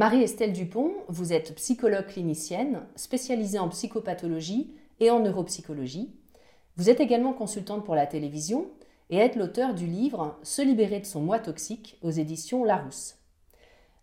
Marie-Estelle 0.00 0.54
Dupont, 0.54 0.94
vous 1.08 1.34
êtes 1.34 1.54
psychologue 1.56 2.06
clinicienne, 2.06 2.86
spécialisée 2.96 3.58
en 3.58 3.68
psychopathologie 3.68 4.72
et 4.98 5.10
en 5.10 5.20
neuropsychologie. 5.20 6.10
Vous 6.78 6.88
êtes 6.88 7.00
également 7.00 7.34
consultante 7.34 7.84
pour 7.84 7.94
la 7.94 8.06
télévision 8.06 8.70
et 9.10 9.18
êtes 9.18 9.36
l'auteur 9.36 9.74
du 9.74 9.84
livre 9.84 10.38
Se 10.42 10.62
libérer 10.62 11.00
de 11.00 11.04
son 11.04 11.20
moi 11.20 11.38
toxique 11.38 11.98
aux 12.00 12.10
éditions 12.10 12.64
Larousse. 12.64 13.16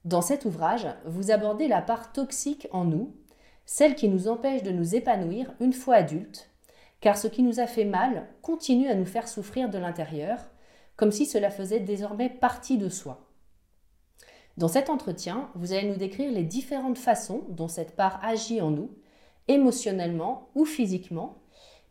Dans 0.05 0.21
cet 0.21 0.45
ouvrage, 0.45 0.85
vous 1.05 1.31
abordez 1.31 1.67
la 1.67 1.81
part 1.81 2.13
toxique 2.13 2.67
en 2.71 2.85
nous, 2.85 3.15
celle 3.65 3.95
qui 3.95 4.07
nous 4.07 4.27
empêche 4.27 4.61
de 4.61 4.69
nous 4.69 4.93
épanouir 4.93 5.51
une 5.59 5.73
fois 5.73 5.95
adultes, 5.95 6.51
car 7.01 7.17
ce 7.17 7.27
qui 7.27 7.41
nous 7.41 7.59
a 7.59 7.65
fait 7.65 7.85
mal 7.85 8.27
continue 8.43 8.87
à 8.87 8.93
nous 8.93 9.07
faire 9.07 9.27
souffrir 9.27 9.67
de 9.67 9.79
l'intérieur, 9.79 10.37
comme 10.95 11.11
si 11.11 11.25
cela 11.25 11.49
faisait 11.49 11.79
désormais 11.79 12.29
partie 12.29 12.77
de 12.77 12.87
soi. 12.87 13.26
Dans 14.57 14.67
cet 14.67 14.89
entretien, 14.89 15.49
vous 15.53 15.71
allez 15.71 15.87
nous 15.87 15.97
décrire 15.97 16.31
les 16.31 16.43
différentes 16.43 16.97
façons 16.97 17.45
dont 17.49 17.67
cette 17.67 17.95
part 17.95 18.19
agit 18.23 18.59
en 18.59 18.71
nous, 18.71 18.89
émotionnellement 19.47 20.49
ou 20.55 20.65
physiquement, 20.65 21.37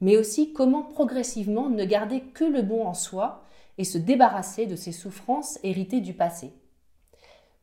mais 0.01 0.17
aussi 0.17 0.53
comment 0.53 0.83
progressivement 0.83 1.71
ne 1.71 1.85
garder 1.85 2.23
que 2.23 2.45
le 2.45 2.63
bon 2.63 2.85
en 2.85 2.93
soi 2.93 3.45
et 3.79 3.85
se 3.85 3.99
débarrasser 3.99 4.67
de 4.67 4.75
ces 4.75 4.91
souffrances 4.91 5.61
héritées 5.63 6.01
du 6.01 6.13
passé. 6.13 6.53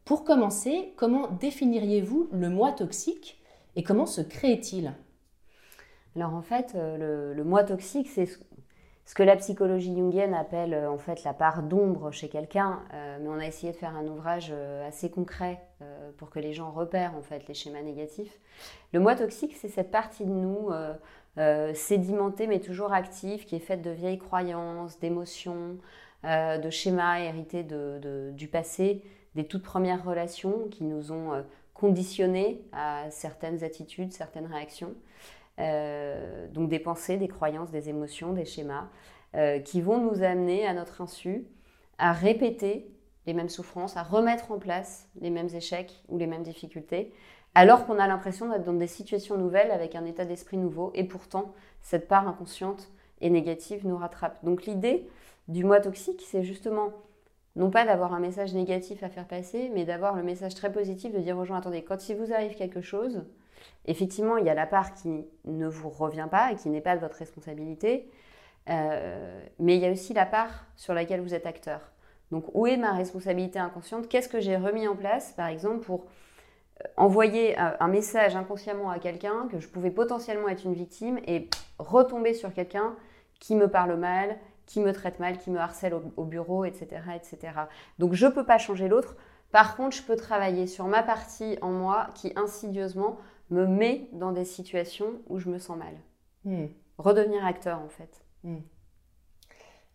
Pour 0.06 0.24
commencer, 0.24 0.94
comment 0.96 1.28
définiriez-vous 1.28 2.30
le 2.32 2.50
moi 2.50 2.72
toxique 2.72 3.42
et 3.76 3.84
comment 3.84 4.06
se 4.06 4.22
crée-t-il? 4.22 4.94
Alors 6.16 6.34
en 6.34 6.42
fait, 6.42 6.74
euh, 6.76 6.98
le, 6.98 7.34
le 7.34 7.44
moi 7.44 7.64
toxique, 7.64 8.08
c'est 8.10 8.30
ce 9.06 9.16
que 9.16 9.24
la 9.24 9.36
psychologie 9.36 9.96
jungienne 9.96 10.34
appelle 10.34 10.74
euh, 10.74 10.90
en 10.90 10.98
fait 10.98 11.24
la 11.24 11.34
part 11.34 11.64
d'ombre 11.64 12.12
chez 12.12 12.30
quelqu'un, 12.30 12.80
euh, 12.94 13.18
mais 13.22 13.28
on 13.28 13.40
a 13.40 13.46
essayé 13.46 13.74
de 13.74 13.78
faire 13.78 13.96
un 13.96 14.08
ouvrage 14.08 14.50
euh, 14.52 14.88
assez 14.88 15.10
concret 15.10 15.60
pour 16.18 16.30
que 16.30 16.40
les 16.40 16.54
gens 16.54 16.72
repèrent 16.72 17.14
en 17.18 17.22
fait 17.22 17.46
les 17.50 17.54
schémas 17.54 17.82
négatifs. 17.82 18.40
Le 18.94 19.02
moi 19.02 19.16
toxique, 19.16 19.54
c'est 19.60 19.68
cette 19.68 19.92
partie 19.92 20.24
de 20.24 20.32
nous 20.32 20.70
sédimentée 21.74 22.48
mais 22.48 22.62
toujours 22.62 22.94
active, 22.94 23.44
qui 23.44 23.58
est 23.58 23.60
faite 23.60 23.82
de 23.82 23.90
vieilles 23.90 24.18
croyances, 24.18 24.98
d'émotions, 25.00 25.78
de 26.24 26.70
schémas 26.70 27.20
hérités 27.20 27.66
du 28.32 28.48
passé, 28.48 29.04
des 29.36 29.46
toutes 29.46 29.64
premières 29.64 30.06
relations 30.06 30.70
qui 30.72 30.86
nous 30.86 31.12
ont 31.12 31.44
conditionnés 31.74 32.62
à 32.72 33.12
certaines 33.12 33.62
attitudes, 33.66 34.14
certaines 34.14 34.46
réactions. 34.46 34.94
Euh, 35.60 36.48
donc 36.48 36.70
des 36.70 36.80
pensées, 36.80 37.18
des 37.18 37.28
croyances, 37.28 37.70
des 37.70 37.90
émotions, 37.90 38.34
des 38.34 38.46
schémas, 38.46 38.90
euh, 39.36 39.60
qui 39.60 39.82
vont 39.82 40.00
nous 40.00 40.24
amener 40.24 40.66
à 40.66 40.74
notre 40.74 41.02
insu 41.02 41.46
à 42.00 42.12
répéter 42.12 42.92
les 43.28 43.34
mêmes 43.34 43.50
souffrances, 43.50 43.96
à 43.96 44.04
remettre 44.04 44.52
en 44.52 44.58
place 44.58 45.08
les 45.22 45.30
mêmes 45.30 45.50
échecs 45.54 46.04
ou 46.10 46.18
les 46.18 46.28
mêmes 46.28 46.44
difficultés, 46.44 47.14
alors 47.56 47.86
qu'on 47.86 48.00
a 48.00 48.08
l'impression 48.08 48.50
d'être 48.50 48.64
dans 48.64 48.74
des 48.74 48.88
situations 48.88 49.38
nouvelles 49.38 49.72
avec 49.72 49.96
un 49.96 50.06
état 50.06 50.26
d'esprit 50.26 50.58
nouveau, 50.58 50.92
et 50.96 51.04
pourtant 51.04 51.54
cette 51.82 52.08
part 52.08 52.28
inconsciente 52.28 52.90
et 53.22 53.30
négative 53.30 53.88
nous 53.88 53.98
rattrape. 53.98 54.44
Donc 54.44 54.66
l'idée 54.66 55.08
du 55.48 55.64
moi 55.64 55.80
toxique, 55.80 56.24
c'est 56.26 56.44
justement 56.44 56.90
non 57.56 57.70
pas 57.70 57.86
d'avoir 57.86 58.14
un 58.14 58.20
message 58.20 58.54
négatif 58.56 59.04
à 59.04 59.10
faire 59.10 59.28
passer, 59.28 59.70
mais 59.74 59.86
d'avoir 59.86 60.16
le 60.16 60.24
message 60.24 60.56
très 60.56 60.72
positif 60.72 61.14
de 61.14 61.20
dire 61.20 61.38
aux 61.38 61.46
gens, 61.46 61.56
attendez, 61.56 61.84
quand 61.84 62.10
il 62.10 62.16
vous 62.16 62.34
arrive 62.34 62.56
quelque 62.56 62.82
chose, 62.82 63.24
effectivement, 63.86 64.38
il 64.38 64.46
y 64.46 64.50
a 64.50 64.54
la 64.54 64.66
part 64.66 64.94
qui 64.94 65.26
ne 65.46 65.68
vous 65.68 65.90
revient 65.90 66.28
pas 66.30 66.52
et 66.52 66.56
qui 66.56 66.70
n'est 66.70 66.82
pas 66.82 66.96
de 66.96 67.02
votre 67.02 67.18
responsabilité, 67.18 68.10
euh, 68.70 69.42
mais 69.60 69.76
il 69.76 69.82
y 69.82 69.86
a 69.86 69.92
aussi 69.92 70.14
la 70.14 70.26
part 70.26 70.66
sur 70.76 70.94
laquelle 70.94 71.22
vous 71.22 71.34
êtes 71.34 71.46
acteur. 71.46 71.82
Donc, 72.32 72.46
où 72.54 72.66
est 72.66 72.78
ma 72.78 72.94
responsabilité 72.94 73.60
inconsciente? 73.60 74.08
Qu'est-ce 74.08 74.30
que 74.30 74.40
j'ai 74.40 74.58
remis 74.58 74.88
en 74.88 74.96
place, 74.96 75.34
par 75.34 75.48
exemple, 75.48 75.86
pour 75.86 76.06
euh, 76.82 76.88
envoyer 76.98 77.58
un, 77.60 77.76
un 77.80 77.88
message 77.88 78.36
inconsciemment 78.36 78.90
à 78.90 79.00
quelqu'un 79.00 79.48
que 79.52 79.60
je 79.60 79.68
pouvais 79.68 79.92
potentiellement 79.92 80.48
être 80.48 80.66
une 80.66 80.74
victime 80.74 81.20
et 81.28 81.50
retomber 81.78 82.34
sur 82.34 82.54
quelqu'un 82.54 82.96
qui 83.40 83.56
me 83.56 83.68
parle 83.68 83.96
mal, 83.98 84.38
qui 84.66 84.80
me 84.80 84.94
traite 84.94 85.20
mal, 85.20 85.38
qui 85.38 85.52
me 85.52 85.60
harcèle 85.60 85.94
au, 85.94 86.02
au 86.16 86.24
bureau, 86.24 86.64
etc., 86.64 87.02
etc. 87.16 87.54
Donc, 88.00 88.14
je 88.14 88.26
ne 88.26 88.32
peux 88.32 88.46
pas 88.46 88.58
changer 88.58 88.88
l'autre. 88.88 89.16
Par 89.52 89.76
contre, 89.76 89.96
je 89.96 90.02
peux 90.02 90.16
travailler 90.16 90.66
sur 90.66 90.88
ma 90.88 91.04
partie 91.04 91.58
en 91.62 91.70
moi 91.70 92.08
qui 92.16 92.34
insidieusement 92.36 93.18
me 93.50 93.68
met 93.68 94.10
dans 94.14 94.32
des 94.32 94.46
situations 94.46 95.22
où 95.28 95.40
je 95.40 95.50
me 95.50 95.60
sens 95.60 95.78
mal. 95.78 95.96
Hmm. 96.46 96.68
Redevenir 96.98 97.46
acteur, 97.46 97.80
en 97.80 97.90
fait. 97.90 98.24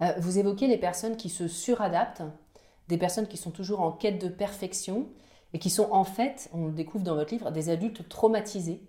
Euh, 0.02 0.12
Vous 0.18 0.38
évoquez 0.38 0.66
les 0.66 0.78
personnes 0.78 1.16
qui 1.16 1.28
se 1.28 1.48
suradaptent, 1.48 2.22
des 2.88 2.98
personnes 2.98 3.26
qui 3.26 3.36
sont 3.36 3.50
toujours 3.50 3.80
en 3.80 3.92
quête 3.92 4.20
de 4.22 4.28
perfection 4.28 5.08
et 5.52 5.58
qui 5.58 5.70
sont 5.70 5.90
en 5.92 6.04
fait, 6.04 6.50
on 6.52 6.66
le 6.66 6.72
découvre 6.72 7.04
dans 7.04 7.14
votre 7.14 7.32
livre, 7.32 7.50
des 7.50 7.68
adultes 7.70 8.08
traumatisés. 8.08 8.82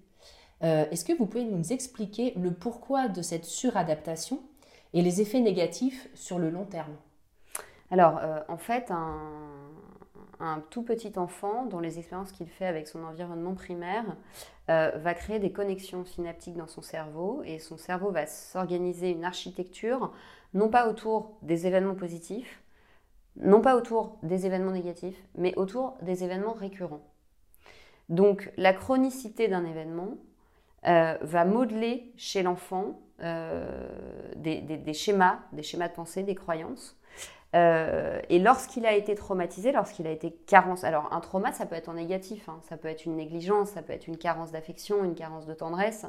Euh, 0.63 0.85
Est-ce 0.91 1.05
que 1.05 1.13
vous 1.13 1.25
pouvez 1.25 1.45
nous 1.45 1.71
expliquer 1.71 2.33
le 2.35 2.53
pourquoi 2.53 3.07
de 3.07 3.21
cette 3.21 3.45
suradaptation 3.45 4.41
et 4.93 5.01
les 5.01 5.21
effets 5.21 5.39
négatifs 5.39 6.09
sur 6.15 6.39
le 6.39 6.49
long 6.49 6.65
terme? 6.65 6.95
Alors, 7.91 8.19
euh, 8.21 8.39
en 8.49 8.57
fait, 8.57 8.91
un, 8.91 9.17
un 10.39 10.61
tout 10.69 10.83
petit 10.83 11.17
enfant, 11.17 11.65
dans 11.65 11.79
les 11.79 11.99
expériences 11.99 12.31
qu'il 12.31 12.47
fait 12.47 12.65
avec 12.65 12.87
son 12.87 13.03
environnement 13.03 13.53
primaire, 13.53 14.05
euh, 14.69 14.91
va 14.95 15.13
créer 15.13 15.39
des 15.39 15.51
connexions 15.51 16.05
synaptiques 16.05 16.55
dans 16.55 16.67
son 16.67 16.81
cerveau 16.81 17.41
et 17.45 17.59
son 17.59 17.77
cerveau 17.77 18.11
va 18.11 18.25
s'organiser 18.25 19.11
une 19.11 19.25
architecture, 19.25 20.13
non 20.53 20.69
pas 20.69 20.87
autour 20.87 21.37
des 21.41 21.67
événements 21.67 21.95
positifs, 21.95 22.61
non 23.37 23.61
pas 23.61 23.75
autour 23.75 24.17
des 24.23 24.45
événements 24.45 24.71
négatifs, 24.71 25.21
mais 25.35 25.53
autour 25.57 25.97
des 26.01 26.23
événements 26.23 26.53
récurrents. 26.53 27.03
Donc, 28.07 28.51
la 28.57 28.73
chronicité 28.73 29.47
d'un 29.47 29.65
événement 29.65 30.17
euh, 30.87 31.17
va 31.21 31.45
modeler 31.45 32.11
chez 32.17 32.43
l'enfant 32.43 33.01
euh, 33.21 34.33
des 34.35 34.93
schémas, 34.93 35.39
des 35.51 35.63
schémas 35.63 35.89
de 35.89 35.93
pensée, 35.93 36.23
des 36.23 36.35
croyances 36.35 36.98
Euh, 37.55 38.19
et 38.29 38.37
lorsqu'il 38.37 38.85
a 38.85 38.93
été 38.93 39.15
traumatisé, 39.15 39.71
lorsqu'il 39.71 40.05
a 40.05 40.11
été 40.11 40.31
carence, 40.45 40.83
alors 40.83 41.11
un 41.11 41.19
trauma, 41.19 41.51
ça 41.51 41.65
peut 41.65 41.75
être 41.75 41.89
en 41.89 41.93
négatif, 41.93 42.47
hein. 42.47 42.59
ça 42.69 42.77
peut 42.77 42.87
être 42.87 43.05
une 43.05 43.15
négligence, 43.15 43.71
ça 43.71 43.81
peut 43.81 43.93
être 43.93 44.07
une 44.07 44.17
carence 44.17 44.51
d'affection, 44.51 45.03
une 45.03 45.15
carence 45.15 45.47
de 45.47 45.55
tendresse, 45.55 46.05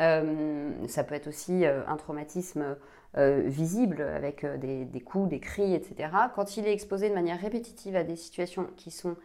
euh, 0.00 0.70
ça 0.86 1.02
peut 1.02 1.16
être 1.16 1.26
aussi 1.26 1.64
euh, 1.64 1.84
un 1.86 1.96
traumatisme 1.96 2.76
visible 3.16 4.02
avec 4.02 4.46
des, 4.60 4.84
des, 4.84 5.00
coups, 5.00 5.28
des 5.28 5.40
cris, 5.40 5.74
etc. 5.74 6.10
Quand 6.36 6.56
il 6.56 6.68
est 6.68 6.72
exposé 6.72 7.08
de 7.08 7.14
manière 7.14 7.40
répétitive 7.40 7.96
à 7.96 8.04
des 8.04 8.14
situations 8.14 8.68
qui 8.76 8.92
sont 8.92 9.16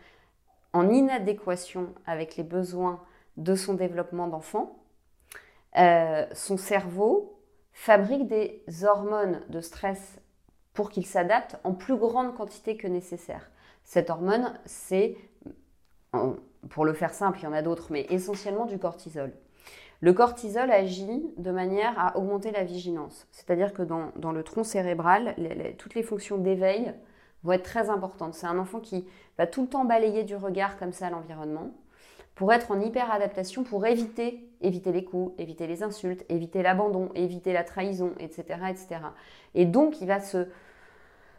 en 0.71 0.89
inadéquation 0.89 1.94
avec 2.07 2.35
les 2.35 2.44
besoins 2.44 3.03
de 3.38 3.53
son 3.53 3.75
développement 3.75 4.27
d'enfant, 4.27 4.79
son 5.75 6.57
cerveau 6.57 7.39
fabrique 7.71 8.25
des 8.25 8.63
hormones 8.83 9.41
de 9.49 9.61
stress 9.61 10.22
pour 10.73 10.89
qu'il 10.89 11.05
s'adapte 11.05 11.57
en 11.63 11.73
plus 11.73 11.95
grande 11.95 12.35
quantité 12.35 12.77
que 12.77 12.87
nécessaire. 12.87 13.49
Cette 13.83 14.09
hormone, 14.09 14.53
c'est, 14.65 15.17
pour 16.69 16.85
le 16.85 16.93
faire 16.93 17.13
simple, 17.13 17.39
il 17.39 17.43
y 17.43 17.47
en 17.47 17.53
a 17.53 17.61
d'autres, 17.61 17.87
mais 17.91 18.05
essentiellement 18.09 18.65
du 18.65 18.79
cortisol. 18.79 19.33
Le 20.01 20.13
cortisol 20.13 20.69
agit 20.71 21.23
de 21.37 21.51
manière 21.51 21.97
à 21.97 22.17
augmenter 22.17 22.51
la 22.51 22.63
vigilance, 22.63 23.27
c'est-à-dire 23.31 23.73
que 23.73 23.83
dans, 23.83 24.31
le 24.31 24.43
tronc 24.43 24.63
cérébral, 24.63 25.35
toutes 25.77 25.95
les 25.95 26.03
fonctions 26.03 26.37
d'éveil 26.37 26.93
vont 27.43 27.53
être 27.53 27.63
très 27.63 27.89
importantes. 27.89 28.33
C'est 28.33 28.47
un 28.47 28.57
enfant 28.57 28.79
qui 28.79 29.05
va 29.37 29.47
tout 29.47 29.61
le 29.61 29.67
temps 29.67 29.85
balayer 29.85 30.23
du 30.23 30.35
regard 30.35 30.77
comme 30.77 30.91
ça 30.91 31.09
l'environnement 31.09 31.71
pour 32.35 32.51
être 32.51 32.71
en 32.71 32.80
hyper-adaptation, 32.80 33.63
pour 33.63 33.85
éviter, 33.85 34.47
éviter 34.62 34.91
les 34.91 35.03
coups, 35.03 35.33
éviter 35.38 35.68
les 35.68 35.83
insultes, 35.83 36.25
éviter 36.30 36.63
l'abandon, 36.63 37.09
éviter 37.15 37.53
la 37.53 37.63
trahison, 37.63 38.13
etc., 38.19 38.44
etc. 38.69 38.88
Et 39.53 39.65
donc, 39.65 40.01
il 40.01 40.07
va 40.07 40.19
se, 40.19 40.47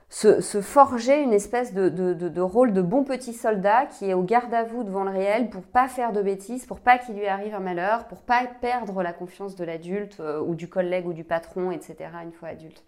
se, 0.08 0.60
forger 0.60 1.20
une 1.20 1.32
espèce 1.32 1.74
de, 1.74 2.40
rôle 2.40 2.72
de 2.72 2.82
bon 2.82 3.02
petit 3.02 3.32
soldat 3.32 3.86
qui 3.86 4.08
est 4.08 4.14
au 4.14 4.22
garde 4.22 4.54
à 4.54 4.62
vous 4.62 4.84
devant 4.84 5.02
le 5.02 5.10
réel 5.10 5.50
pour 5.50 5.62
pas 5.62 5.88
faire 5.88 6.12
de 6.12 6.22
bêtises, 6.22 6.66
pour 6.66 6.78
pas 6.78 6.98
qu'il 6.98 7.16
lui 7.16 7.26
arrive 7.26 7.54
un 7.54 7.60
malheur, 7.60 8.06
pour 8.06 8.18
pas 8.18 8.46
perdre 8.60 9.02
la 9.02 9.12
confiance 9.12 9.56
de 9.56 9.64
l'adulte 9.64 10.20
euh, 10.20 10.40
ou 10.40 10.54
du 10.54 10.68
collègue 10.68 11.06
ou 11.06 11.12
du 11.12 11.24
patron, 11.24 11.72
etc. 11.72 11.96
une 12.22 12.32
fois 12.32 12.50
adulte. 12.50 12.84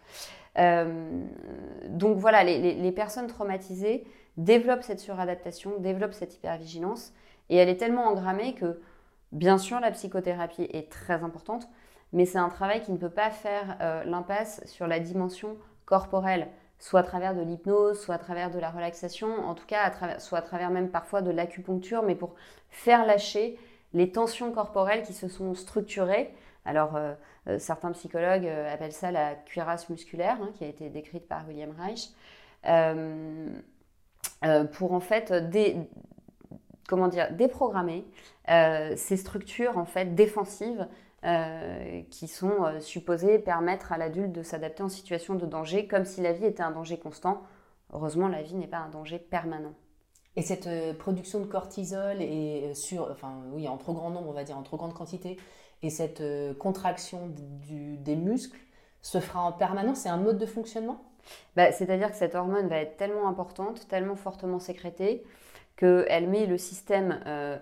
Euh, 0.59 1.25
donc 1.89 2.19
voilà, 2.19 2.45
les, 2.45 2.93
personnes 2.93 3.27
traumatisées 3.27 4.05
développent 4.37 4.83
cette 4.83 5.01
suradaptation, 5.01 5.73
développent 5.79 6.15
cette 6.15 6.37
hypervigilance 6.37 7.13
et 7.51 7.57
elle 7.57 7.69
est 7.69 7.77
tellement 7.77 8.07
engrammée 8.07 8.55
que 8.55 8.81
bien 9.33 9.59
sûr 9.59 9.81
la 9.81 9.91
psychothérapie 9.91 10.69
est 10.73 10.91
très 10.91 11.23
importante, 11.23 11.69
mais 12.13 12.25
c'est 12.25 12.39
un 12.39 12.49
travail 12.49 12.83
qui 12.83 12.93
ne 12.93 12.97
peut 12.97 13.11
pas 13.11 13.31
faire 13.31 13.77
euh, 13.81 14.05
l'impasse 14.05 14.63
sur 14.67 14.87
la 14.87 15.01
dimension 15.01 15.57
corporelle 15.85 16.49
soit 16.79 17.01
à 17.01 17.03
travers 17.03 17.35
de 17.35 17.41
l'hypnose, 17.41 17.99
soit 17.99 18.17
à 18.17 18.19
travers 18.19 18.51
de 18.51 18.59
la 18.59 18.71
relaxation, 18.71 19.29
en 19.47 19.55
tout 19.55 19.65
cas, 19.65 20.19
soit 20.19 20.39
à 20.39 20.43
travers 20.43 20.69
même 20.69 20.91
parfois 20.91 21.23
de 21.23 21.31
l'acupuncture, 21.31 22.03
mais 22.03 22.15
pour 22.15 22.35
faire 22.69 23.07
lâcher 23.07 23.59
les 23.95 24.13
tensions 24.13 24.53
corporelles 24.53 25.03
qui 25.03 25.15
se 25.15 25.27
sont 25.27 25.55
structurées. 25.55 26.35
Alors, 26.67 26.97
euh, 26.97 27.15
euh, 27.49 27.59
certains 27.59 27.93
psychologues 27.93 28.47
appellent 28.47 28.93
ça 28.93 29.11
la 29.11 29.37
cuirasse 29.37 29.89
musculaire, 29.89 30.37
hein, 30.43 30.51
qui 30.55 30.65
a 30.65 30.67
été 30.67 30.91
décrite 30.91 31.27
par 31.27 31.49
William 31.49 31.73
Reich, 31.79 32.11
pour 34.75 34.93
en 34.93 35.01
fait 35.01 35.33
comment 36.89 37.09
dire, 37.09 37.33
déprogrammer 37.33 38.05
ces 38.47 39.17
structures 39.17 39.77
en 39.77 39.85
fait 39.85 40.15
défensives 40.15 40.87
euh, 41.27 42.03
qui 42.11 42.29
sont 42.29 42.63
euh, 42.63 42.79
supposés 42.79 43.41
permettre 43.41 43.91
à 43.91 43.99
l'adulte 43.99 44.31
de 44.31 44.45
s'adapter 44.45 44.85
en 44.85 44.89
situation 44.89 45.35
de 45.35 45.45
danger, 45.45 45.89
comme 45.89 46.05
si 46.05 46.21
la 46.21 46.33
vie 46.33 46.45
était 46.45 46.63
un 46.63 46.71
danger 46.71 46.99
constant. 46.99 47.43
Heureusement, 47.93 48.29
la 48.29 48.43
vie 48.43 48.55
n'est 48.55 48.69
pas 48.69 48.77
un 48.77 48.91
danger 48.91 49.19
permanent. 49.19 49.73
Et 50.37 50.43
cette 50.43 50.69
euh, 50.69 50.95
production 50.95 51.41
de 51.41 51.47
cortisol 51.47 52.23
est 52.23 52.75
sur, 52.75 53.11
enfin 53.11 53.33
oui, 53.51 53.67
en 53.67 53.77
trop 53.77 53.93
grand 53.93 54.11
nombre, 54.11 54.29
on 54.29 54.35
va 54.35 54.45
dire, 54.45 54.57
en 54.57 54.63
trop 54.63 54.77
grande 54.77 54.95
quantité, 54.95 55.37
et 55.83 55.91
cette 55.91 56.23
contraction 56.59 57.33
des 57.67 58.17
muscles 58.17 58.61
se 59.03 59.19
fera 59.19 59.43
en 59.43 59.53
permanence. 59.53 59.99
C'est 59.99 60.09
un 60.09 60.19
mode 60.19 60.39
de 60.39 60.47
fonctionnement? 60.47 61.03
Bah, 61.57 61.73
C'est-à-dire 61.73 62.11
que 62.11 62.17
cette 62.17 62.37
hormone 62.37 62.69
va 62.69 62.77
être 62.77 62.97
tellement 62.97 63.27
importante, 63.27 63.89
tellement 63.89 64.17
fortement 64.17 64.61
sécrétée, 64.61 65.25
qu'elle 65.77 66.29
met 66.29 66.47
le 66.47 66.59
système 66.59 67.21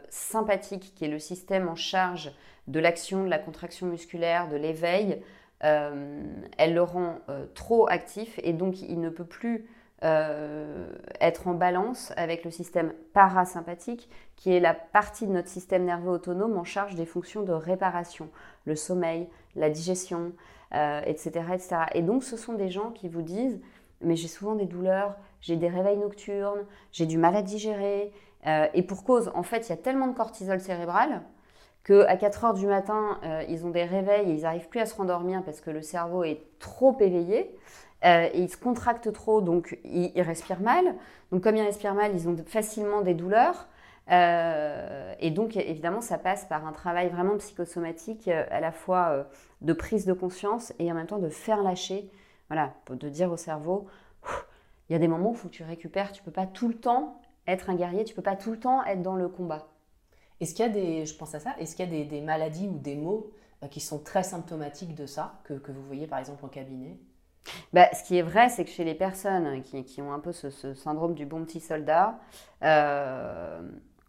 sympathique, 0.08 0.92
qui 0.94 1.04
est 1.04 1.08
le 1.08 1.18
système 1.18 1.68
en 1.68 1.74
charge 1.74 2.32
de 2.68 2.80
l'action, 2.80 3.24
de 3.24 3.28
la 3.28 3.38
contraction 3.38 3.86
musculaire, 3.86 4.48
de 4.48 4.56
l'éveil, 4.56 5.20
euh, 5.62 6.22
elle 6.58 6.74
le 6.74 6.82
rend 6.82 7.18
euh, 7.28 7.46
trop 7.54 7.88
actif 7.88 8.38
et 8.42 8.52
donc 8.52 8.82
il 8.82 9.00
ne 9.00 9.08
peut 9.08 9.24
plus 9.24 9.66
euh, 10.02 10.90
être 11.20 11.48
en 11.48 11.54
balance 11.54 12.12
avec 12.16 12.44
le 12.44 12.50
système 12.50 12.92
parasympathique, 13.14 14.10
qui 14.36 14.52
est 14.52 14.60
la 14.60 14.74
partie 14.74 15.26
de 15.26 15.32
notre 15.32 15.48
système 15.48 15.84
nerveux 15.84 16.10
autonome 16.10 16.58
en 16.58 16.64
charge 16.64 16.94
des 16.96 17.06
fonctions 17.06 17.42
de 17.42 17.52
réparation, 17.52 18.28
le 18.66 18.76
sommeil, 18.76 19.28
la 19.56 19.70
digestion, 19.70 20.32
etc., 21.06 21.44
etc. 21.54 21.76
Et 21.94 22.02
donc 22.02 22.24
ce 22.24 22.36
sont 22.36 22.54
des 22.54 22.68
gens 22.68 22.90
qui 22.90 23.08
vous 23.08 23.22
disent, 23.22 23.60
mais 24.00 24.16
j'ai 24.16 24.26
souvent 24.26 24.56
des 24.56 24.66
douleurs, 24.66 25.14
j'ai 25.44 25.56
des 25.56 25.68
réveils 25.68 25.98
nocturnes, 25.98 26.64
j'ai 26.90 27.06
du 27.06 27.18
mal 27.18 27.36
à 27.36 27.42
digérer, 27.42 28.12
et 28.74 28.82
pour 28.82 29.04
cause, 29.04 29.30
en 29.34 29.42
fait, 29.42 29.68
il 29.68 29.70
y 29.70 29.72
a 29.72 29.78
tellement 29.78 30.06
de 30.06 30.14
cortisol 30.14 30.60
cérébral 30.60 31.22
qu'à 31.84 32.16
4 32.16 32.44
heures 32.44 32.54
du 32.54 32.66
matin, 32.66 33.18
euh, 33.24 33.44
ils 33.48 33.64
ont 33.64 33.70
des 33.70 33.84
réveils 33.84 34.30
et 34.30 34.34
ils 34.34 34.42
n'arrivent 34.42 34.68
plus 34.68 34.80
à 34.80 34.86
se 34.86 34.94
rendormir 34.96 35.42
parce 35.44 35.60
que 35.60 35.70
le 35.70 35.82
cerveau 35.82 36.24
est 36.24 36.40
trop 36.58 36.96
éveillé. 37.00 37.54
Euh, 38.04 38.28
et 38.34 38.40
ils 38.40 38.50
se 38.50 38.58
contractent 38.58 39.12
trop, 39.12 39.40
donc 39.40 39.78
ils, 39.84 40.20
respirent 40.20 40.60
mal. 40.60 40.94
Donc 41.30 41.42
comme 41.42 41.56
ils 41.56 41.62
respirent 41.62 41.94
mal, 41.94 42.12
ils 42.14 42.28
ont 42.28 42.36
facilement 42.46 43.00
des 43.00 43.14
douleurs. 43.14 43.68
Euh, 44.10 45.14
et 45.20 45.30
donc 45.30 45.56
évidemment, 45.56 46.02
ça 46.02 46.18
passe 46.18 46.44
par 46.44 46.66
un 46.66 46.72
travail 46.72 47.08
vraiment 47.08 47.36
psychosomatique, 47.38 48.28
à 48.28 48.60
la 48.60 48.72
fois 48.72 49.26
de 49.62 49.72
prise 49.72 50.04
de 50.04 50.12
conscience 50.12 50.74
et 50.78 50.90
en 50.92 50.94
même 50.94 51.06
temps 51.06 51.18
de 51.18 51.30
faire 51.30 51.62
lâcher, 51.62 52.10
voilà, 52.48 52.74
de 52.90 53.08
dire 53.08 53.32
au 53.32 53.38
cerveau, 53.38 53.86
il 54.88 54.92
y 54.92 54.96
a 54.96 54.98
des 54.98 55.08
moments 55.08 55.30
où 55.30 55.34
il 55.34 55.38
faut 55.38 55.48
que 55.48 55.54
tu 55.54 55.64
récupères, 55.64 56.12
tu 56.12 56.22
peux 56.22 56.30
pas 56.30 56.46
tout 56.46 56.68
le 56.68 56.74
temps 56.74 57.20
être 57.46 57.70
un 57.70 57.74
guerrier, 57.74 58.04
tu 58.04 58.14
peux 58.14 58.22
pas 58.22 58.36
tout 58.36 58.50
le 58.50 58.58
temps 58.58 58.84
être 58.84 59.02
dans 59.02 59.16
le 59.16 59.28
combat. 59.28 59.68
Est-ce 60.40 60.54
qu'il 60.54 60.64
y 60.64 60.68
a 60.68 60.72
des, 60.72 61.06
je 61.06 61.16
pense 61.16 61.34
à 61.34 61.40
ça, 61.40 61.54
est-ce 61.58 61.76
qu'il 61.76 61.92
y 61.92 62.02
a 62.02 62.04
des, 62.04 62.20
maladies 62.20 62.68
ou 62.68 62.78
des 62.78 62.96
maux 62.96 63.30
euh, 63.62 63.68
qui 63.68 63.80
sont 63.80 63.98
très 63.98 64.22
symptomatiques 64.22 64.94
de 64.94 65.06
ça, 65.06 65.40
que, 65.44 65.54
vous 65.54 65.82
voyez 65.86 66.06
par 66.06 66.18
exemple 66.18 66.44
en 66.44 66.48
cabinet? 66.48 66.98
Bah, 67.72 67.88
ce 67.92 68.02
qui 68.04 68.16
est 68.16 68.22
vrai, 68.22 68.48
c'est 68.48 68.64
que 68.64 68.70
chez 68.70 68.84
les 68.84 68.94
personnes 68.94 69.62
qui, 69.62 70.02
ont 70.02 70.12
un 70.12 70.18
peu 70.18 70.32
ce, 70.32 70.74
syndrome 70.74 71.14
du 71.14 71.26
bon 71.26 71.44
petit 71.44 71.60
soldat, 71.60 72.18
euh, 72.62 73.62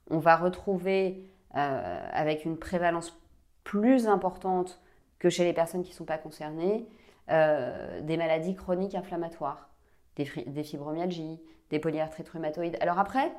on 0.10 0.20
va 0.20 0.38
retrouver 0.38 1.30
euh, 1.56 2.10
avec 2.12 2.46
une 2.46 2.58
prévalence 2.58 3.18
plus 3.64 4.08
importante 4.08 4.82
que 5.20 5.30
chez 5.30 5.44
les 5.44 5.54
personnes 5.54 5.84
qui 5.84 5.92
ne 5.92 5.96
sont 5.96 6.06
pas 6.06 6.18
concernées, 6.18 6.88
des 7.28 8.18
maladies 8.18 8.54
chroniques 8.56 8.94
inflammatoires, 8.94 9.70
des, 10.16 10.30
des 10.48 10.64
fibromyalgies, 10.64 11.40
des 11.70 11.80
polyarthrites 11.80 12.30
rhumatoïdes. 12.30 12.78
Alors 12.82 13.00
après, 13.00 13.32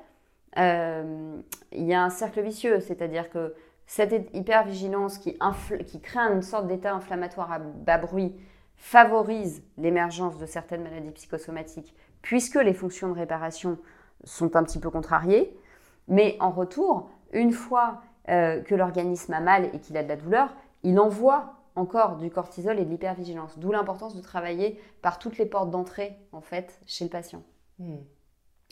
euh, 0.58 1.40
il 1.72 1.84
y 1.84 1.94
a 1.94 2.02
un 2.02 2.10
cercle 2.10 2.40
vicieux, 2.40 2.80
c'est-à-dire 2.80 3.30
que 3.30 3.54
cette 3.86 4.34
hypervigilance 4.34 5.18
qui, 5.18 5.38
qui 5.86 6.00
crée 6.00 6.20
une 6.20 6.42
sorte 6.42 6.66
d'état 6.66 6.92
inflammatoire 6.92 7.52
à 7.52 7.58
bas 7.58 7.98
bruit 7.98 8.34
favorise 8.76 9.62
l'émergence 9.78 10.38
de 10.38 10.46
certaines 10.46 10.82
maladies 10.82 11.12
psychosomatiques, 11.12 11.94
puisque 12.20 12.56
les 12.56 12.74
fonctions 12.74 13.08
de 13.08 13.14
réparation 13.14 13.78
sont 14.24 14.56
un 14.56 14.64
petit 14.64 14.80
peu 14.80 14.90
contrariées. 14.90 15.56
Mais 16.08 16.36
en 16.40 16.50
retour, 16.50 17.10
une 17.32 17.52
fois 17.52 18.02
euh, 18.28 18.60
que 18.60 18.74
l'organisme 18.74 19.32
a 19.32 19.40
mal 19.40 19.70
et 19.72 19.80
qu'il 19.80 19.96
a 19.96 20.02
de 20.02 20.08
la 20.08 20.16
douleur, 20.16 20.54
il 20.82 20.98
envoie 20.98 21.55
encore 21.76 22.16
du 22.16 22.30
cortisol 22.30 22.78
et 22.78 22.84
de 22.84 22.90
l'hypervigilance. 22.90 23.58
D'où 23.58 23.70
l'importance 23.70 24.16
de 24.16 24.20
travailler 24.20 24.80
par 25.02 25.18
toutes 25.18 25.38
les 25.38 25.46
portes 25.46 25.70
d'entrée, 25.70 26.16
en 26.32 26.40
fait, 26.40 26.80
chez 26.86 27.04
le 27.04 27.10
patient. 27.10 27.42
Hmm. 27.78 27.98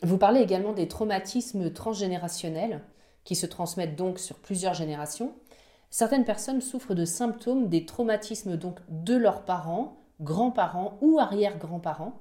Vous 0.02 0.18
parlez 0.18 0.40
également 0.40 0.72
des 0.72 0.88
traumatismes 0.88 1.72
transgénérationnels 1.72 2.82
qui 3.22 3.36
se 3.36 3.46
transmettent 3.46 3.96
donc 3.96 4.18
sur 4.18 4.36
plusieurs 4.38 4.74
générations. 4.74 5.34
Certaines 5.90 6.24
personnes 6.24 6.60
souffrent 6.60 6.94
de 6.94 7.04
symptômes 7.04 7.68
des 7.68 7.86
traumatismes 7.86 8.56
donc 8.56 8.80
de 8.88 9.14
leurs 9.14 9.44
parents, 9.44 9.96
grands-parents 10.20 10.98
ou 11.00 11.18
arrière-grands-parents. 11.18 12.18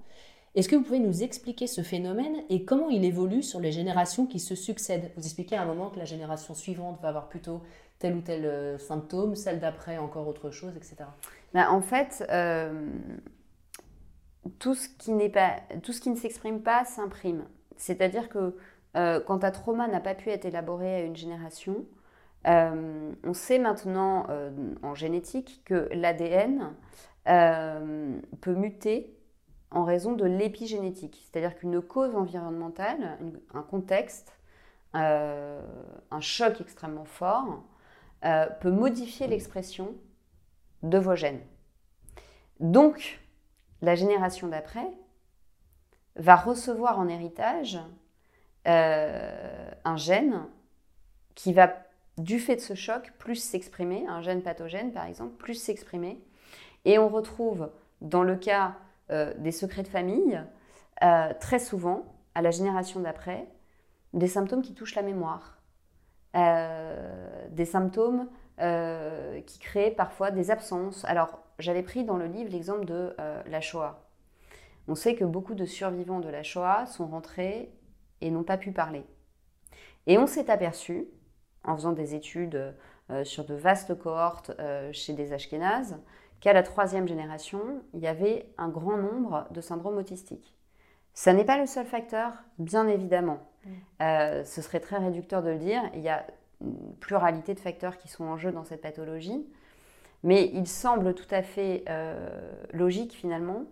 Est-ce 0.55 0.69
que 0.69 0.75
vous 0.75 0.83
pouvez 0.83 0.99
nous 0.99 1.23
expliquer 1.23 1.65
ce 1.65 1.81
phénomène 1.81 2.43
et 2.49 2.63
comment 2.63 2.89
il 2.89 3.03
évolue 3.05 3.41
sur 3.41 3.59
les 3.59 3.71
générations 3.71 4.27
qui 4.27 4.39
se 4.39 4.53
succèdent? 4.53 5.11
Vous 5.17 5.23
expliquez 5.23 5.55
à 5.55 5.63
un 5.63 5.65
moment 5.65 5.89
que 5.89 5.97
la 5.97 6.05
génération 6.05 6.53
suivante 6.53 6.99
va 7.01 7.09
avoir 7.09 7.27
plutôt 7.27 7.63
tel 8.03 8.17
ou 8.17 8.21
tel 8.21 8.45
euh, 8.45 8.77
symptôme, 8.77 9.33
celle 9.33 9.61
d'après 9.61 9.97
encore 9.97 10.27
autre 10.27 10.51
chose, 10.51 10.75
etc. 10.75 11.05
Ben, 11.53 11.69
en 11.69 11.79
fait, 11.79 12.25
euh, 12.29 12.89
tout 14.59 14.75
ce 14.75 14.89
qui 14.89 15.13
n'est 15.13 15.29
pas, 15.29 15.61
tout 15.81 15.93
ce 15.93 16.01
qui 16.01 16.09
ne 16.09 16.17
s'exprime 16.17 16.61
pas 16.61 16.83
s'imprime. 16.83 17.45
C'est-à-dire 17.77 18.27
que 18.27 18.57
euh, 18.97 19.21
quand 19.21 19.45
un 19.45 19.51
trauma 19.51 19.87
n'a 19.87 20.01
pas 20.01 20.15
pu 20.15 20.29
être 20.29 20.43
élaboré 20.43 20.95
à 20.95 20.99
une 20.99 21.15
génération, 21.15 21.85
on 22.45 23.33
sait 23.33 23.57
maintenant 23.57 24.27
en 24.81 24.95
génétique 24.95 25.61
que 25.63 25.87
l'ADN 25.93 26.73
peut 27.23 28.53
muter 28.53 29.15
en 29.71 29.85
raison 29.85 30.11
de 30.11 30.25
l'épigénétique. 30.25 31.25
C'est-à-dire 31.25 31.55
qu'une 31.55 31.81
cause 31.81 32.17
environnementale, 32.17 33.17
un 33.53 33.61
contexte, 33.61 34.37
un 34.93 36.19
choc 36.19 36.59
extrêmement 36.59 37.05
fort, 37.05 37.63
euh, 38.25 38.45
peut 38.61 38.71
modifier 38.71 39.27
l'expression 39.27 39.95
de 40.81 40.97
vos 40.97 41.15
gènes. 41.15 41.41
Donc, 42.59 43.19
la 43.81 43.95
génération 43.95 44.47
d'après 44.47 44.87
va 46.15 46.35
recevoir 46.35 46.99
en 46.99 47.07
héritage 47.07 47.79
euh, 48.67 49.71
un 49.83 49.97
gène 49.97 50.45
qui 51.35 51.51
va, 51.51 51.73
du 52.17 52.39
fait 52.39 52.55
de 52.55 52.61
ce 52.61 52.75
choc, 52.75 53.11
plus 53.17 53.35
s'exprimer, 53.35 54.05
un 54.07 54.21
gène 54.21 54.41
pathogène 54.41 54.93
par 54.93 55.05
exemple, 55.05 55.33
plus 55.33 55.55
s'exprimer. 55.55 56.23
Et 56.85 56.99
on 56.99 57.09
retrouve, 57.09 57.71
dans 58.01 58.23
le 58.23 58.35
cas 58.35 58.75
euh, 59.09 59.33
des 59.37 59.51
secrets 59.51 59.83
de 59.83 59.87
famille, 59.87 60.41
très 61.41 61.59
souvent, 61.59 62.05
à 62.33 62.41
la 62.41 62.51
génération 62.51 63.01
d'après, 63.01 63.45
des 64.13 64.27
symptômes 64.27 64.61
qui 64.61 64.73
touchent 64.73 64.95
la 64.95 65.01
mémoire, 65.01 65.52
des 66.33 67.65
symptômes 67.65 68.27
qui 68.57 69.59
créent 69.59 69.91
parfois 69.91 70.31
des 70.31 70.51
absences. 70.51 71.05
Alors, 71.05 71.39
j'avais 71.59 71.83
pris 71.83 72.03
dans 72.03 72.17
le 72.17 72.25
livre 72.25 72.51
l'exemple 72.51 72.85
de 72.85 73.15
la 73.17 73.61
Shoah. 73.61 74.03
On 74.87 74.95
sait 74.95 75.15
que 75.15 75.25
beaucoup 75.25 75.55
de 75.55 75.65
survivants 75.65 76.19
de 76.19 76.29
la 76.29 76.43
Shoah 76.43 76.85
sont 76.85 77.07
rentrés 77.07 77.71
et 78.21 78.31
n'ont 78.31 78.43
pas 78.43 78.57
pu 78.57 78.71
parler. 78.71 79.05
Et 80.07 80.17
on 80.17 80.27
s'est 80.27 80.49
aperçu, 80.49 81.07
en 81.63 81.75
faisant 81.75 81.93
des 81.93 82.15
études 82.15 82.75
euh, 83.09 83.23
sur 83.23 83.45
de 83.45 83.53
vastes 83.53 83.97
cohortes 83.97 84.51
euh, 84.59 84.91
chez 84.91 85.13
des 85.13 85.33
Ashkénazes, 85.33 86.01
qu'à 86.41 86.53
la 86.53 86.63
troisième 86.63 87.07
génération, 87.07 87.81
il 87.93 88.01
y 88.01 88.07
avait 88.07 88.53
un 88.57 88.67
grand 88.67 88.97
nombre 88.97 89.47
de 89.51 89.61
syndromes 89.61 89.97
autistiques. 89.97 90.53
Ça 91.13 91.33
n'est 91.33 91.45
pas 91.45 91.57
le 91.57 91.65
seul 91.65 91.85
facteur, 91.85 92.33
bien 92.59 92.87
évidemment. 92.87 93.39
Euh, 94.01 94.43
ce 94.43 94.61
serait 94.61 94.79
très 94.79 94.97
réducteur 94.97 95.41
de 95.41 95.49
le 95.49 95.57
dire. 95.57 95.81
Il 95.93 96.01
y 96.01 96.09
a 96.09 96.25
une 96.61 96.95
pluralité 96.99 97.53
de 97.53 97.59
facteurs 97.59 97.97
qui 97.97 98.07
sont 98.07 98.23
en 98.25 98.37
jeu 98.37 98.51
dans 98.51 98.63
cette 98.63 98.81
pathologie. 98.81 99.45
Mais 100.23 100.49
il 100.53 100.67
semble 100.67 101.13
tout 101.15 101.27
à 101.31 101.41
fait 101.43 101.83
logique 102.71 103.11
finalement 103.11 103.65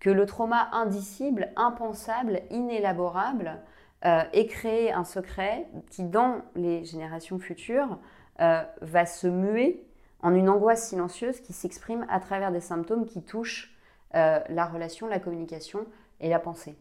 que 0.00 0.08
le 0.08 0.24
trauma 0.24 0.70
indicible, 0.72 1.52
impensable, 1.56 2.40
inélaborable, 2.50 3.60
euh, 4.04 4.22
et 4.32 4.46
créer 4.46 4.92
un 4.92 5.02
secret 5.02 5.66
qui, 5.90 6.04
dans 6.04 6.42
les 6.54 6.84
générations 6.84 7.40
futures, 7.40 7.98
euh, 8.40 8.62
va 8.80 9.06
se 9.06 9.26
muer 9.26 9.84
en 10.20 10.36
une 10.36 10.48
angoisse 10.48 10.88
silencieuse 10.88 11.40
qui 11.40 11.52
s'exprime 11.52 12.06
à 12.08 12.20
travers 12.20 12.52
des 12.52 12.60
symptômes 12.60 13.06
qui 13.06 13.22
touchent 13.24 13.76
euh, 14.14 14.38
la 14.50 14.66
relation, 14.66 15.08
la 15.08 15.18
communication 15.18 15.84
et 16.20 16.28
la 16.28 16.38
pensée. 16.38 16.78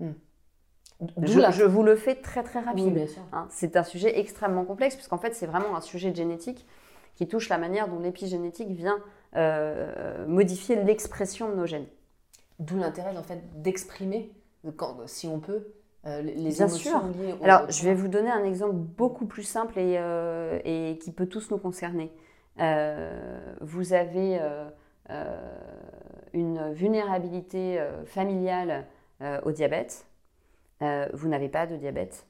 Hmm. 0.00 0.12
Je, 1.20 1.64
vous 1.64 1.82
le 1.82 1.96
fais 1.96 2.14
très 2.14 2.42
très 2.42 2.60
rapidement. 2.60 3.04
Hein. 3.32 3.46
c'est 3.50 3.76
un 3.76 3.82
sujet 3.82 4.18
extrêmement 4.18 4.64
complexe 4.64 4.94
puisqu'en 4.94 5.18
fait 5.18 5.34
c'est 5.34 5.46
vraiment 5.46 5.76
un 5.76 5.80
sujet 5.80 6.14
génétique 6.14 6.66
qui 7.16 7.26
touche 7.26 7.48
la 7.48 7.58
manière 7.58 7.88
dont 7.88 7.98
l'épigénétique 7.98 8.70
vient 8.70 8.98
modifier 10.26 10.76
l'expression 10.76 11.48
de 11.48 11.54
nos 11.54 11.66
gènes. 11.66 11.86
D'où 12.58 12.76
l'intérêt 12.76 13.16
en 13.16 13.22
fait 13.22 13.40
d'exprimer, 13.60 14.30
si 15.06 15.26
on 15.26 15.40
peut, 15.40 15.66
euh, 16.06 16.20
les 16.22 16.50
Bien 16.50 16.68
sûr. 16.68 17.00
Alors, 17.42 17.70
je 17.70 17.84
vais 17.84 17.94
vous 17.94 18.08
donner 18.08 18.30
un 18.30 18.44
exemple 18.44 18.74
beaucoup 18.74 19.26
plus 19.26 19.44
simple 19.44 19.78
et, 19.78 19.96
euh, 19.98 20.58
et 20.64 20.98
qui 21.00 21.12
peut 21.12 21.26
tous 21.26 21.50
nous 21.50 21.58
concerner. 21.58 22.10
Euh, 22.60 23.38
vous 23.60 23.92
avez 23.92 24.40
une 26.32 26.72
vulnérabilité 26.72 27.84
familiale 28.06 28.86
au 29.44 29.52
diabète. 29.52 30.06
Vous 31.12 31.28
n'avez 31.28 31.48
pas 31.48 31.66
de 31.66 31.76
diabète. 31.76 32.26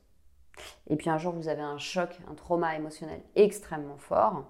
Et 0.89 0.97
puis 0.97 1.09
un 1.09 1.19
jour, 1.19 1.33
vous 1.33 1.49
avez 1.49 1.63
un 1.63 1.79
choc, 1.79 2.19
un 2.31 2.35
trauma 2.35 2.77
émotionnel 2.77 3.21
extrêmement 3.35 3.97
fort. 3.97 4.45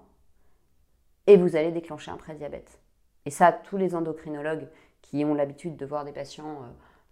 Et 1.27 1.37
vous 1.37 1.55
allez 1.55 1.71
déclencher 1.71 2.11
un 2.11 2.17
prédiabète. 2.17 2.81
Et 3.25 3.29
ça, 3.29 3.51
tous 3.53 3.77
les 3.77 3.95
endocrinologues 3.95 4.67
qui 5.01 5.23
ont 5.23 5.33
l'habitude 5.33 5.77
de 5.77 5.85
voir 5.85 6.03
des 6.03 6.11
patients 6.11 6.63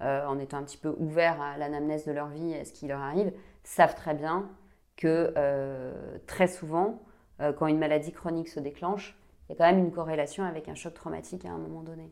euh, 0.02 0.26
en 0.26 0.40
étant 0.40 0.58
un 0.58 0.64
petit 0.64 0.78
peu 0.78 0.96
ouverts 0.98 1.40
à 1.40 1.58
l'anamnèse 1.58 2.06
de 2.06 2.12
leur 2.12 2.28
vie 2.28 2.54
et 2.54 2.66
ce 2.66 2.74
qui 2.74 2.88
leur 2.88 3.02
arrive, 3.02 3.32
savent 3.64 3.94
très 3.94 4.16
bien 4.16 4.50
que 4.98 5.32
euh, 5.38 6.18
très 6.26 6.48
souvent, 6.48 7.04
euh, 7.40 7.54
quand 7.54 7.68
une 7.68 7.78
maladie 7.78 8.12
chronique 8.12 8.48
se 8.48 8.60
déclenche, 8.60 9.16
il 9.48 9.52
y 9.52 9.56
a 9.56 9.58
quand 9.58 9.72
même 9.72 9.84
une 9.84 9.92
corrélation 9.92 10.44
avec 10.44 10.70
un 10.70 10.76
choc 10.76 10.96
traumatique 10.96 11.46
à 11.46 11.52
un 11.52 11.58
moment 11.58 11.84
donné. 11.84 12.12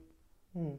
Hmm. 0.53 0.75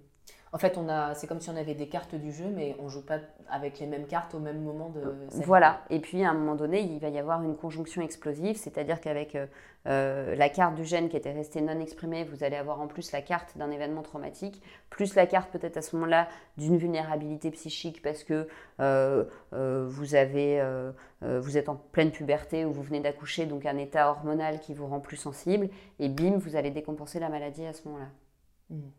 En 0.52 0.58
fait, 0.58 0.76
on 0.76 0.88
a, 0.88 1.14
c'est 1.14 1.28
comme 1.28 1.40
si 1.40 1.48
on 1.48 1.56
avait 1.56 1.76
des 1.76 1.88
cartes 1.88 2.16
du 2.16 2.32
jeu, 2.32 2.46
mais 2.52 2.74
on 2.80 2.88
joue 2.88 3.04
pas 3.04 3.18
avec 3.48 3.78
les 3.78 3.86
mêmes 3.86 4.06
cartes 4.06 4.34
au 4.34 4.40
même 4.40 4.60
moment 4.62 4.88
de. 4.88 5.00
Voilà. 5.44 5.82
Et 5.90 6.00
puis 6.00 6.24
à 6.24 6.30
un 6.30 6.34
moment 6.34 6.56
donné, 6.56 6.80
il 6.80 6.98
va 6.98 7.08
y 7.08 7.20
avoir 7.20 7.40
une 7.44 7.56
conjonction 7.56 8.02
explosive, 8.02 8.56
c'est-à-dire 8.56 9.00
qu'avec 9.00 9.36
euh, 9.36 9.46
euh, 9.86 10.34
la 10.34 10.48
carte 10.48 10.74
du 10.74 10.84
gène 10.84 11.08
qui 11.08 11.16
était 11.16 11.30
restée 11.30 11.60
non 11.60 11.78
exprimée, 11.78 12.24
vous 12.24 12.42
allez 12.42 12.56
avoir 12.56 12.80
en 12.80 12.88
plus 12.88 13.12
la 13.12 13.22
carte 13.22 13.56
d'un 13.56 13.70
événement 13.70 14.02
traumatique, 14.02 14.60
plus 14.88 15.14
la 15.14 15.26
carte 15.26 15.52
peut-être 15.52 15.76
à 15.76 15.82
ce 15.82 15.94
moment-là 15.94 16.26
d'une 16.56 16.78
vulnérabilité 16.78 17.52
psychique 17.52 18.02
parce 18.02 18.24
que 18.24 18.48
euh, 18.80 19.24
vous 19.52 20.16
avez, 20.16 20.60
vous 21.22 21.58
êtes 21.58 21.68
en 21.68 21.76
pleine 21.76 22.10
puberté 22.10 22.64
ou 22.64 22.72
vous 22.72 22.82
venez 22.82 22.98
d'accoucher, 22.98 23.46
donc 23.46 23.66
un 23.66 23.78
état 23.78 24.10
hormonal 24.10 24.58
qui 24.58 24.74
vous 24.74 24.88
rend 24.88 24.98
plus 24.98 25.16
sensible, 25.16 25.68
et 26.00 26.08
bim, 26.08 26.38
vous 26.38 26.56
allez 26.56 26.72
décompenser 26.72 27.20
la 27.20 27.28
maladie 27.28 27.66
à 27.66 27.72
ce 27.72 27.86
moment-là. 27.86 28.08
Hmm. 28.70 28.90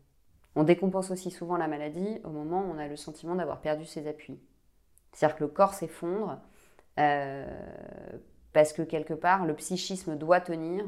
On 0.54 0.64
décompense 0.64 1.10
aussi 1.10 1.30
souvent 1.30 1.56
la 1.56 1.68
maladie 1.68 2.20
au 2.24 2.30
moment 2.30 2.62
où 2.62 2.74
on 2.74 2.78
a 2.78 2.86
le 2.86 2.96
sentiment 2.96 3.34
d'avoir 3.34 3.60
perdu 3.60 3.86
ses 3.86 4.06
appuis. 4.06 4.38
C'est-à-dire 5.12 5.36
que 5.36 5.44
le 5.44 5.50
corps 5.50 5.74
s'effondre 5.74 6.40
euh, 6.98 7.46
parce 8.52 8.72
que 8.72 8.82
quelque 8.82 9.14
part, 9.14 9.46
le 9.46 9.54
psychisme 9.54 10.16
doit 10.16 10.40
tenir. 10.40 10.84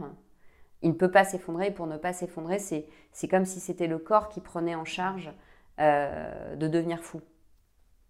Il 0.82 0.90
ne 0.90 0.94
peut 0.94 1.10
pas 1.10 1.24
s'effondrer. 1.24 1.70
Pour 1.70 1.86
ne 1.86 1.96
pas 1.96 2.12
s'effondrer, 2.12 2.58
c'est 2.58 3.28
comme 3.28 3.46
si 3.46 3.60
c'était 3.60 3.86
le 3.86 3.98
corps 3.98 4.28
qui 4.28 4.40
prenait 4.40 4.74
en 4.74 4.84
charge 4.84 5.32
euh, 5.80 6.56
de 6.56 6.68
devenir 6.68 7.00
fou. 7.00 7.20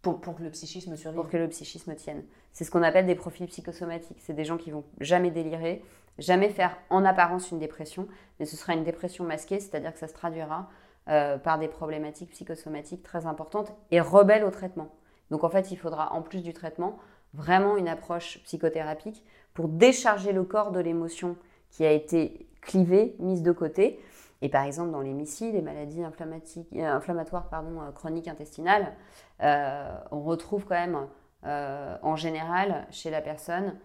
Pour, 0.02 0.20
que 0.20 0.42
le 0.42 0.50
psychisme 0.50 0.96
survive. 0.96 1.18
Pour 1.18 1.30
que 1.30 1.36
le 1.36 1.48
psychisme 1.48 1.94
tienne. 1.94 2.24
C'est 2.52 2.64
ce 2.64 2.70
qu'on 2.70 2.82
appelle 2.82 3.06
des 3.06 3.14
profils 3.14 3.46
psychosomatiques. 3.46 4.18
C'est 4.20 4.34
des 4.34 4.44
gens 4.44 4.58
qui 4.58 4.70
vont 4.70 4.84
jamais 5.00 5.30
délirer, 5.30 5.82
jamais 6.18 6.50
faire 6.50 6.76
en 6.90 7.06
apparence 7.06 7.50
une 7.52 7.58
dépression, 7.58 8.06
mais 8.38 8.44
ce 8.44 8.56
sera 8.56 8.74
une 8.74 8.84
dépression 8.84 9.24
masquée, 9.24 9.60
c'est-à-dire 9.60 9.94
que 9.94 9.98
ça 9.98 10.08
se 10.08 10.12
traduira 10.12 10.68
euh, 11.08 11.36
par 11.36 11.58
des 11.58 11.68
problématiques 11.68 12.30
psychosomatiques 12.30 13.02
très 13.02 13.26
importantes 13.26 13.74
et 13.90 14.00
rebelles 14.00 14.42
au 14.42 14.50
traitement. 14.50 14.88
Donc 15.30 15.44
en 15.44 15.50
fait, 15.50 15.70
il 15.70 15.76
faudra 15.76 16.14
en 16.14 16.22
plus 16.22 16.42
du 16.42 16.54
traitement 16.54 16.96
vraiment 17.34 17.76
une 17.76 17.88
approche 17.88 18.42
psychothérapique 18.44 19.22
pour 19.52 19.68
décharger 19.68 20.32
le 20.32 20.44
corps 20.44 20.70
de 20.72 20.80
l'émotion 20.80 21.36
qui 21.68 21.84
a 21.84 21.92
été 21.92 22.48
clivée, 22.62 23.16
mise 23.18 23.42
de 23.42 23.52
côté. 23.52 24.00
Et 24.40 24.48
par 24.48 24.64
exemple, 24.64 24.92
dans 24.92 25.02
les 25.02 25.12
missiles, 25.12 25.52
les 25.52 25.60
maladies 25.60 26.02
euh, 26.02 26.86
inflammatoires 26.86 27.50
euh, 27.52 27.92
chroniques 27.92 28.28
intestinales, 28.28 28.94
on 29.40 30.22
retrouve 30.22 30.64
quand 30.64 30.74
même 30.74 31.06
en 31.42 32.16
général 32.16 32.86
chez 32.90 33.10
la 33.10 33.20
personne 33.20 33.78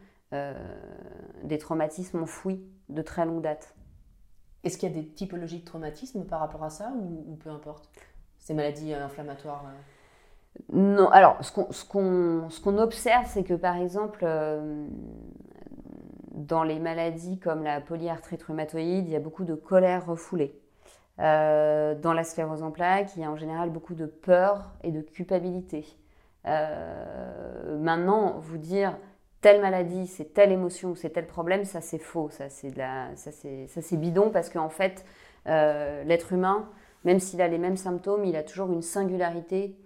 des 1.43 1.57
traumatismes 1.57 2.23
enfouis 2.23 2.63
de 2.88 3.01
très 3.01 3.25
longue 3.25 3.41
date. 3.41 3.75
Est-ce 4.63 4.78
qu'il 4.78 4.89
y 4.89 4.92
a 4.92 5.01
des 5.01 5.08
typologies 5.08 5.60
de 5.60 5.66
traumatisme 5.66 6.25
par 6.25 6.39
rapport 6.42 6.63
à 6.63 6.70
ça 6.70 6.92
ou, 6.96 7.36
peu 7.36 7.50
importe? 7.50 7.89
Ces 8.39 8.54
maladies 8.54 8.94
euh, 8.94 9.06
inflammatoires 9.06 9.63
euh 9.66 10.63
Non, 10.74 11.10
alors 11.10 11.38
ce 11.42 11.51
qu'on 11.86 12.78
observe, 12.78 13.25
c'est 13.28 13.44
que 13.44 13.54
par 13.54 13.78
exemple, 13.78 14.20
euh, 14.24 14.86
dans 16.32 16.63
les 16.63 16.80
maladies 16.80 17.39
comme 17.39 17.63
la 17.63 17.80
polyarthrite 17.80 18.44
rhumatoïde, 18.44 19.08
il 19.08 19.12
y 19.12 19.16
a 19.16 19.20
beaucoup 19.20 19.46
de 19.46 19.56
colère 19.56 20.06
refoulée. 20.06 20.54
dans 21.18 22.13
la 22.13 22.24
sclérose 22.24 22.63
en 22.63 22.72
plaques, 22.72 23.12
il 23.16 23.22
y 23.22 23.25
a 23.25 23.32
en 23.32 23.38
général 23.38 23.70
beaucoup 23.70 23.94
de 23.94 24.06
peur 24.06 24.72
et 24.84 24.92
de 24.92 25.01
culpabilité. 25.01 25.86
maintenant, 26.46 28.39
vous 28.39 28.58
dire 28.58 28.98
telle 29.41 29.62
maladie, 29.62 30.08
c'est 30.08 30.34
telle 30.34 30.51
émotion, 30.51 30.96
c'est 30.96 31.12
tel 31.12 31.27
problème, 31.27 31.63
ça 31.65 31.81
c'est 31.81 32.00
faux, 32.00 32.29
ça 32.29 32.50
c'est 32.50 32.74
ça 32.75 33.81
c'est 33.81 33.98
bidon 33.98 34.29
parce 34.31 34.50
qu'en 34.50 34.69
fait, 34.69 35.05
euh, 35.48 36.03
l'être 36.03 36.34
humain, 36.34 36.69
même 37.05 37.19
s'il 37.19 37.41
a 37.41 37.48
les 37.48 37.58
mêmes 37.58 37.77
symptômes, 37.77 38.25
il 38.25 38.36
a 38.36 38.43
toujours 38.43 38.72
une 38.72 38.81
singularité 38.81 39.77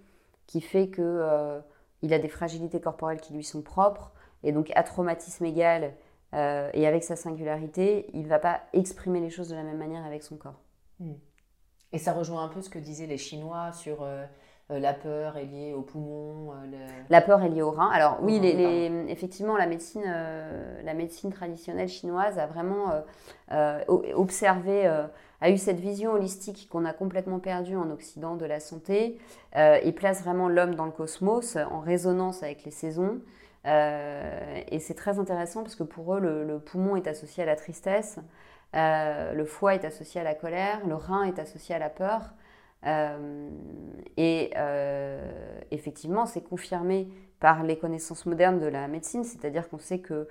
qui 0.46 0.60
fait 0.60 0.88
que 0.88 1.02
euh, 1.02 1.60
il 2.02 2.12
a 2.12 2.18
des 2.18 2.28
fragilités 2.28 2.80
corporelles 2.80 3.20
qui 3.20 3.32
lui 3.32 3.44
sont 3.44 3.62
propres 3.62 4.12
et 4.42 4.52
donc 4.52 4.72
à 4.74 4.82
traumatisme 4.82 5.44
égal 5.44 5.94
euh, 6.34 6.68
et 6.74 6.86
avec 6.86 7.04
sa 7.04 7.16
singularité, 7.16 8.10
il 8.12 8.24
ne 8.24 8.28
va 8.28 8.40
pas 8.40 8.62
exprimer 8.72 9.20
les 9.20 9.30
choses 9.30 9.48
de 9.48 9.54
la 9.54 9.62
même 9.62 9.78
manière 9.78 10.04
avec 10.04 10.22
son 10.22 10.36
corps. 10.36 10.60
Hmm. 10.98 11.14
Et 11.92 11.98
ça 11.98 12.12
rejoint 12.12 12.42
un 12.42 12.48
peu 12.48 12.60
ce 12.60 12.68
que 12.68 12.80
disaient 12.80 13.06
les 13.06 13.18
Chinois 13.18 13.72
sur 13.72 14.04
la 14.70 14.94
peur 14.94 15.36
est 15.36 15.44
liée 15.44 15.74
au 15.74 15.82
poumon 15.82 16.52
La 17.10 17.20
peur 17.20 17.42
est 17.42 17.48
liée 17.48 17.62
au 17.62 17.70
rein. 17.70 17.90
Alors 17.90 18.18
oui, 18.22 18.40
les, 18.40 18.90
effectivement, 19.08 19.56
la 19.56 19.66
médecine, 19.66 20.04
la 20.82 20.94
médecine 20.94 21.30
traditionnelle 21.32 21.88
chinoise 21.88 22.38
a 22.38 22.46
vraiment 22.46 22.92
observé, 24.14 24.86
a 25.40 25.50
eu 25.50 25.58
cette 25.58 25.80
vision 25.80 26.12
holistique 26.12 26.68
qu'on 26.70 26.86
a 26.86 26.92
complètement 26.92 27.40
perdue 27.40 27.76
en 27.76 27.90
Occident 27.90 28.36
de 28.36 28.46
la 28.46 28.58
santé 28.58 29.18
et 29.54 29.92
place 29.92 30.22
vraiment 30.22 30.48
l'homme 30.48 30.74
dans 30.74 30.86
le 30.86 30.92
cosmos 30.92 31.56
en 31.56 31.80
résonance 31.80 32.42
avec 32.42 32.64
les 32.64 32.70
saisons. 32.70 33.20
et 33.66 34.78
c'est 34.80 34.94
très 34.94 35.18
intéressant 35.18 35.62
parce 35.62 35.76
que 35.76 35.84
pour 35.84 36.14
eux, 36.14 36.20
le 36.20 36.58
poumon 36.58 36.96
est 36.96 37.06
associé 37.06 37.42
à 37.42 37.46
la 37.46 37.56
tristesse. 37.56 38.18
Euh, 38.74 39.32
le 39.32 39.44
foie 39.44 39.74
est 39.74 39.84
associé 39.84 40.20
à 40.20 40.24
la 40.24 40.34
colère, 40.34 40.84
le 40.86 40.94
rein 40.94 41.24
est 41.24 41.38
associé 41.38 41.74
à 41.74 41.78
la 41.78 41.90
peur. 41.90 42.32
Euh, 42.86 43.50
et 44.16 44.50
euh, 44.56 45.60
effectivement, 45.70 46.26
c'est 46.26 46.42
confirmé 46.42 47.08
par 47.40 47.62
les 47.62 47.78
connaissances 47.78 48.26
modernes 48.26 48.58
de 48.58 48.66
la 48.66 48.88
médecine, 48.88 49.24
c'est-à-dire 49.24 49.68
qu'on 49.68 49.78
sait 49.78 50.00
que 50.00 50.28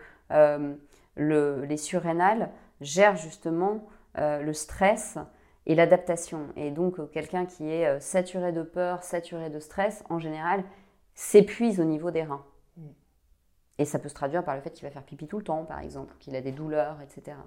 les 1.15 1.77
surrénales 1.77 2.49
gèrent 2.81 3.17
justement 3.17 3.85
le 4.15 4.51
stress 4.53 5.19
et 5.67 5.75
l'adaptation. 5.75 6.47
Et 6.55 6.71
donc, 6.71 7.11
quelqu'un 7.11 7.45
qui 7.45 7.69
est 7.69 7.99
saturé 7.99 8.51
de 8.51 8.63
peur, 8.63 9.03
saturé 9.03 9.51
de 9.51 9.59
stress, 9.59 10.03
en 10.09 10.17
général, 10.17 10.63
s'épuise 11.13 11.79
au 11.79 11.83
niveau 11.83 12.11
des 12.11 12.23
reins. 12.23 12.43
Mm. 12.77 12.87
Et 13.79 13.85
ça 13.85 13.99
peut 13.99 14.09
se 14.09 14.13
traduire 14.13 14.43
par 14.43 14.55
le 14.55 14.61
fait 14.61 14.71
qu'il 14.71 14.87
va 14.87 14.91
faire 14.91 15.03
pipi 15.03 15.27
tout 15.27 15.37
le 15.37 15.43
temps, 15.43 15.65
par 15.65 15.79
exemple, 15.79 16.15
qu'il 16.19 16.35
a 16.35 16.41
des 16.41 16.51
douleurs, 16.51 16.99
etc. 17.01 17.37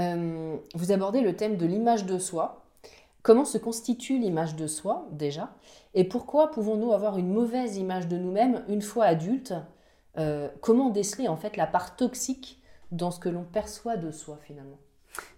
Euh, 0.00 0.56
vous 0.74 0.92
abordez 0.92 1.20
le 1.20 1.36
thème 1.36 1.56
de 1.56 1.66
l'image 1.66 2.06
de 2.06 2.18
soi. 2.18 2.62
Comment 3.22 3.44
se 3.44 3.58
constitue 3.58 4.18
l'image 4.18 4.56
de 4.56 4.66
soi 4.66 5.06
déjà? 5.12 5.50
Et 5.94 6.04
pourquoi 6.04 6.50
pouvons-nous 6.50 6.92
avoir 6.92 7.18
une 7.18 7.32
mauvaise 7.32 7.76
image 7.76 8.08
de 8.08 8.16
nous-mêmes 8.16 8.64
une 8.68 8.80
fois 8.80 9.04
adultes 9.04 9.54
euh, 10.18 10.48
Comment 10.62 10.88
déceler 10.88 11.28
en 11.28 11.36
fait 11.36 11.56
la 11.56 11.66
part 11.66 11.96
toxique 11.96 12.62
dans 12.92 13.10
ce 13.10 13.20
que 13.20 13.28
l'on 13.28 13.44
perçoit 13.44 13.96
de 13.96 14.10
soi 14.10 14.38
finalement? 14.42 14.78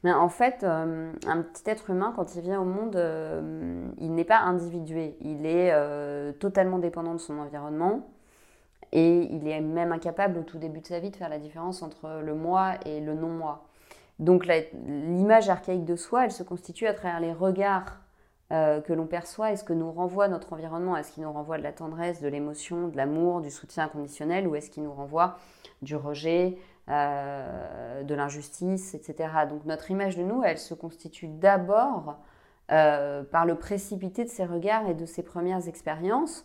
Mais 0.05 0.13
en 0.13 0.29
fait, 0.29 0.63
euh, 0.63 1.13
un 1.27 1.43
petit 1.43 1.69
être 1.69 1.91
humain, 1.91 2.13
quand 2.15 2.37
il 2.37 2.43
vient 2.43 2.61
au 2.61 2.65
monde, 2.65 2.95
il 3.99 4.15
n'est 4.15 4.25
pas 4.25 4.39
individué. 4.39 5.17
Il 5.21 5.45
est 5.47 5.73
totalement 6.39 6.79
dépendant 6.79 7.15
de 7.15 7.21
son 7.21 7.39
environnement. 7.39 8.07
Et 8.93 9.23
il 9.33 9.49
est 9.49 9.61
même 9.63 9.91
incapable 9.91 10.39
au 10.39 10.43
tout 10.43 10.59
début 10.59 10.81
de 10.81 10.87
sa 10.87 11.01
vie 11.01 11.11
de 11.11 11.17
faire 11.17 11.31
la 11.31 11.39
différence 11.39 11.83
entre 11.83 12.21
le 12.23 12.35
moi 12.35 12.75
et 12.85 13.01
le 13.01 13.15
non-moi. 13.15 13.65
Donc 14.23 14.47
l'image 14.47 15.51
archaïque 15.51 15.85
de 15.85 15.97
soi, 15.97 16.27
elle 16.27 16.31
se 16.31 16.45
constitue 16.45 16.87
à 16.87 16.95
travers 16.95 17.19
les 17.19 17.33
regards 17.33 17.99
euh, 18.53 18.81
que 18.81 18.93
l'on 18.93 19.09
perçoit 19.09 19.51
et 19.51 19.57
ce 19.57 19.65
que 19.65 19.73
nous 19.73 19.91
renvoie 19.91 20.29
notre 20.29 20.53
environnement. 20.53 20.97
Est-ce 20.97 21.11
qu'il 21.11 21.25
nous 21.25 21.33
renvoie 21.33 21.59
de 21.59 21.65
la 21.65 21.73
tendresse, 21.73 22.21
de 22.23 22.29
l'émotion, 22.29 22.87
de 22.87 22.97
l'amour, 22.97 23.41
du 23.41 23.51
soutien 23.51 23.85
inconditionnel 23.85 24.47
ou 24.47 24.55
est-ce 24.55 24.71
qu'il 24.71 24.85
nous 24.85 24.93
renvoie 24.93 25.39
du 25.83 25.97
rejet, 25.97 26.57
euh, 26.89 28.05
de 28.05 28.15
l'injustice, 28.15 28.95
etc. 28.95 29.29
Donc 29.51 29.65
notre 29.65 29.91
image 29.91 30.17
de 30.17 30.23
nous, 30.23 30.45
elle 30.45 30.59
se 30.59 30.75
constitue 30.75 31.27
d'abord 31.27 32.17
euh, 32.71 33.25
par 33.25 33.45
le 33.45 33.57
précipité 33.57 34.23
de 34.23 34.31
ses 34.31 34.45
regards 34.45 34.89
et 34.89 34.95
de 34.95 35.05
ses 35.05 35.25
premières 35.25 35.67
expériences 35.67 36.45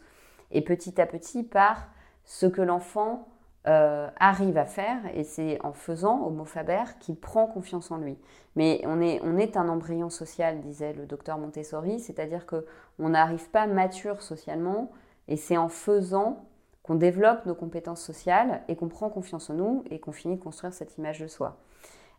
et 0.49 0.61
petit 0.61 0.99
à 0.99 1.05
petit 1.05 1.43
par 1.43 1.89
ce 2.25 2.47
que 2.47 2.63
l'enfant 2.63 3.27
euh, 3.67 4.07
arrive 4.19 4.57
à 4.57 4.65
faire, 4.65 4.99
et 5.13 5.23
c'est 5.23 5.59
en 5.63 5.73
faisant, 5.73 6.25
Homo 6.25 6.45
faber, 6.45 6.83
qu'il 6.99 7.15
prend 7.15 7.47
confiance 7.47 7.91
en 7.91 7.97
lui. 7.97 8.17
Mais 8.55 8.81
on 8.85 9.01
est, 9.01 9.19
on 9.23 9.37
est 9.37 9.57
un 9.57 9.67
embryon 9.69 10.09
social, 10.09 10.61
disait 10.61 10.93
le 10.93 11.05
docteur 11.05 11.37
Montessori, 11.37 11.99
c'est-à-dire 11.99 12.45
qu'on 12.45 13.09
n'arrive 13.09 13.49
pas 13.49 13.67
mature 13.67 14.21
socialement, 14.21 14.91
et 15.27 15.37
c'est 15.37 15.57
en 15.57 15.69
faisant 15.69 16.45
qu'on 16.83 16.95
développe 16.95 17.45
nos 17.45 17.55
compétences 17.55 18.01
sociales 18.01 18.61
et 18.69 18.75
qu'on 18.75 18.87
prend 18.87 19.09
confiance 19.09 19.49
en 19.49 19.55
nous 19.55 19.83
et 19.91 19.99
qu'on 19.99 20.13
finit 20.13 20.37
de 20.37 20.41
construire 20.41 20.73
cette 20.73 20.97
image 20.97 21.19
de 21.19 21.27
soi. 21.27 21.57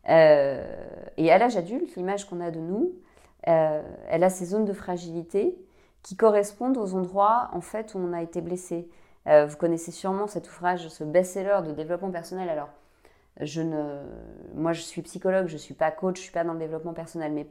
Euh, 0.09 0.63
et 1.17 1.33
à 1.33 1.39
l'âge 1.39 1.57
adulte, 1.57 1.97
l'image 1.97 2.29
qu'on 2.29 2.41
a 2.41 2.51
de 2.51 2.61
nous, 2.61 2.93
euh, 3.49 3.83
elle 4.09 4.25
a 4.25 4.31
ces 4.31 4.45
zones 4.45 4.67
de 4.67 4.73
fragilité 4.73 5.57
qui 6.03 6.17
correspondent 6.17 6.77
aux 6.77 6.95
endroits 6.95 7.49
en 7.53 7.61
fait 7.61 7.95
où 7.95 7.99
on 7.99 8.13
a 8.13 8.23
été 8.23 8.41
blessé. 8.41 8.89
Euh, 9.27 9.47
vous 9.47 9.57
connaissez 9.57 9.91
sûrement 9.91 10.27
cet 10.27 10.49
ouvrage, 10.49 10.89
ce 10.89 11.05
best-seller 11.05 11.61
de 11.67 11.73
développement 11.73 12.11
personnel. 12.11 12.49
Alors, 12.49 12.71
je 13.41 13.63
ne, 13.63 14.01
moi, 14.55 14.73
je 14.73 14.81
suis 14.81 15.03
psychologue, 15.03 15.47
je 15.49 15.55
ne 15.55 15.59
suis 15.59 15.75
pas 15.75 15.91
coach, 15.91 16.17
je 16.17 16.21
ne 16.21 16.25
suis 16.25 16.33
pas 16.33 16.45
dans 16.45 16.55
le 16.55 16.59
développement 16.59 16.95
personnel. 16.95 17.33
Mais 17.33 17.47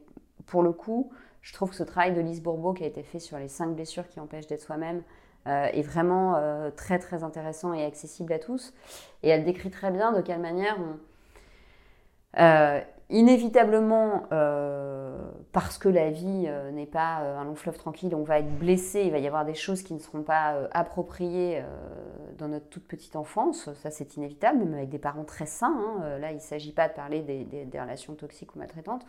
pour 0.45 0.63
le 0.63 0.71
coup, 0.71 1.11
je 1.41 1.53
trouve 1.53 1.69
que 1.69 1.75
ce 1.75 1.83
travail 1.83 2.13
de 2.13 2.21
Lise 2.21 2.41
Bourbeau 2.41 2.73
qui 2.73 2.83
a 2.83 2.87
été 2.87 3.03
fait 3.03 3.19
sur 3.19 3.37
les 3.37 3.47
cinq 3.47 3.75
blessures 3.75 4.07
qui 4.07 4.19
empêchent 4.19 4.47
d'être 4.47 4.61
soi-même 4.61 5.03
euh, 5.47 5.67
est 5.67 5.81
vraiment 5.81 6.35
euh, 6.35 6.71
très, 6.71 6.99
très 6.99 7.23
intéressant 7.23 7.73
et 7.73 7.85
accessible 7.85 8.33
à 8.33 8.39
tous. 8.39 8.73
Et 9.23 9.29
elle 9.29 9.45
décrit 9.45 9.69
très 9.69 9.91
bien 9.91 10.11
de 10.11 10.21
quelle 10.21 10.39
manière 10.39 10.77
on 10.79 10.97
inévitablement, 13.09 14.23
euh, 14.33 15.17
parce 15.53 15.77
que 15.77 15.87
la 15.87 16.11
vie 16.11 16.45
euh, 16.47 16.71
n'est 16.71 16.85
pas 16.85 17.21
euh, 17.21 17.37
un 17.37 17.45
long 17.45 17.55
fleuve 17.55 17.77
tranquille, 17.77 18.13
on 18.13 18.23
va 18.23 18.39
être 18.39 18.59
blessé, 18.59 19.03
il 19.03 19.11
va 19.11 19.19
y 19.19 19.27
avoir 19.27 19.45
des 19.45 19.53
choses 19.53 19.81
qui 19.81 19.93
ne 19.93 19.99
seront 19.99 20.23
pas 20.23 20.67
appropriées 20.71 21.63
dans 22.37 22.49
notre 22.49 22.67
toute 22.67 22.85
petite 22.87 23.15
enfance, 23.15 23.73
ça 23.75 23.91
c'est 23.91 24.17
inévitable, 24.17 24.59
même 24.59 24.73
avec 24.73 24.89
des 24.89 24.99
parents 24.99 25.23
très 25.23 25.45
sains. 25.45 25.75
Hein. 25.77 26.17
Là, 26.19 26.31
il 26.31 26.35
ne 26.35 26.41
s'agit 26.41 26.73
pas 26.73 26.89
de 26.89 26.93
parler 26.93 27.21
des, 27.21 27.45
des, 27.45 27.79
relations 27.79 28.13
toxiques 28.13 28.55
ou 28.55 28.59
maltraitantes. 28.59 29.05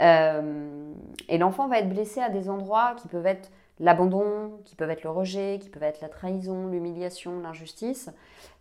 et 0.00 1.38
l'enfant 1.38 1.68
va 1.68 1.78
être 1.78 1.88
blessé 1.88 2.20
à 2.20 2.30
des 2.30 2.50
endroits 2.50 2.94
qui 2.96 3.08
peuvent 3.08 3.26
être 3.26 3.50
l'abandon, 3.80 4.60
qui 4.64 4.76
peuvent 4.76 4.90
être 4.90 5.02
le 5.02 5.10
rejet, 5.10 5.58
qui 5.60 5.70
peuvent 5.70 5.82
être 5.82 6.02
la 6.02 6.08
trahison, 6.08 6.68
l'humiliation, 6.68 7.40
l'injustice. 7.40 8.10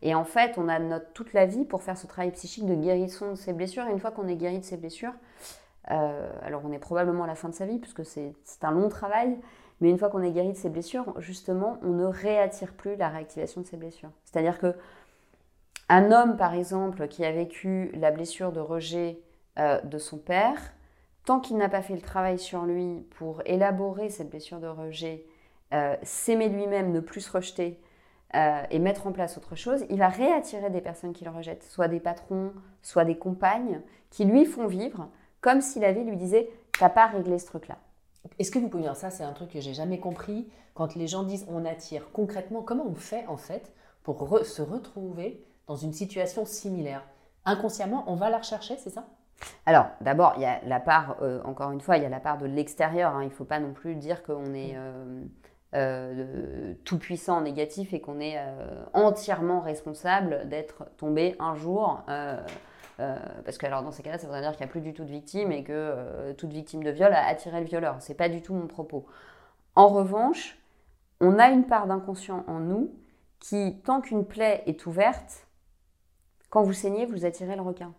Et 0.01 0.15
en 0.15 0.23
fait, 0.23 0.58
on 0.58 0.69
a 0.69 0.79
notre, 0.79 1.12
toute 1.12 1.34
la 1.34 1.45
vie 1.45 1.65
pour 1.65 1.84
faire 1.84 1.97
ce 1.97 2.08
travail 2.08 2.32
psychique 2.32 2.65
de 2.65 2.73
guérison 2.73 3.32
de 3.32 3.36
ces 3.36 3.53
blessures. 3.53 3.86
Et 3.88 3.91
une 3.91 3.99
fois 3.99 4.12
qu'on 4.12 4.27
est 4.27 4.38
guéri 4.38 4.60
de 4.60 4.63
ces 4.63 4.77
blessures, 4.77 5.13
euh, 5.91 6.32
alors 6.41 6.62
on 6.65 6.71
est 6.71 6.79
probablement 6.79 7.25
à 7.25 7.27
la 7.27 7.36
fin 7.36 7.49
de 7.49 7.53
sa 7.53 7.65
vie, 7.65 7.79
puisque 7.79 8.05
c'est 8.05 8.34
un 8.62 8.71
long 8.71 8.88
travail, 8.88 9.38
mais 9.82 9.89
une 9.89 9.99
fois 9.99 10.10
qu'on 10.10 10.21
est 10.21 10.32
guéri 10.32 10.53
de 10.53 10.58
ces 10.58 10.69
blessures, 10.69 11.13
justement, 11.19 11.77
on 11.84 11.89
ne 11.89 12.05
réattire 12.05 12.73
plus 12.73 12.95
la 12.95 13.10
réactivation 13.10 13.62
de 13.62 13.67
ces 13.67 13.77
blessures. 13.77 14.12
C'est-à-dire 14.23 14.58
que 14.58 14.73
un 15.89 16.12
homme, 16.12 16.38
par 16.38 16.53
exemple, 16.53 17.08
qui 17.08 17.25
a 17.25 17.32
vécu 17.32 17.91
la 17.95 18.12
blessure 18.12 18.51
de 18.51 18.60
rejet 18.60 19.19
euh, 19.58 19.82
de 19.82 19.97
son 19.97 20.17
père, 20.17 20.73
tant 21.29 21.39
qu'il 21.39 21.57
n'a 21.57 21.69
pas 21.69 21.83
fait 21.83 21.93
le 21.93 22.01
travail 22.01 22.39
sur 22.39 22.63
lui 22.63 23.05
pour 23.11 23.43
élaborer 23.45 24.09
cette 24.09 24.31
blessure 24.31 24.59
de 24.59 24.65
rejet, 24.65 25.27
euh, 25.75 25.95
s'aimer 26.01 26.49
lui-même, 26.49 26.91
ne 26.91 26.99
plus 27.01 27.21
se 27.21 27.31
rejeter 27.31 27.79
euh, 28.33 28.63
et 28.71 28.79
mettre 28.79 29.05
en 29.05 29.11
place 29.11 29.37
autre 29.37 29.55
chose, 29.55 29.85
il 29.91 29.99
va 29.99 30.07
réattirer 30.07 30.71
des 30.71 30.81
personnes 30.81 31.13
qui 31.13 31.23
le 31.23 31.29
rejettent, 31.29 31.61
soit 31.61 31.87
des 31.87 31.99
patrons, 31.99 32.51
soit 32.81 33.05
des 33.05 33.15
compagnes, 33.15 33.83
qui 34.09 34.25
lui 34.25 34.43
font 34.43 34.65
vivre 34.65 35.07
comme 35.39 35.61
si 35.61 35.79
la 35.79 35.91
vie 35.91 36.03
lui 36.03 36.17
disait 36.17 36.49
T'as 36.79 36.89
pas 36.89 37.05
réglé 37.05 37.37
ce 37.37 37.45
truc-là. 37.45 37.77
Est-ce 38.39 38.49
que 38.49 38.57
vous 38.57 38.67
pouvez 38.67 38.81
dire 38.81 38.95
ça 38.95 39.11
C'est 39.11 39.23
un 39.23 39.33
truc 39.33 39.51
que 39.51 39.61
j'ai 39.61 39.75
jamais 39.75 39.99
compris. 39.99 40.49
Quand 40.73 40.95
les 40.95 41.05
gens 41.05 41.21
disent 41.21 41.45
on 41.47 41.63
attire, 41.63 42.11
concrètement, 42.11 42.63
comment 42.63 42.87
on 42.87 42.95
fait 42.95 43.27
en 43.27 43.37
fait 43.37 43.71
pour 44.01 44.27
se 44.43 44.63
retrouver 44.63 45.45
dans 45.67 45.75
une 45.75 45.93
situation 45.93 46.43
similaire? 46.47 47.03
Inconsciemment, 47.45 48.03
on 48.07 48.15
va 48.15 48.31
la 48.31 48.39
rechercher, 48.39 48.77
c'est 48.77 48.89
ça? 48.89 49.05
Alors, 49.65 49.88
d'abord, 50.02 50.34
il 50.38 50.41
y 50.41 50.45
a 50.45 50.60
la 50.65 50.80
part, 50.80 51.17
euh, 51.21 51.41
encore 51.43 51.71
une 51.71 51.82
fois, 51.82 51.97
il 51.97 52.04
y 52.04 52.06
a 52.06 52.10
la 52.10 52.19
part 52.19 52.38
de 52.38 52.45
l'extérieur. 52.45 53.15
Hein. 53.15 53.23
Il 53.23 53.30
ne 53.30 53.34
faut 53.34 53.45
pas 53.45 53.60
non 53.60 53.73
plus 53.73 53.95
dire 53.95 54.23
qu'on 54.23 54.54
est 54.54 54.73
euh, 54.75 55.23
euh, 55.75 56.73
tout 56.86 56.97
puissant 56.97 57.41
négatif 57.41 57.93
et 57.93 58.02
qu'on 58.02 58.19
est 58.19 58.38
entièrement 58.93 59.62
responsable 59.62 60.49
d'être 60.49 60.86
tombé 60.97 61.36
un 61.39 61.56
jour. 61.56 62.04
parce 62.97 63.58
que 63.58 63.65
alors 63.65 63.84
dans 63.84 63.91
ces 63.91 64.04
cas-là, 64.04 64.17
ça 64.17 64.28
voudrait 64.28 64.41
dire 64.41 64.52
qu'il 64.52 64.65
n'y 64.65 64.69
a 64.69 64.71
plus 64.71 64.82
du 64.82 64.93
tout 64.93 65.04
de 65.04 65.12
victime 65.12 65.52
et 65.52 65.63
que 65.63 66.32
toute 66.34 66.52
victime 66.52 66.84
de 66.84 66.91
viol 66.91 67.13
a 67.13 67.25
attiré 67.28 67.60
le 67.60 67.65
violeur. 67.65 68.02
Ce 68.02 68.10
n'est 68.10 68.17
pas 68.17 68.30
du 68.30 68.41
tout 68.41 68.54
mon 68.54 68.67
propos. 68.67 69.06
En 69.75 69.88
revanche, 69.88 70.58
on 71.21 71.38
a 71.39 71.49
une 71.49 71.65
part 71.65 71.88
d'inconscient 71.88 72.43
en 72.47 72.60
nous 72.60 72.91
qui, 73.39 73.80
tant 73.86 74.02
qu'une 74.02 74.25
plaie 74.25 74.63
est 74.65 74.86
ouverte, 74.86 75.47
quand 76.49 76.63
vous 76.63 76.73
saignez, 76.73 77.06
vous 77.06 77.25
attirez 77.25 77.56
le 77.56 77.62
requin. 77.62 77.93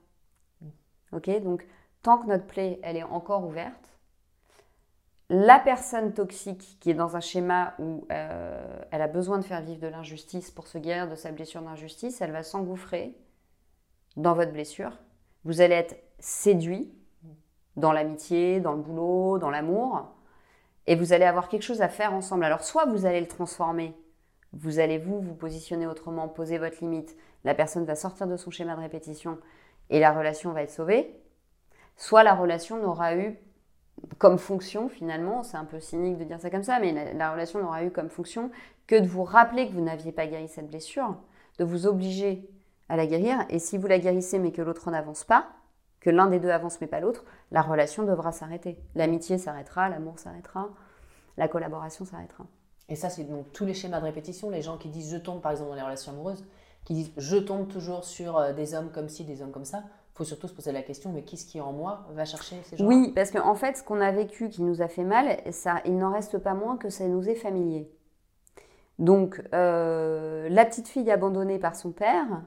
Donc 1.12 1.66
tant 2.02 2.18
que 2.18 2.26
notre 2.26 2.46
plaie 2.46 2.78
elle 2.82 2.96
est 2.96 3.02
encore 3.02 3.46
ouverte, 3.46 3.90
la 5.32 5.60
personne 5.60 6.12
toxique 6.12 6.76
qui 6.80 6.90
est 6.90 6.94
dans 6.94 7.16
un 7.16 7.20
schéma 7.20 7.74
où 7.78 8.04
euh, 8.10 8.82
elle 8.90 9.00
a 9.00 9.06
besoin 9.06 9.38
de 9.38 9.44
faire 9.44 9.62
vivre 9.62 9.80
de 9.80 9.86
l'injustice 9.86 10.50
pour 10.50 10.66
se 10.66 10.76
guérir 10.76 11.08
de 11.08 11.14
sa 11.14 11.30
blessure 11.30 11.62
d'injustice, 11.62 12.20
elle 12.20 12.32
va 12.32 12.42
s'engouffrer 12.42 13.16
dans 14.16 14.34
votre 14.34 14.52
blessure. 14.52 14.98
Vous 15.44 15.60
allez 15.60 15.76
être 15.76 15.96
séduit 16.18 16.92
dans 17.76 17.92
l'amitié, 17.92 18.58
dans 18.58 18.72
le 18.72 18.82
boulot, 18.82 19.38
dans 19.38 19.50
l'amour, 19.50 20.10
et 20.88 20.96
vous 20.96 21.12
allez 21.12 21.24
avoir 21.24 21.48
quelque 21.48 21.62
chose 21.62 21.80
à 21.80 21.88
faire 21.88 22.12
ensemble. 22.12 22.42
Alors 22.44 22.64
soit 22.64 22.86
vous 22.86 23.06
allez 23.06 23.20
le 23.20 23.28
transformer, 23.28 23.94
vous 24.52 24.80
allez 24.80 24.98
vous 24.98 25.20
vous 25.20 25.34
positionner 25.34 25.86
autrement, 25.86 26.26
poser 26.26 26.58
votre 26.58 26.80
limite, 26.80 27.16
la 27.44 27.54
personne 27.54 27.84
va 27.84 27.94
sortir 27.94 28.26
de 28.26 28.36
son 28.36 28.50
schéma 28.50 28.74
de 28.74 28.80
répétition 28.80 29.38
et 29.90 30.00
la 30.00 30.12
relation 30.12 30.52
va 30.52 30.62
être 30.62 30.70
sauvée, 30.70 31.14
soit 31.96 32.22
la 32.22 32.34
relation 32.34 32.78
n'aura 32.78 33.16
eu 33.16 33.38
comme 34.18 34.38
fonction, 34.38 34.88
finalement, 34.88 35.42
c'est 35.42 35.58
un 35.58 35.64
peu 35.64 35.78
cynique 35.78 36.16
de 36.16 36.24
dire 36.24 36.40
ça 36.40 36.48
comme 36.48 36.62
ça, 36.62 36.78
mais 36.80 36.92
la, 36.92 37.12
la 37.12 37.32
relation 37.32 37.60
n'aura 37.60 37.84
eu 37.84 37.90
comme 37.90 38.08
fonction 38.08 38.50
que 38.86 38.96
de 38.98 39.06
vous 39.06 39.24
rappeler 39.24 39.68
que 39.68 39.72
vous 39.72 39.82
n'aviez 39.82 40.12
pas 40.12 40.26
guéri 40.26 40.48
cette 40.48 40.68
blessure, 40.68 41.16
de 41.58 41.64
vous 41.64 41.86
obliger 41.86 42.48
à 42.88 42.96
la 42.96 43.06
guérir. 43.06 43.44
Et 43.50 43.58
si 43.58 43.78
vous 43.78 43.86
la 43.86 43.98
guérissez 43.98 44.38
mais 44.38 44.52
que 44.52 44.62
l'autre 44.62 44.90
n'avance 44.90 45.24
pas, 45.24 45.48
que 46.00 46.10
l'un 46.10 46.26
des 46.26 46.40
deux 46.40 46.48
avance 46.48 46.80
mais 46.80 46.86
pas 46.86 47.00
l'autre, 47.00 47.24
la 47.50 47.62
relation 47.62 48.04
devra 48.04 48.32
s'arrêter. 48.32 48.78
L'amitié 48.94 49.38
s'arrêtera, 49.38 49.88
l'amour 49.88 50.18
s'arrêtera, 50.18 50.70
la 51.36 51.46
collaboration 51.46 52.04
s'arrêtera. 52.04 52.44
Et 52.88 52.96
ça, 52.96 53.10
c'est 53.10 53.24
donc 53.24 53.52
tous 53.52 53.64
les 53.64 53.74
schémas 53.74 54.00
de 54.00 54.04
répétition. 54.04 54.50
Les 54.50 54.62
gens 54.62 54.76
qui 54.76 54.88
disent 54.88 55.12
je 55.12 55.18
tombe, 55.18 55.40
par 55.40 55.52
exemple, 55.52 55.70
dans 55.70 55.76
les 55.76 55.82
relations 55.82 56.12
amoureuses, 56.12 56.44
qui 56.90 56.94
disent 56.94 57.12
je 57.16 57.36
tombe 57.36 57.68
toujours 57.68 58.04
sur 58.04 58.36
euh, 58.36 58.52
des 58.52 58.74
hommes 58.74 58.90
comme 58.90 59.08
ci, 59.08 59.24
des 59.24 59.42
hommes 59.42 59.52
comme 59.52 59.64
ça. 59.64 59.84
Il 60.12 60.16
faut 60.16 60.24
surtout 60.24 60.48
se 60.48 60.52
poser 60.52 60.72
la 60.72 60.82
question 60.82 61.12
mais 61.12 61.22
qu'est-ce 61.22 61.46
qui 61.46 61.60
en 61.60 61.72
moi 61.72 62.04
va 62.10 62.24
chercher 62.24 62.56
ces 62.64 62.76
gens 62.76 62.84
Oui, 62.84 63.12
parce 63.14 63.30
qu'en 63.30 63.54
fait, 63.54 63.76
ce 63.76 63.84
qu'on 63.84 64.00
a 64.00 64.10
vécu 64.10 64.48
qui 64.48 64.62
nous 64.62 64.82
a 64.82 64.88
fait 64.88 65.04
mal, 65.04 65.38
ça, 65.52 65.80
il 65.84 65.96
n'en 65.96 66.12
reste 66.12 66.38
pas 66.38 66.54
moins 66.54 66.76
que 66.76 66.90
ça 66.90 67.06
nous 67.06 67.28
est 67.28 67.36
familier. 67.36 67.88
Donc, 68.98 69.40
euh, 69.54 70.48
la 70.48 70.64
petite 70.66 70.88
fille 70.88 71.10
abandonnée 71.12 71.60
par 71.60 71.76
son 71.76 71.92
père, 71.92 72.42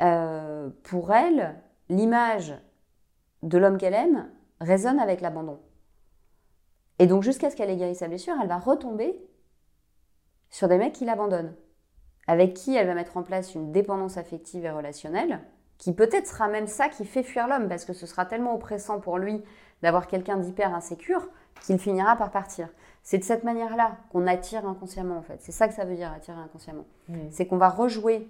euh, 0.00 0.70
pour 0.84 1.12
elle, 1.12 1.60
l'image 1.88 2.54
de 3.42 3.58
l'homme 3.58 3.76
qu'elle 3.76 3.94
aime 3.94 4.30
résonne 4.60 5.00
avec 5.00 5.20
l'abandon. 5.20 5.58
Et 7.00 7.08
donc, 7.08 7.24
jusqu'à 7.24 7.50
ce 7.50 7.56
qu'elle 7.56 7.70
ait 7.70 7.76
guéri 7.76 7.96
sa 7.96 8.06
blessure, 8.06 8.34
elle 8.40 8.48
va 8.48 8.58
retomber 8.58 9.20
sur 10.48 10.68
des 10.68 10.78
mecs 10.78 10.94
qui 10.94 11.04
l'abandonnent, 11.04 11.54
avec 12.30 12.54
qui 12.54 12.76
elle 12.76 12.86
va 12.86 12.94
mettre 12.94 13.16
en 13.16 13.24
place 13.24 13.56
une 13.56 13.72
dépendance 13.72 14.16
affective 14.16 14.64
et 14.64 14.70
relationnelle, 14.70 15.40
qui 15.78 15.92
peut-être 15.92 16.28
sera 16.28 16.46
même 16.46 16.68
ça 16.68 16.88
qui 16.88 17.04
fait 17.04 17.24
fuir 17.24 17.48
l'homme, 17.48 17.68
parce 17.68 17.84
que 17.84 17.92
ce 17.92 18.06
sera 18.06 18.24
tellement 18.24 18.54
oppressant 18.54 19.00
pour 19.00 19.18
lui 19.18 19.42
d'avoir 19.82 20.06
quelqu'un 20.06 20.36
d'hyper 20.36 20.72
insécure 20.72 21.28
qu'il 21.60 21.76
finira 21.80 22.14
par 22.14 22.30
partir. 22.30 22.68
C'est 23.02 23.18
de 23.18 23.24
cette 23.24 23.42
manière-là 23.42 23.96
qu'on 24.12 24.28
attire 24.28 24.64
inconsciemment, 24.64 25.16
en 25.16 25.22
fait. 25.22 25.38
C'est 25.40 25.50
ça 25.50 25.66
que 25.66 25.74
ça 25.74 25.84
veut 25.84 25.96
dire, 25.96 26.12
attirer 26.12 26.38
inconsciemment. 26.38 26.84
Mmh. 27.08 27.14
C'est 27.32 27.46
qu'on 27.46 27.56
va 27.56 27.68
rejouer. 27.68 28.28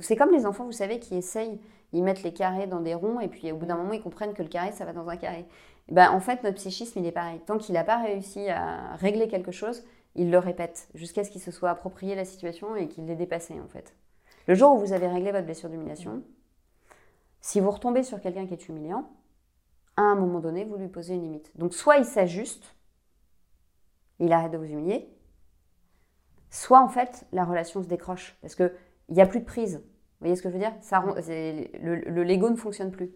C'est 0.00 0.16
comme 0.16 0.32
les 0.32 0.44
enfants, 0.44 0.64
vous 0.64 0.72
savez, 0.72 0.98
qui 0.98 1.14
essayent, 1.14 1.60
ils 1.92 2.02
mettent 2.02 2.24
les 2.24 2.32
carrés 2.32 2.66
dans 2.66 2.80
des 2.80 2.94
ronds, 2.94 3.20
et 3.20 3.28
puis 3.28 3.52
au 3.52 3.56
bout 3.56 3.66
d'un 3.66 3.76
moment, 3.76 3.92
ils 3.92 4.02
comprennent 4.02 4.34
que 4.34 4.42
le 4.42 4.48
carré, 4.48 4.72
ça 4.72 4.84
va 4.84 4.92
dans 4.92 5.08
un 5.08 5.16
carré. 5.16 5.46
Ben, 5.92 6.10
en 6.10 6.18
fait, 6.18 6.42
notre 6.42 6.56
psychisme, 6.56 6.98
il 6.98 7.06
est 7.06 7.12
pareil. 7.12 7.38
Tant 7.46 7.56
qu'il 7.56 7.74
n'a 7.74 7.84
pas 7.84 7.98
réussi 7.98 8.48
à 8.48 8.96
régler 8.96 9.28
quelque 9.28 9.52
chose, 9.52 9.84
il 10.14 10.30
le 10.30 10.38
répète, 10.38 10.88
jusqu'à 10.94 11.24
ce 11.24 11.30
qu'il 11.30 11.40
se 11.40 11.50
soit 11.50 11.70
approprié 11.70 12.14
la 12.14 12.24
situation 12.24 12.76
et 12.76 12.88
qu'il 12.88 13.06
l'ait 13.06 13.16
dépassé, 13.16 13.58
en 13.60 13.68
fait. 13.68 13.94
Le 14.46 14.54
jour 14.54 14.74
où 14.74 14.78
vous 14.78 14.92
avez 14.92 15.06
réglé 15.06 15.32
votre 15.32 15.44
blessure 15.44 15.70
d'humiliation, 15.70 16.22
si 17.40 17.60
vous 17.60 17.70
retombez 17.70 18.02
sur 18.02 18.20
quelqu'un 18.20 18.46
qui 18.46 18.54
est 18.54 18.68
humiliant, 18.68 19.10
à 19.96 20.02
un 20.02 20.14
moment 20.14 20.40
donné, 20.40 20.64
vous 20.64 20.76
lui 20.76 20.88
posez 20.88 21.14
une 21.14 21.22
limite. 21.22 21.50
Donc, 21.56 21.74
soit 21.74 21.96
il 21.96 22.04
s'ajuste, 22.04 22.76
il 24.18 24.32
arrête 24.32 24.52
de 24.52 24.58
vous 24.58 24.64
humilier, 24.64 25.08
soit 26.50 26.80
en 26.80 26.88
fait, 26.88 27.26
la 27.32 27.44
relation 27.44 27.82
se 27.82 27.88
décroche 27.88 28.36
parce 28.42 28.54
qu'il 28.54 28.72
n'y 29.08 29.20
a 29.20 29.26
plus 29.26 29.40
de 29.40 29.44
prise. 29.44 29.76
Vous 29.76 30.26
voyez 30.26 30.36
ce 30.36 30.42
que 30.42 30.48
je 30.48 30.54
veux 30.54 30.60
dire? 30.60 30.74
Ça, 30.80 31.00
Le, 31.00 31.96
le 31.96 32.24
Lego 32.24 32.50
ne 32.50 32.56
fonctionne 32.56 32.90
plus. 32.90 33.12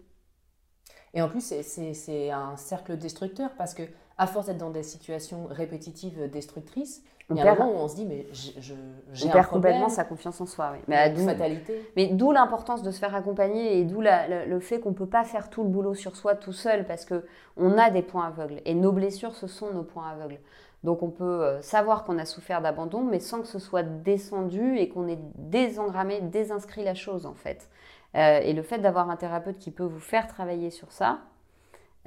Et 1.13 1.21
en 1.21 1.29
plus, 1.29 1.41
c'est 1.41 2.31
un 2.31 2.57
cercle 2.57 2.97
destructeur 2.97 3.55
parce 3.55 3.73
que, 3.73 3.83
à 4.17 4.27
force 4.27 4.47
d'être 4.47 4.57
dans 4.57 4.71
des 4.71 4.83
situations 4.83 5.47
répétitives 5.49 6.29
destructrices, 6.31 7.03
On 7.29 7.35
il 7.35 7.37
y 7.39 7.41
a 7.47 7.51
un 7.51 7.55
moment 7.55 7.71
où 7.71 7.83
on 7.83 7.87
se 7.87 7.95
dit, 7.95 8.05
mais 8.05 8.25
j'ai 8.31 8.73
On 8.73 9.29
perd 9.29 9.47
problème, 9.47 9.73
complètement 9.73 9.89
sa 9.89 10.03
confiance 10.05 10.41
en 10.41 10.45
soi. 10.45 10.73
Oui. 10.73 10.79
une 10.87 11.13
d'où- 11.13 11.25
fatalité. 11.25 11.89
Mais 11.95 12.07
d'où 12.07 12.31
l'importance 12.31 12.81
de 12.83 12.89
se 12.91 12.99
faire 12.99 13.13
accompagner 13.13 13.77
et 13.79 13.83
d'où 13.83 14.01
le 14.01 14.59
fait 14.59 14.79
qu'on 14.79 14.89
ne 14.89 14.95
peut 14.95 15.05
pas 15.05 15.23
faire 15.23 15.49
tout 15.49 15.63
le 15.63 15.69
boulot 15.69 15.93
sur 15.93 16.15
soi 16.15 16.35
tout 16.35 16.53
seul 16.53 16.85
parce 16.85 17.05
qu'on 17.05 17.77
a 17.77 17.89
des 17.91 18.01
points 18.01 18.27
aveugles. 18.27 18.61
Et 18.65 18.73
nos 18.73 18.91
blessures, 18.91 19.35
ce 19.35 19.45
sont 19.47 19.71
nos 19.71 19.83
points 19.83 20.09
aveugles. 20.09 20.39
Donc 20.83 21.01
on 21.03 21.09
peut 21.09 21.23
euh, 21.43 21.61
savoir 21.61 22.03
qu'on 22.03 22.17
a 22.19 22.25
souffert 22.25 22.61
d'abandon, 22.61 23.01
mais 23.03 23.19
sans 23.19 23.41
que 23.41 23.47
ce 23.47 23.59
soit 23.59 23.83
descendu 23.83 24.77
et 24.77 24.89
qu'on 24.89 25.07
ait 25.07 25.17
désengrammé, 25.35 26.21
désinscrit 26.21 26.83
la 26.83 26.93
chose 26.93 27.25
en 27.25 27.33
fait. 27.33 27.67
Euh, 28.15 28.39
et 28.41 28.53
le 28.53 28.61
fait 28.61 28.77
d'avoir 28.77 29.09
un 29.09 29.15
thérapeute 29.15 29.57
qui 29.57 29.71
peut 29.71 29.83
vous 29.83 29.99
faire 29.99 30.27
travailler 30.27 30.69
sur 30.69 30.91
ça, 30.91 31.19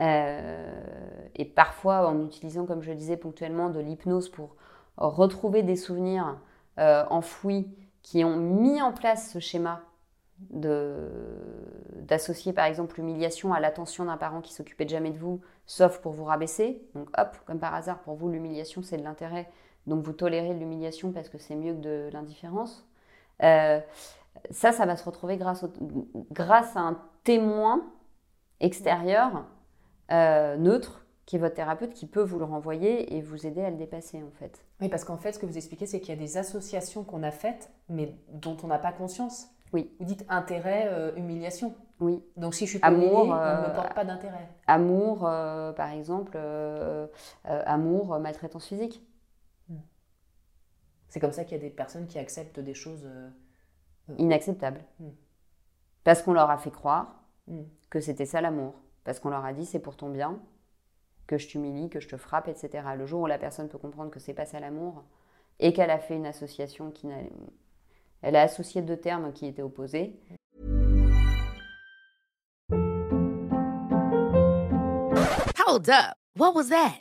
et 0.01 1.45
parfois 1.45 2.09
en 2.09 2.25
utilisant, 2.25 2.65
comme 2.67 2.83
je 2.83 2.91
le 2.91 2.97
disais 2.97 3.17
ponctuellement, 3.17 3.71
de 3.71 3.81
l'hypnose 3.81 4.29
pour 4.29 4.57
retrouver 4.97 5.63
des 5.63 5.77
souvenirs 5.77 6.39
euh, 6.79 7.05
enfouis 7.11 7.69
qui 8.03 8.25
ont 8.25 8.37
mis 8.37 8.81
en 8.81 8.93
place 8.93 9.31
ce 9.31 9.39
schéma 9.39 9.83
d'associer 12.01 12.55
par 12.55 12.65
exemple 12.65 12.97
l'humiliation 12.97 13.53
à 13.53 13.61
l'attention 13.61 14.07
d'un 14.07 14.17
parent 14.17 14.41
qui 14.41 14.55
s'occupait 14.55 14.89
jamais 14.89 15.11
de 15.11 15.19
vous, 15.19 15.43
sauf 15.67 15.99
pour 15.99 16.13
vous 16.13 16.25
rabaisser. 16.25 16.83
Donc 16.95 17.09
hop, 17.19 17.37
comme 17.45 17.59
par 17.59 17.75
hasard, 17.75 17.99
pour 18.01 18.15
vous 18.15 18.31
l'humiliation 18.31 18.83
c'est 18.83 18.97
de 18.97 19.03
l'intérêt, 19.03 19.51
donc 19.87 20.03
vous 20.03 20.15
tolérez 20.15 20.55
l'humiliation 20.55 21.13
parce 21.13 21.29
que 21.29 21.37
c'est 21.37 21.57
mieux 21.57 21.75
que 21.75 21.81
de 21.81 22.09
l'indifférence. 22.13 22.89
Euh, 23.43 23.81
ça, 24.51 24.73
ça 24.73 24.87
va 24.87 24.97
se 24.97 25.05
retrouver 25.05 25.37
grâce, 25.37 25.63
au- 25.63 25.73
grâce 26.31 26.75
à 26.77 26.81
un 26.81 26.99
témoin 27.25 27.83
extérieur, 28.61 29.45
euh, 30.13 30.57
neutre, 30.57 31.05
qui 31.27 31.37
est 31.37 31.39
votre 31.39 31.55
thérapeute, 31.55 31.95
qui 31.95 32.07
peut 32.07 32.23
vous 32.23 32.39
le 32.39 32.45
renvoyer 32.45 33.17
et 33.17 33.23
vous 33.23 33.47
aider 33.47 33.63
à 33.63 33.71
le 33.71 33.77
dépasser 33.77 34.23
en 34.23 34.31
fait. 34.33 34.65
Oui, 34.81 34.89
parce 34.89 35.05
qu'en 35.05 35.17
fait, 35.17 35.33
ce 35.33 35.39
que 35.39 35.47
vous 35.47 35.57
expliquez, 35.57 35.87
c'est 35.87 36.01
qu'il 36.01 36.11
y 36.15 36.19
a 36.19 36.21
des 36.21 36.37
associations 36.39 37.05
qu'on 37.05 37.23
a 37.23 37.31
faites, 37.31 37.71
mais 37.89 38.17
dont 38.33 38.57
on 38.63 38.67
n'a 38.67 38.79
pas 38.79 38.93
conscience. 38.93 39.47
Oui. 39.73 39.95
Vous 40.01 40.05
dites 40.07 40.25
intérêt, 40.29 40.89
euh, 40.89 41.15
humiliation. 41.15 41.75
Oui. 42.01 42.25
Donc 42.37 42.55
si 42.55 42.65
je 42.67 42.71
suis 42.71 42.79
pas 42.81 42.89
Amour, 42.89 43.03
humiliée, 43.07 43.33
on 43.33 43.35
ne 43.37 43.41
euh, 43.41 43.69
me 43.69 43.75
porte 43.75 43.95
pas 43.95 44.05
d'intérêt. 44.05 44.49
Amour, 44.67 45.27
euh, 45.29 45.73
par 45.73 45.91
exemple, 45.93 46.33
euh, 46.35 47.07
euh, 47.47 47.63
amour, 47.67 48.15
euh, 48.15 48.19
maltraitance 48.19 48.67
physique. 48.67 49.07
C'est 51.09 51.19
comme 51.21 51.33
ça 51.33 51.45
qu'il 51.45 51.57
y 51.57 51.61
a 51.61 51.63
des 51.63 51.71
personnes 51.71 52.07
qui 52.07 52.19
acceptent 52.19 52.61
des 52.61 52.75
choses. 52.75 53.05
euh, 53.05 53.29
Inacceptable. 54.19 54.81
Mm. 54.99 55.09
Parce 56.05 56.23
qu'on 56.23 56.33
leur 56.33 56.51
a 56.51 56.59
fait 56.59 56.71
croire 56.73 57.17
Mm. 57.47 57.63
que 57.91 58.01
c'était 58.01 58.27
ça 58.27 58.41
l'amour. 58.41 58.75
Parce 59.05 59.21
qu'on 59.21 59.31
leur 59.31 59.45
a 59.45 59.53
dit 59.53 59.67
c'est 59.67 59.79
pour 59.79 59.97
ton 59.97 60.11
bien, 60.11 60.41
que 61.27 61.39
je 61.39 61.49
t'humilie, 61.49 61.89
que 61.89 62.01
je 62.01 62.09
te 62.09 62.17
frappe, 62.17 62.49
etc. 62.49 62.85
Le 62.97 63.07
jour 63.07 63.23
où 63.23 63.27
la 63.27 63.39
personne 63.39 63.69
peut 63.69 63.79
comprendre 63.79 64.11
que 64.11 64.21
c'est 64.21 64.35
pas 64.35 64.47
ça 64.47 64.61
l'amour 64.61 65.05
et 65.59 65.73
qu'elle 65.73 65.91
a 65.91 65.99
fait 65.99 66.17
une 66.17 66.27
association 66.27 66.91
qui 66.91 67.07
n'a. 67.07 67.17
Elle 68.23 68.37
a 68.37 68.43
associé 68.43 68.83
deux 68.83 68.99
termes 68.99 69.33
qui 69.33 69.47
étaient 69.47 69.63
opposés. 69.63 70.19
Hold 75.67 75.89
up. 75.89 76.17
What 76.37 76.55
was 76.55 76.69
that? 76.69 77.01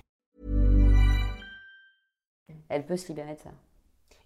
Elle 2.71 2.85
peut 2.85 2.97
se 2.97 3.07
libérer 3.07 3.35
de 3.35 3.39
ça. 3.39 3.51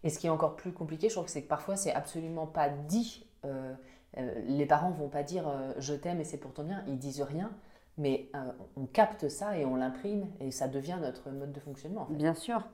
Et 0.03 0.10
ce 0.10 0.19
qui 0.19 0.27
est 0.27 0.29
encore 0.29 0.55
plus 0.55 0.71
compliqué, 0.71 1.10
je 1.10 1.15
trouve 1.15 1.25
que 1.25 1.31
c'est 1.31 1.41
que 1.41 1.47
parfois 1.47 1.75
c'est 1.75 1.93
absolument 1.93 2.45
pas 2.45 2.69
dit. 2.69 3.25
Euh, 3.43 3.73
euh, 4.17 4.41
les 4.45 4.65
parents 4.65 4.91
vont 4.91 5.10
pas 5.10 5.23
dire 5.23 5.47
euh, 5.47 5.73
je 5.79 5.93
t'aime 5.93 6.21
et 6.21 6.23
c'est 6.23 6.38
pour 6.38 6.53
ton 6.53 6.63
bien, 6.63 6.84
ils 6.88 6.97
disent 6.97 7.23
rien, 7.23 7.51
mais 7.97 8.29
on 8.77 8.86
capte 8.86 9.29
ça 9.29 9.58
et 9.58 9.65
on 9.65 9.75
l'imprime 9.75 10.27
et 10.39 10.51
ça 10.51 10.67
devient 10.67 10.97
notre 11.01 11.31
mode 11.31 11.51
de 11.51 11.60
fonctionnement. 11.60 12.03
en 12.03 12.05
fait. 12.05 12.13
Bien 12.13 12.36
sûr, 12.36 12.67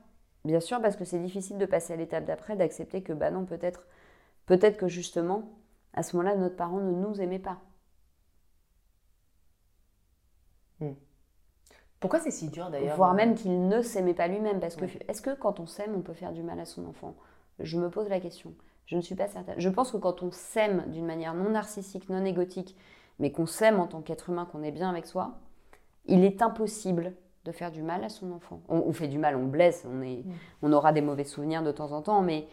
bien 0.44 0.60
sûr, 0.60 0.80
parce 0.82 0.96
que 0.96 1.04
c'est 1.04 1.18
difficile 1.20 1.58
de 1.58 1.66
passer 1.66 1.94
à 1.94 1.96
l'étape 1.96 2.26
d'après, 2.26 2.54
d'accepter 2.54 3.02
que 3.02 3.14
bah 3.14 3.30
non, 3.30 3.46
peut-être, 3.46 3.86
peut-être 4.46 4.76
que 4.76 4.88
justement, 4.88 5.48
à 5.94 6.02
ce 6.02 6.16
moment-là, 6.16 6.36
notre 6.36 6.56
parent 6.56 6.80
ne 6.80 6.92
nous 6.92 7.20
aimait 7.20 7.38
pas. 7.38 7.60
Pourquoi 12.02 12.18
c'est 12.18 12.32
si 12.32 12.48
dur 12.48 12.68
d'ailleurs 12.68 12.96
Voire 12.96 13.14
même 13.14 13.36
qu'il 13.36 13.68
ne 13.68 13.80
s'aimait 13.80 14.12
pas 14.12 14.26
lui-même. 14.26 14.58
Parce 14.58 14.74
que 14.74 14.84
est-ce 15.08 15.22
que 15.22 15.34
quand 15.34 15.60
on 15.60 15.66
s'aime, 15.66 15.94
on 15.96 16.00
peut 16.00 16.14
faire 16.14 16.32
du 16.32 16.42
mal 16.42 16.58
à 16.58 16.64
son 16.64 16.84
enfant? 16.86 17.14
Je 17.60 17.78
me 17.78 17.90
pose 17.90 18.08
la 18.08 18.18
question. 18.18 18.52
Je 18.86 18.96
ne 18.96 19.00
suis 19.00 19.14
pas 19.14 19.28
certaine. 19.28 19.54
Je 19.56 19.68
pense 19.68 19.92
que 19.92 19.96
quand 19.98 20.20
on 20.24 20.32
s'aime 20.32 20.84
d'une 20.88 21.06
manière 21.06 21.32
non 21.32 21.50
narcissique, 21.50 22.10
non 22.10 22.24
égotique, 22.24 22.76
mais 23.20 23.30
qu'on 23.30 23.46
s'aime 23.46 23.78
en 23.78 23.86
tant 23.86 24.02
qu'être 24.02 24.30
humain, 24.30 24.48
qu'on 24.50 24.64
est 24.64 24.72
bien 24.72 24.90
avec 24.90 25.06
soi, 25.06 25.38
il 26.06 26.24
est 26.24 26.42
impossible 26.42 27.14
de 27.44 27.52
faire 27.52 27.70
du 27.70 27.82
mal 27.82 28.02
à 28.02 28.08
son 28.08 28.32
enfant. 28.32 28.60
On, 28.68 28.92
fait 28.92 29.06
du 29.06 29.18
mal, 29.18 29.36
on 29.36 29.46
blesse, 29.46 29.86
on, 29.88 30.02
est, 30.02 30.24
on 30.60 30.72
aura 30.72 30.92
des 30.92 31.02
mauvais 31.02 31.24
souvenirs 31.24 31.62
de 31.62 31.70
temps 31.70 31.92
en 31.92 32.02
temps, 32.02 32.22
mais 32.22 32.48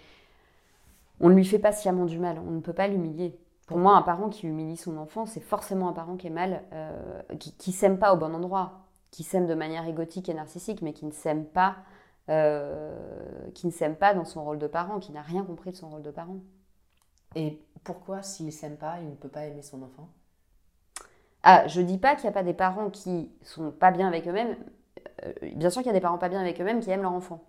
on 1.20 1.30
ne 1.30 1.34
lui 1.34 1.46
fait 1.46 1.60
pas 1.60 1.72
sciemment 1.72 2.06
du 2.06 2.20
mal, 2.20 2.40
on 2.48 2.52
ne 2.52 2.60
peut 2.60 2.74
pas 2.74 2.88
l'humilier. 2.88 3.36
Pour 3.66 3.80
moi, 3.80 3.96
un 3.96 4.04
parent 4.04 4.30
qui 4.30 4.46
humilie 4.46 4.78
son 4.78 4.98
enfant, 4.98 5.26
c'est 5.26 5.40
forcément 5.40 5.90
un 5.90 5.94
parent 5.94 6.18
qui 6.18 6.28
est 6.28 6.32
mal, 6.32 6.64
euh, 6.72 7.22
qui, 7.40 7.54
qui 7.54 7.72
s'aime 7.72 7.98
pas 7.98 8.14
au 8.14 8.18
bon 8.18 8.36
endroit, 8.36 8.89
qui 9.12 9.24
s'aime 9.24 9.48
de 9.48 9.54
manière 9.54 9.88
égotique 9.88 10.30
et 10.30 10.34
narcissique, 10.34 10.82
mais 10.82 10.94
qui 10.94 11.06
ne 11.06 11.12
s'aime 11.12 11.46
pas, 11.46 11.78
euh, 12.30 12.96
qui 13.54 13.68
ne 13.68 13.72
s'aime 13.72 13.96
pas 13.96 14.14
dans 14.14 14.26
son 14.26 14.44
rôle 14.44 14.60
de 14.60 14.68
parent, 14.68 15.00
qui 15.00 15.12
n'a 15.12 15.22
rien 15.22 15.44
compris 15.44 15.72
de 15.72 15.76
son 15.76 15.90
rôle 15.90 16.04
de 16.04 16.12
parent. 16.12 16.38
Et 17.36 17.60
pourquoi, 17.84 18.22
s'il 18.22 18.52
s'aime 18.52 18.78
pas, 18.78 19.00
il 19.02 19.10
ne 19.10 19.16
peut 19.16 19.30
pas 19.30 19.46
aimer 19.46 19.62
son 19.62 19.82
enfant? 19.82 20.10
Ah, 21.44 21.68
je 21.68 21.82
dis 21.82 21.98
pas 21.98 22.16
qu'il 22.16 22.24
n'y 22.24 22.30
a 22.30 22.34
pas 22.34 22.44
des 22.44 22.54
parents 22.54 22.90
qui 22.90 23.32
sont 23.44 23.72
pas 23.72 23.92
bien 23.92 24.08
avec 24.08 24.28
eux-mêmes. 24.28 24.58
Euh, 25.24 25.34
bien 25.56 25.70
sûr 25.70 25.82
qu'il 25.82 25.88
y 25.88 25.96
a 25.96 25.98
des 25.98 26.02
parents 26.02 26.18
pas 26.18 26.30
bien 26.30 26.42
avec 26.42 26.60
eux-mêmes 26.60 26.82
qui 26.82 26.92
aiment 26.92 27.04
leur 27.04 27.14
enfant. 27.14 27.44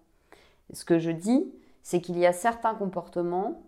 Ce 0.73 0.85
que 0.85 0.99
je 0.99 1.11
dis, 1.11 1.53
c'est 1.83 2.01
qu'il 2.01 2.19
y 2.19 2.27
a 2.27 2.33
certains 2.33 2.75
comportements 2.75 3.63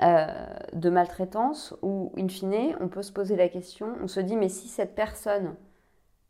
euh, 0.00 0.26
de 0.72 0.90
maltraitance 0.90 1.74
où, 1.82 2.12
in 2.16 2.28
fine, 2.28 2.76
on 2.80 2.88
peut 2.88 3.02
se 3.02 3.12
poser 3.12 3.36
la 3.36 3.48
question, 3.48 3.94
on 4.02 4.08
se 4.08 4.20
dit, 4.20 4.36
mais 4.36 4.48
si 4.48 4.68
cette 4.68 4.94
personne 4.94 5.54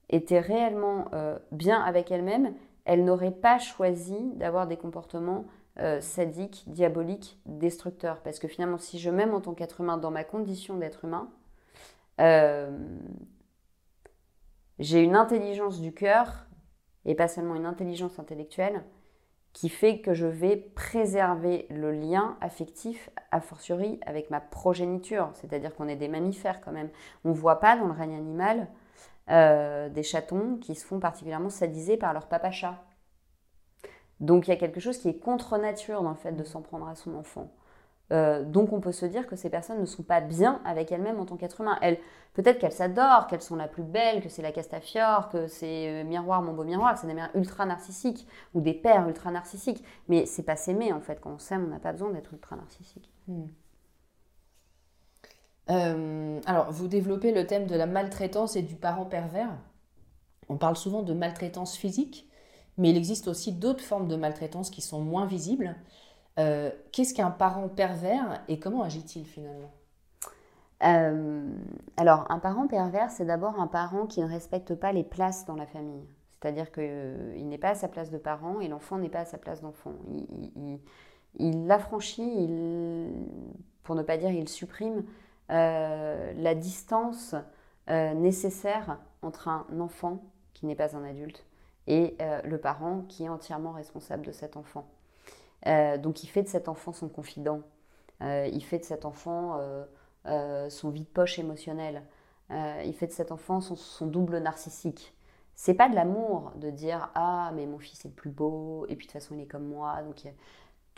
était 0.08 0.40
réellement 0.40 1.06
euh, 1.12 1.38
bien 1.52 1.80
avec 1.80 2.10
elle-même, 2.10 2.54
elle 2.84 3.04
n'aurait 3.04 3.30
pas 3.30 3.58
choisi 3.58 4.32
d'avoir 4.34 4.66
des 4.66 4.76
comportements 4.76 5.44
sadiques, 6.00 6.64
diaboliques, 6.66 7.38
destructeurs. 7.46 8.20
Parce 8.22 8.40
que 8.40 8.48
finalement, 8.48 8.78
si 8.78 8.98
je 8.98 9.10
m'aime 9.10 9.32
en 9.32 9.40
tant 9.40 9.54
qu'être 9.54 9.80
humain 9.80 9.96
dans 9.96 10.10
ma 10.10 10.24
condition 10.24 10.76
d'être 10.76 11.04
humain, 11.04 11.30
j'ai 14.80 15.00
une 15.00 15.14
intelligence 15.14 15.80
du 15.80 15.94
cœur 15.94 16.48
et 17.08 17.14
pas 17.14 17.28
seulement 17.28 17.54
une 17.54 17.66
intelligence 17.66 18.18
intellectuelle, 18.18 18.82
qui 19.54 19.70
fait 19.70 20.00
que 20.00 20.12
je 20.14 20.26
vais 20.26 20.56
préserver 20.56 21.66
le 21.70 21.90
lien 21.90 22.36
affectif, 22.40 23.10
a 23.30 23.40
fortiori, 23.40 23.98
avec 24.04 24.30
ma 24.30 24.40
progéniture. 24.40 25.30
C'est-à-dire 25.34 25.74
qu'on 25.74 25.88
est 25.88 25.96
des 25.96 26.08
mammifères 26.08 26.60
quand 26.60 26.70
même. 26.70 26.90
On 27.24 27.30
ne 27.30 27.34
voit 27.34 27.60
pas 27.60 27.76
dans 27.76 27.86
le 27.86 27.92
règne 27.92 28.14
animal 28.14 28.68
euh, 29.30 29.88
des 29.88 30.02
chatons 30.02 30.56
qui 30.56 30.74
se 30.74 30.84
font 30.84 31.00
particulièrement 31.00 31.50
sadiser 31.50 31.96
par 31.96 32.12
leur 32.12 32.28
papa 32.28 32.50
chat. 32.50 32.82
Donc 34.20 34.48
il 34.48 34.50
y 34.50 34.54
a 34.54 34.56
quelque 34.56 34.80
chose 34.80 34.98
qui 34.98 35.08
est 35.08 35.18
contre 35.18 35.58
nature 35.58 36.02
dans 36.02 36.10
le 36.10 36.16
fait 36.16 36.32
de 36.32 36.44
s'en 36.44 36.62
prendre 36.62 36.88
à 36.88 36.94
son 36.94 37.14
enfant. 37.14 37.52
Euh, 38.10 38.42
donc 38.42 38.72
on 38.72 38.80
peut 38.80 38.92
se 38.92 39.04
dire 39.04 39.26
que 39.26 39.36
ces 39.36 39.50
personnes 39.50 39.80
ne 39.80 39.86
sont 39.86 40.02
pas 40.02 40.22
bien 40.22 40.62
avec 40.64 40.90
elles-mêmes 40.90 41.20
en 41.20 41.26
tant 41.26 41.36
qu'être 41.36 41.60
humain. 41.60 41.78
Elles, 41.82 41.98
peut-être 42.32 42.58
qu'elles 42.58 42.72
s'adorent, 42.72 43.26
qu'elles 43.26 43.42
sont 43.42 43.56
la 43.56 43.68
plus 43.68 43.82
belle, 43.82 44.22
que 44.22 44.28
c'est 44.28 44.42
la 44.42 44.52
Castafiore, 44.52 45.28
que 45.28 45.46
c'est 45.46 45.88
euh, 45.88 46.04
miroir 46.04 46.42
mon 46.42 46.54
beau 46.54 46.64
miroir, 46.64 46.94
que 46.94 47.00
c'est 47.00 47.06
des 47.06 47.14
mères 47.14 47.30
ultra 47.34 47.66
narcissiques 47.66 48.26
ou 48.54 48.60
des 48.60 48.74
pères 48.74 49.06
ultra 49.08 49.30
narcissiques. 49.30 49.84
Mais 50.08 50.24
c'est 50.26 50.42
pas 50.42 50.56
s'aimer 50.56 50.92
en 50.92 51.00
fait. 51.00 51.20
Quand 51.20 51.32
on 51.32 51.38
s'aime, 51.38 51.64
on 51.66 51.68
n'a 51.68 51.80
pas 51.80 51.92
besoin 51.92 52.10
d'être 52.10 52.32
ultra 52.32 52.56
narcissique. 52.56 53.10
Hmm. 53.26 53.46
Euh, 55.70 56.40
alors 56.46 56.72
vous 56.72 56.88
développez 56.88 57.32
le 57.32 57.46
thème 57.46 57.66
de 57.66 57.74
la 57.74 57.86
maltraitance 57.86 58.56
et 58.56 58.62
du 58.62 58.74
parent 58.74 59.04
pervers. 59.04 59.56
On 60.48 60.56
parle 60.56 60.76
souvent 60.76 61.02
de 61.02 61.12
maltraitance 61.12 61.76
physique, 61.76 62.28
mais 62.78 62.90
il 62.90 62.96
existe 62.96 63.28
aussi 63.28 63.52
d'autres 63.52 63.84
formes 63.84 64.08
de 64.08 64.16
maltraitance 64.16 64.70
qui 64.70 64.80
sont 64.80 65.00
moins 65.00 65.26
visibles. 65.26 65.76
Euh, 66.38 66.70
qu'est-ce 66.92 67.14
qu'un 67.14 67.30
parent 67.30 67.68
pervers 67.68 68.42
et 68.48 68.58
comment 68.58 68.82
agit-il 68.82 69.26
finalement? 69.26 69.70
Euh, 70.84 71.50
Alors, 71.96 72.30
un 72.30 72.38
parent 72.38 72.68
pervers, 72.68 73.10
c'est 73.10 73.24
d'abord 73.24 73.60
un 73.60 73.66
parent 73.66 74.06
qui 74.06 74.20
ne 74.20 74.28
respecte 74.28 74.74
pas 74.74 74.92
les 74.92 75.02
places 75.02 75.44
dans 75.44 75.56
la 75.56 75.66
famille. 75.66 76.06
C'est-à-dire 76.40 76.70
qu'il 76.70 77.48
n'est 77.48 77.58
pas 77.58 77.70
à 77.70 77.74
sa 77.74 77.88
place 77.88 78.10
de 78.10 78.18
parent 78.18 78.60
et 78.60 78.68
l'enfant 78.68 78.98
n'est 78.98 79.08
pas 79.08 79.20
à 79.20 79.24
sa 79.24 79.38
place 79.38 79.60
d'enfant. 79.60 79.92
Il, 81.38 81.66
l'affranchit, 81.66 82.48
pour 83.82 83.96
ne 83.96 84.02
pas 84.02 84.16
dire 84.16 84.30
il 84.30 84.48
supprime 84.48 85.02
la 85.48 86.54
distance 86.54 87.34
nécessaire 87.88 88.98
entre 89.22 89.48
un 89.48 89.66
enfant 89.80 90.22
qui 90.54 90.66
n'est 90.66 90.74
pas 90.74 90.96
un 90.96 91.04
adulte 91.04 91.44
et 91.86 92.16
le 92.44 92.58
parent 92.58 93.02
qui 93.08 93.24
est 93.24 93.28
entièrement 93.28 93.72
responsable 93.72 94.26
de 94.26 94.32
cet 94.32 94.56
enfant. 94.56 94.88
Euh, 95.66 95.98
donc 95.98 96.22
il 96.22 96.28
fait 96.28 96.42
de 96.42 96.48
cet 96.48 96.68
enfant 96.68 96.92
son 96.92 97.08
confident, 97.08 97.62
euh, 98.22 98.48
il 98.52 98.62
fait 98.64 98.78
de 98.78 98.84
cet 98.84 99.04
enfant 99.04 99.58
euh, 100.26 100.70
son 100.70 100.90
vide-poche 100.90 101.38
émotionnel, 101.38 102.02
il 102.50 102.94
fait 102.94 103.06
de 103.08 103.12
cet 103.12 103.32
enfant 103.32 103.60
son, 103.60 104.06
double 104.06 104.38
narcissique. 104.38 105.14
C'est 105.54 105.74
pas 105.74 105.88
de 105.88 105.94
l'amour 105.94 106.52
de 106.56 106.70
dire 106.70 107.10
ah 107.14 107.50
mais 107.54 107.66
mon 107.66 107.78
fils 107.78 108.04
est 108.04 108.08
le 108.08 108.14
plus 108.14 108.30
beau 108.30 108.86
et 108.88 108.94
puis 108.94 109.06
de 109.06 109.12
toute 109.12 109.20
façon 109.20 109.34
il 109.34 109.40
est 109.40 109.46
comme 109.46 109.66
moi 109.66 110.02
donc 110.02 110.22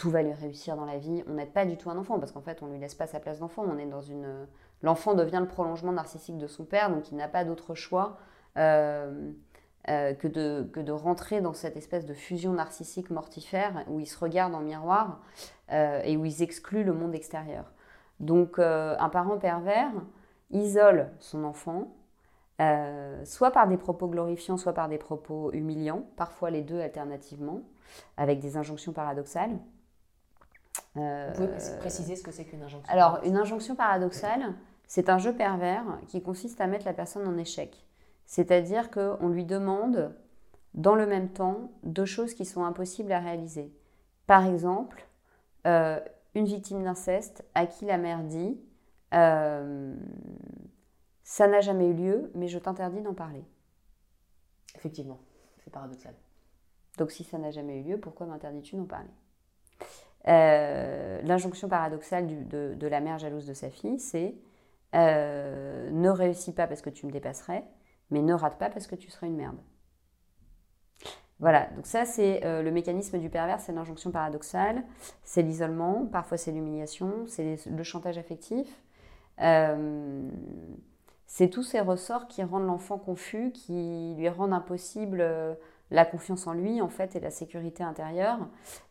tout 0.00 0.08
va 0.08 0.22
lui 0.22 0.32
réussir 0.32 0.76
dans 0.76 0.86
la 0.86 0.96
vie. 0.96 1.22
On 1.28 1.34
n'aide 1.34 1.52
pas 1.52 1.66
du 1.66 1.76
tout 1.76 1.90
un 1.90 1.98
enfant 1.98 2.18
parce 2.18 2.32
qu'en 2.32 2.40
fait 2.40 2.62
on 2.62 2.68
lui 2.68 2.78
laisse 2.78 2.94
pas 2.94 3.06
sa 3.06 3.20
place 3.20 3.40
d'enfant. 3.40 3.66
On 3.68 3.76
est 3.76 3.84
dans 3.84 4.00
une 4.00 4.46
l'enfant 4.80 5.14
devient 5.14 5.40
le 5.40 5.46
prolongement 5.46 5.92
narcissique 5.92 6.38
de 6.38 6.46
son 6.46 6.64
père 6.64 6.88
donc 6.88 7.12
il 7.12 7.16
n'a 7.18 7.28
pas 7.28 7.44
d'autre 7.44 7.74
choix 7.74 8.16
euh, 8.56 10.14
que, 10.14 10.26
de, 10.26 10.66
que 10.72 10.80
de 10.80 10.90
rentrer 10.90 11.42
dans 11.42 11.52
cette 11.52 11.76
espèce 11.76 12.06
de 12.06 12.14
fusion 12.14 12.54
narcissique 12.54 13.10
mortifère 13.10 13.84
où 13.88 14.00
ils 14.00 14.06
se 14.06 14.18
regardent 14.18 14.54
en 14.54 14.60
miroir 14.60 15.20
euh, 15.70 16.00
et 16.02 16.16
où 16.16 16.24
ils 16.24 16.42
excluent 16.42 16.84
le 16.84 16.94
monde 16.94 17.14
extérieur. 17.14 17.70
Donc 18.20 18.58
euh, 18.58 18.96
un 18.98 19.10
parent 19.10 19.36
pervers 19.36 19.92
isole 20.50 21.10
son 21.18 21.44
enfant, 21.44 21.94
soit 23.24 23.50
par 23.50 23.68
des 23.68 23.76
propos 23.76 24.08
glorifiants, 24.08 24.56
soit 24.56 24.72
par 24.72 24.88
des 24.88 24.98
propos 24.98 25.52
humiliants, 25.52 26.06
parfois 26.16 26.50
les 26.50 26.62
deux 26.62 26.80
alternativement, 26.80 27.60
avec 28.16 28.40
des 28.40 28.56
injonctions 28.56 28.92
paradoxales. 28.92 29.58
Vous 30.94 31.02
pouvez 31.34 31.48
préciser 31.78 32.16
ce 32.16 32.22
que 32.22 32.32
c'est 32.32 32.44
qu'une 32.44 32.62
injonction 32.62 32.92
Alors, 32.92 33.20
une 33.24 33.36
injonction 33.36 33.76
paradoxale, 33.76 34.54
c'est 34.86 35.08
un 35.08 35.18
jeu 35.18 35.34
pervers 35.34 35.84
qui 36.08 36.20
consiste 36.20 36.60
à 36.60 36.66
mettre 36.66 36.84
la 36.84 36.92
personne 36.92 37.26
en 37.28 37.36
échec. 37.36 37.86
C'est-à-dire 38.26 38.90
qu'on 38.90 39.28
lui 39.28 39.44
demande 39.44 40.14
dans 40.74 40.94
le 40.94 41.06
même 41.06 41.28
temps 41.30 41.72
deux 41.82 42.04
choses 42.04 42.34
qui 42.34 42.44
sont 42.44 42.64
impossibles 42.64 43.12
à 43.12 43.20
réaliser. 43.20 43.72
Par 44.26 44.46
exemple, 44.46 45.06
euh, 45.66 46.00
une 46.34 46.46
victime 46.46 46.82
d'inceste 46.82 47.44
à 47.54 47.66
qui 47.66 47.84
la 47.84 47.98
mère 47.98 48.22
dit 48.22 48.60
euh, 49.14 49.94
Ça 51.22 51.48
n'a 51.48 51.60
jamais 51.60 51.88
eu 51.88 51.94
lieu, 51.94 52.30
mais 52.34 52.48
je 52.48 52.58
t'interdis 52.58 53.00
d'en 53.00 53.14
parler. 53.14 53.44
Effectivement, 54.76 55.20
c'est 55.58 55.70
paradoxal. 55.70 56.14
Donc 56.98 57.10
si 57.10 57.24
ça 57.24 57.38
n'a 57.38 57.50
jamais 57.50 57.80
eu 57.80 57.82
lieu, 57.82 57.98
pourquoi 57.98 58.26
m'interdis-tu 58.26 58.76
d'en 58.76 58.84
parler? 58.84 59.10
Euh, 60.28 61.20
L'injonction 61.22 61.68
paradoxale 61.68 62.48
de, 62.48 62.86
la 62.86 63.00
mère 63.00 63.18
jalouse 63.18 63.46
de 63.46 63.54
sa 63.54 63.70
fille, 63.70 63.98
c'est 63.98 64.34
Ne 64.94 66.08
réussis 66.08 66.54
pas 66.54 66.66
parce 66.66 66.82
que 66.82 66.90
tu 66.90 67.06
me 67.06 67.10
dépasserais, 67.10 67.64
mais 68.10 68.22
ne 68.22 68.34
rate 68.34 68.58
pas 68.58 68.70
parce 68.70 68.86
que 68.86 68.96
tu 68.96 69.10
seras 69.10 69.26
une 69.26 69.36
merde. 69.36 69.58
Voilà, 71.40 71.70
donc 71.74 71.86
ça 71.86 72.04
c'est 72.04 72.44
euh, 72.44 72.62
le 72.62 72.70
mécanisme 72.70 73.18
du 73.18 73.30
pervers, 73.30 73.60
c'est 73.60 73.72
l'injonction 73.72 74.10
paradoxale, 74.10 74.84
c'est 75.24 75.40
l'isolement, 75.40 76.04
parfois 76.04 76.36
c'est 76.36 76.52
l'humiliation, 76.52 77.24
c'est 77.26 77.56
le 77.66 77.82
chantage 77.82 78.18
affectif. 78.18 78.68
Euh, 79.40 80.28
c'est 81.26 81.48
tous 81.48 81.62
ces 81.62 81.80
ressorts 81.80 82.28
qui 82.28 82.42
rendent 82.42 82.66
l'enfant 82.66 82.98
confus, 82.98 83.52
qui 83.52 84.14
lui 84.18 84.28
rendent 84.28 84.52
impossible 84.52 85.20
euh, 85.22 85.54
la 85.90 86.04
confiance 86.04 86.46
en 86.46 86.52
lui 86.52 86.80
en 86.80 86.88
fait 86.88 87.16
et 87.16 87.20
la 87.20 87.30
sécurité 87.30 87.82
intérieure, 87.82 88.38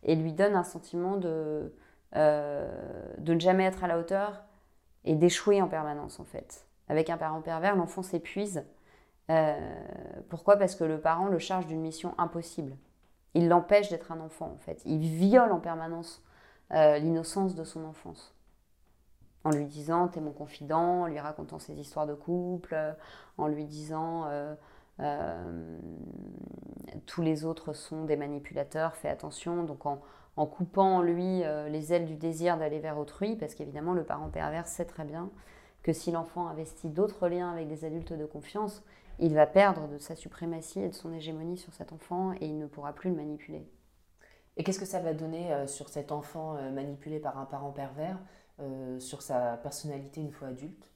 et 0.03 0.15
lui 0.15 0.33
donnent 0.33 0.55
un 0.55 0.63
sentiment 0.63 1.17
de, 1.17 1.73
de 2.13 3.33
ne 3.33 3.39
jamais 3.39 3.65
être 3.65 3.83
à 3.83 3.87
la 3.87 3.99
hauteur 3.99 4.43
et 5.05 5.15
d'échouer 5.15 5.61
en 5.61 5.67
permanence 5.67 6.19
en 6.19 6.25
fait. 6.25 6.65
Avec 6.87 7.09
un 7.09 7.17
parent 7.17 7.41
pervers, 7.41 7.75
l'enfant 7.75 8.01
s'épuise 8.01 8.63
euh, 9.29 9.55
pourquoi? 10.29 10.57
Parce 10.57 10.75
que 10.75 10.83
le 10.83 10.99
parent 10.99 11.27
le 11.27 11.39
charge 11.39 11.67
d'une 11.67 11.81
mission 11.81 12.15
impossible. 12.17 12.75
Il 13.35 13.47
l'empêche 13.47 13.89
d'être 13.89 14.11
un 14.11 14.19
enfant, 14.19 14.51
en 14.53 14.57
fait. 14.57 14.81
Il 14.85 15.01
viole 15.01 15.51
en 15.51 15.59
permanence 15.59 16.23
euh, 16.73 16.97
l'innocence 16.97 17.55
de 17.55 17.63
son 17.63 17.85
enfance. 17.85 18.35
En 19.43 19.51
lui 19.51 19.65
disant, 19.65 20.07
t'es 20.07 20.19
mon 20.19 20.31
confident, 20.31 21.03
en 21.03 21.07
lui 21.07 21.19
racontant 21.19 21.59
ses 21.59 21.79
histoires 21.79 22.07
de 22.07 22.15
couple, 22.15 22.75
en 23.37 23.47
lui 23.47 23.65
disant, 23.65 24.25
euh, 24.27 24.55
tous 27.05 27.21
les 27.21 27.45
autres 27.45 27.73
sont 27.73 28.05
des 28.05 28.15
manipulateurs, 28.15 28.95
fais 28.95 29.09
attention. 29.09 29.63
Donc 29.63 29.85
en, 29.85 30.01
en 30.35 30.45
coupant 30.45 30.97
en 30.97 31.01
lui 31.01 31.43
les 31.69 31.93
ailes 31.93 32.05
du 32.05 32.15
désir 32.15 32.57
d'aller 32.57 32.79
vers 32.79 32.97
autrui, 32.97 33.35
parce 33.35 33.55
qu'évidemment, 33.55 33.93
le 33.93 34.03
parent 34.03 34.29
pervers 34.29 34.67
sait 34.67 34.85
très 34.85 35.05
bien 35.05 35.29
que 35.83 35.93
si 35.93 36.11
l'enfant 36.11 36.47
investit 36.47 36.89
d'autres 36.89 37.27
liens 37.27 37.51
avec 37.51 37.67
des 37.67 37.85
adultes 37.85 38.13
de 38.13 38.25
confiance, 38.25 38.83
il 39.19 39.33
va 39.33 39.45
perdre 39.45 39.87
de 39.87 39.97
sa 39.97 40.15
suprématie 40.15 40.79
et 40.79 40.89
de 40.89 40.93
son 40.93 41.13
hégémonie 41.13 41.57
sur 41.57 41.73
cet 41.73 41.91
enfant 41.91 42.33
et 42.33 42.45
il 42.45 42.57
ne 42.57 42.67
pourra 42.67 42.93
plus 42.93 43.09
le 43.09 43.15
manipuler. 43.17 43.67
Et 44.57 44.63
qu'est-ce 44.63 44.79
que 44.79 44.85
ça 44.85 44.99
va 44.99 45.13
donner 45.13 45.53
euh, 45.53 45.67
sur 45.67 45.89
cet 45.89 46.11
enfant 46.11 46.55
euh, 46.55 46.71
manipulé 46.71 47.19
par 47.19 47.37
un 47.37 47.45
parent 47.45 47.71
pervers, 47.71 48.17
euh, 48.59 48.99
sur 48.99 49.21
sa 49.21 49.57
personnalité 49.57 50.21
une 50.21 50.31
fois 50.31 50.49
adulte? 50.49 50.89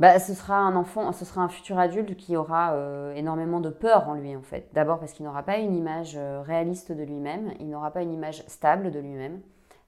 Bah, 0.00 0.18
ce 0.18 0.34
sera 0.34 0.56
un 0.56 0.74
enfant, 0.74 1.12
ce 1.12 1.24
sera 1.24 1.42
un 1.42 1.48
futur 1.48 1.78
adulte 1.78 2.16
qui 2.16 2.36
aura 2.36 2.74
énormément 3.14 3.60
de 3.60 3.70
peur 3.70 4.08
en 4.08 4.14
lui 4.14 4.34
en 4.34 4.42
fait. 4.42 4.68
D'abord 4.72 4.98
parce 4.98 5.12
qu'il 5.12 5.24
n'aura 5.24 5.44
pas 5.44 5.58
une 5.58 5.76
image 5.76 6.18
réaliste 6.44 6.90
de 6.90 7.04
lui-même, 7.04 7.52
il 7.60 7.68
n'aura 7.68 7.92
pas 7.92 8.02
une 8.02 8.12
image 8.12 8.42
stable 8.48 8.90
de 8.90 8.98
lui-même. 8.98 9.40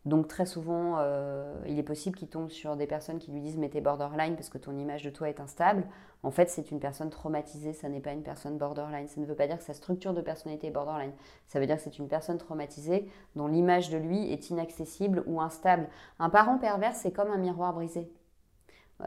Donc 0.05 0.27
très 0.27 0.47
souvent, 0.47 0.97
euh, 0.99 1.55
il 1.67 1.79
est 1.79 1.85
possible 1.85 2.17
qu'il 2.17 2.29
tombe 2.29 2.49
sur 2.49 2.77
des 2.77 2.89
personnes 2.89 3.19
qui 3.19 3.31
lui 3.31 3.41
disent 3.41 3.57
mais 3.57 3.69
t'es 3.69 3.81
borderline 3.81 4.35
parce 4.35 4.49
que 4.49 4.59
ton 4.59 4.77
image 4.77 5.05
de 5.05 5.11
toi 5.11 5.29
est 5.29 5.39
instable. 5.39 5.85
En 6.25 6.33
fait, 6.33 6.49
c'est 6.51 6.71
une 6.73 6.81
personne 6.81 7.11
traumatisée, 7.11 7.73
ça 7.73 7.89
n'est 7.89 8.01
pas 8.01 8.13
une 8.13 8.23
personne 8.23 8.59
borderline. 8.59 9.07
Ça 9.07 9.21
ne 9.21 9.27
veut 9.27 9.35
pas 9.37 9.47
dire 9.47 9.59
que 9.59 9.65
sa 9.65 9.75
structure 9.75 10.13
de 10.13 10.21
personnalité 10.21 10.69
est 10.69 10.73
borderline. 10.73 11.13
Ça 11.47 11.61
veut 11.61 11.67
dire 11.67 11.77
que 11.77 11.83
c'est 11.83 11.99
une 11.99 12.09
personne 12.09 12.39
traumatisée 12.39 13.09
dont 13.37 13.47
l'image 13.47 13.91
de 13.91 13.99
lui 13.99 14.33
est 14.33 14.51
inaccessible 14.51 15.23
ou 15.27 15.41
instable. 15.41 15.89
Un 16.19 16.31
parent 16.31 16.59
pervers, 16.59 16.95
c'est 16.95 17.13
comme 17.13 17.31
un 17.31 17.39
miroir 17.39 17.73
brisé. 17.73 18.11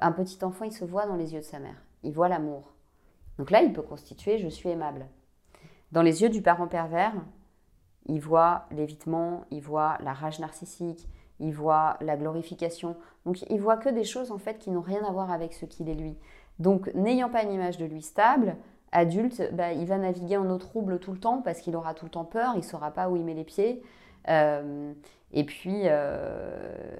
Un 0.01 0.11
petit 0.11 0.43
enfant, 0.43 0.65
il 0.65 0.71
se 0.71 0.85
voit 0.85 1.05
dans 1.05 1.15
les 1.15 1.33
yeux 1.33 1.39
de 1.39 1.45
sa 1.45 1.59
mère. 1.59 1.81
Il 2.03 2.13
voit 2.13 2.29
l'amour. 2.29 2.73
Donc 3.37 3.51
là, 3.51 3.61
il 3.61 3.73
peut 3.73 3.81
constituer 3.81 4.37
je 4.37 4.47
suis 4.47 4.69
aimable. 4.69 5.05
Dans 5.91 6.01
les 6.01 6.21
yeux 6.21 6.29
du 6.29 6.41
parent 6.41 6.67
pervers, 6.67 7.13
il 8.07 8.19
voit 8.19 8.65
l'évitement, 8.71 9.45
il 9.51 9.61
voit 9.61 9.97
la 10.03 10.13
rage 10.13 10.39
narcissique, 10.39 11.07
il 11.39 11.53
voit 11.53 11.97
la 12.01 12.17
glorification. 12.17 12.95
Donc 13.25 13.43
il 13.49 13.59
voit 13.59 13.77
que 13.77 13.89
des 13.89 14.03
choses 14.03 14.31
en 14.31 14.37
fait 14.37 14.57
qui 14.57 14.71
n'ont 14.71 14.81
rien 14.81 15.03
à 15.03 15.11
voir 15.11 15.31
avec 15.31 15.53
ce 15.53 15.65
qu'il 15.65 15.89
est 15.89 15.95
lui. 15.95 16.17
Donc 16.59 16.93
n'ayant 16.93 17.29
pas 17.29 17.43
une 17.43 17.51
image 17.51 17.77
de 17.77 17.85
lui 17.85 18.01
stable, 18.01 18.55
adulte, 18.91 19.49
bah, 19.53 19.73
il 19.73 19.85
va 19.85 19.97
naviguer 19.97 20.37
en 20.37 20.49
eau 20.49 20.57
trouble 20.57 20.99
tout 20.99 21.11
le 21.11 21.19
temps 21.19 21.41
parce 21.41 21.59
qu'il 21.59 21.75
aura 21.75 21.93
tout 21.93 22.05
le 22.05 22.11
temps 22.11 22.25
peur, 22.25 22.51
il 22.53 22.59
ne 22.59 22.63
saura 22.63 22.91
pas 22.91 23.09
où 23.09 23.15
il 23.15 23.23
met 23.23 23.33
les 23.33 23.43
pieds. 23.43 23.83
Euh, 24.29 24.93
et 25.33 25.43
puis, 25.43 25.81
euh, 25.85 26.95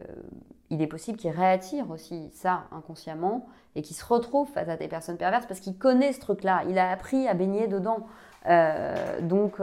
il 0.70 0.82
est 0.82 0.88
possible 0.88 1.18
qu'il 1.18 1.32
réattire 1.32 1.90
aussi 1.92 2.30
ça 2.34 2.66
inconsciemment 2.72 3.48
et 3.76 3.82
qu'il 3.82 3.96
se 3.96 4.06
retrouve 4.06 4.48
face 4.50 4.68
à 4.70 4.78
des 4.78 4.88
personnes 4.88 5.18
perverses 5.18 5.46
parce 5.46 5.60
qu'il 5.60 5.78
connaît 5.78 6.14
ce 6.14 6.20
truc-là, 6.20 6.64
il 6.70 6.78
a 6.78 6.90
appris 6.92 7.28
à 7.28 7.34
baigner 7.34 7.68
dedans. 7.68 8.08
Euh, 8.48 9.22
donc, 9.22 9.60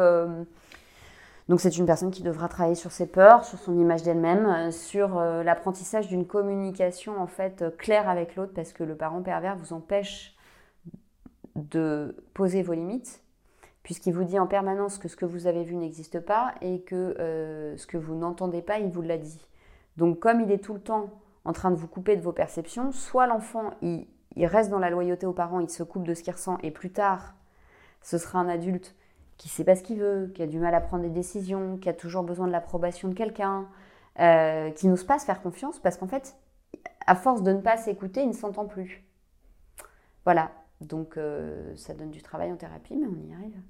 donc 1.49 1.61
c'est 1.61 1.77
une 1.77 1.87
personne 1.87 2.11
qui 2.11 2.23
devra 2.23 2.49
travailler 2.49 2.77
sur 2.77 2.93
ses 2.93 3.07
peurs, 3.07 3.45
sur 3.45 3.59
son 3.59 3.79
image 3.79 4.03
d'elle-même, 4.03 4.47
euh, 4.47 4.71
sur 4.71 5.19
euh, 5.19 5.43
l'apprentissage 5.43 6.09
d'une 6.09 6.27
communication 6.27 7.21
en 7.21 7.27
fait 7.27 7.63
euh, 7.63 7.71
claire 7.71 8.09
avec 8.09 8.37
l'autre 8.37 8.53
parce 8.55 8.73
que 8.73 8.85
le 8.85 8.97
parent 8.97 9.23
pervers 9.23 9.57
vous 9.57 9.73
empêche 9.73 10.37
de 11.57 12.17
poser 12.33 12.63
vos 12.63 12.73
limites 12.73 13.23
puisqu'il 13.83 14.15
vous 14.15 14.25
dit 14.25 14.39
en 14.39 14.47
permanence 14.47 14.99
que 14.99 15.09
ce 15.09 15.17
que 15.17 15.25
vous 15.25 15.47
avez 15.47 15.65
vu 15.65 15.75
n'existe 15.75 16.21
pas 16.21 16.55
et 16.61 16.81
que 16.83 17.75
ce 17.77 17.87
que 17.87 17.99
vous 17.99 18.15
n'entendez 18.15 18.63
pas, 18.63 18.79
il 18.79 18.89
vous 18.89 19.03
l'a 19.03 19.19
dit. 19.19 19.41
Donc 19.97 20.19
comme 20.19 20.41
il 20.41 20.51
est 20.51 20.63
tout 20.63 20.75
le 20.75 20.81
temps 20.81 21.11
en 21.45 21.53
train 21.53 21.71
de 21.71 21.77
vous 21.77 21.89
couper 21.89 22.17
de 22.17 22.23
vos 22.23 22.33
perceptions, 22.33 22.93
soit 22.93 23.27
l'enfant, 23.27 23.71
il, 23.83 24.07
reste 24.37 24.71
dans 24.71 24.79
la 24.79 24.91
loyauté 24.91 25.27
aux 25.27 25.33
parents, 25.33 25.61
il 25.61 25.69
se 25.69 25.83
coupe 25.83 26.07
de 26.07 26.15
ce 26.15 26.23
qu'il 26.23 26.33
ressent 26.33 26.59
et 26.63 26.71
plus 26.71 26.91
tard, 26.91 27.35
ce 28.01 28.19
sera 28.19 28.39
un 28.39 28.49
adulte 28.49 28.95
qui 29.37 29.49
sait 29.49 29.65
pas 29.65 29.75
ce 29.75 29.83
qu'il 29.83 29.99
veut, 29.99 30.31
qui 30.35 30.43
a 30.43 30.47
du 30.47 30.59
mal 30.59 30.75
à 30.75 30.81
prendre 30.81 31.03
des 31.03 31.11
décisions, 31.11 31.77
qui 31.79 31.89
a 31.89 31.93
toujours 31.93 32.23
besoin 32.23 32.47
de 32.47 32.53
l'approbation 32.53 33.09
de 33.09 33.15
quelqu'un, 33.15 33.67
euh, 34.21 34.71
qui 34.71 34.87
n'ose 34.89 35.05
pas 35.05 35.19
se 35.19 35.25
faire 35.25 35.43
confiance 35.43 35.79
parce 35.79 35.97
qu'en 35.97 36.07
fait, 36.07 36.37
à 37.07 37.15
force 37.15 37.43
de 37.43 37.53
ne 37.53 37.61
pas 37.61 37.77
s'écouter, 37.77 38.23
il 38.23 38.29
ne 38.29 38.35
s'entend 38.35 38.67
plus. 38.67 39.05
Voilà, 40.25 40.53
donc 40.81 41.17
euh, 41.17 41.75
ça 41.77 41.95
donne 41.95 42.11
du 42.11 42.23
travail 42.23 42.53
en 42.53 42.57
thérapie, 42.57 42.97
mais 42.97 43.07
on 43.07 43.29
y 43.29 43.35
arrive. 43.35 43.61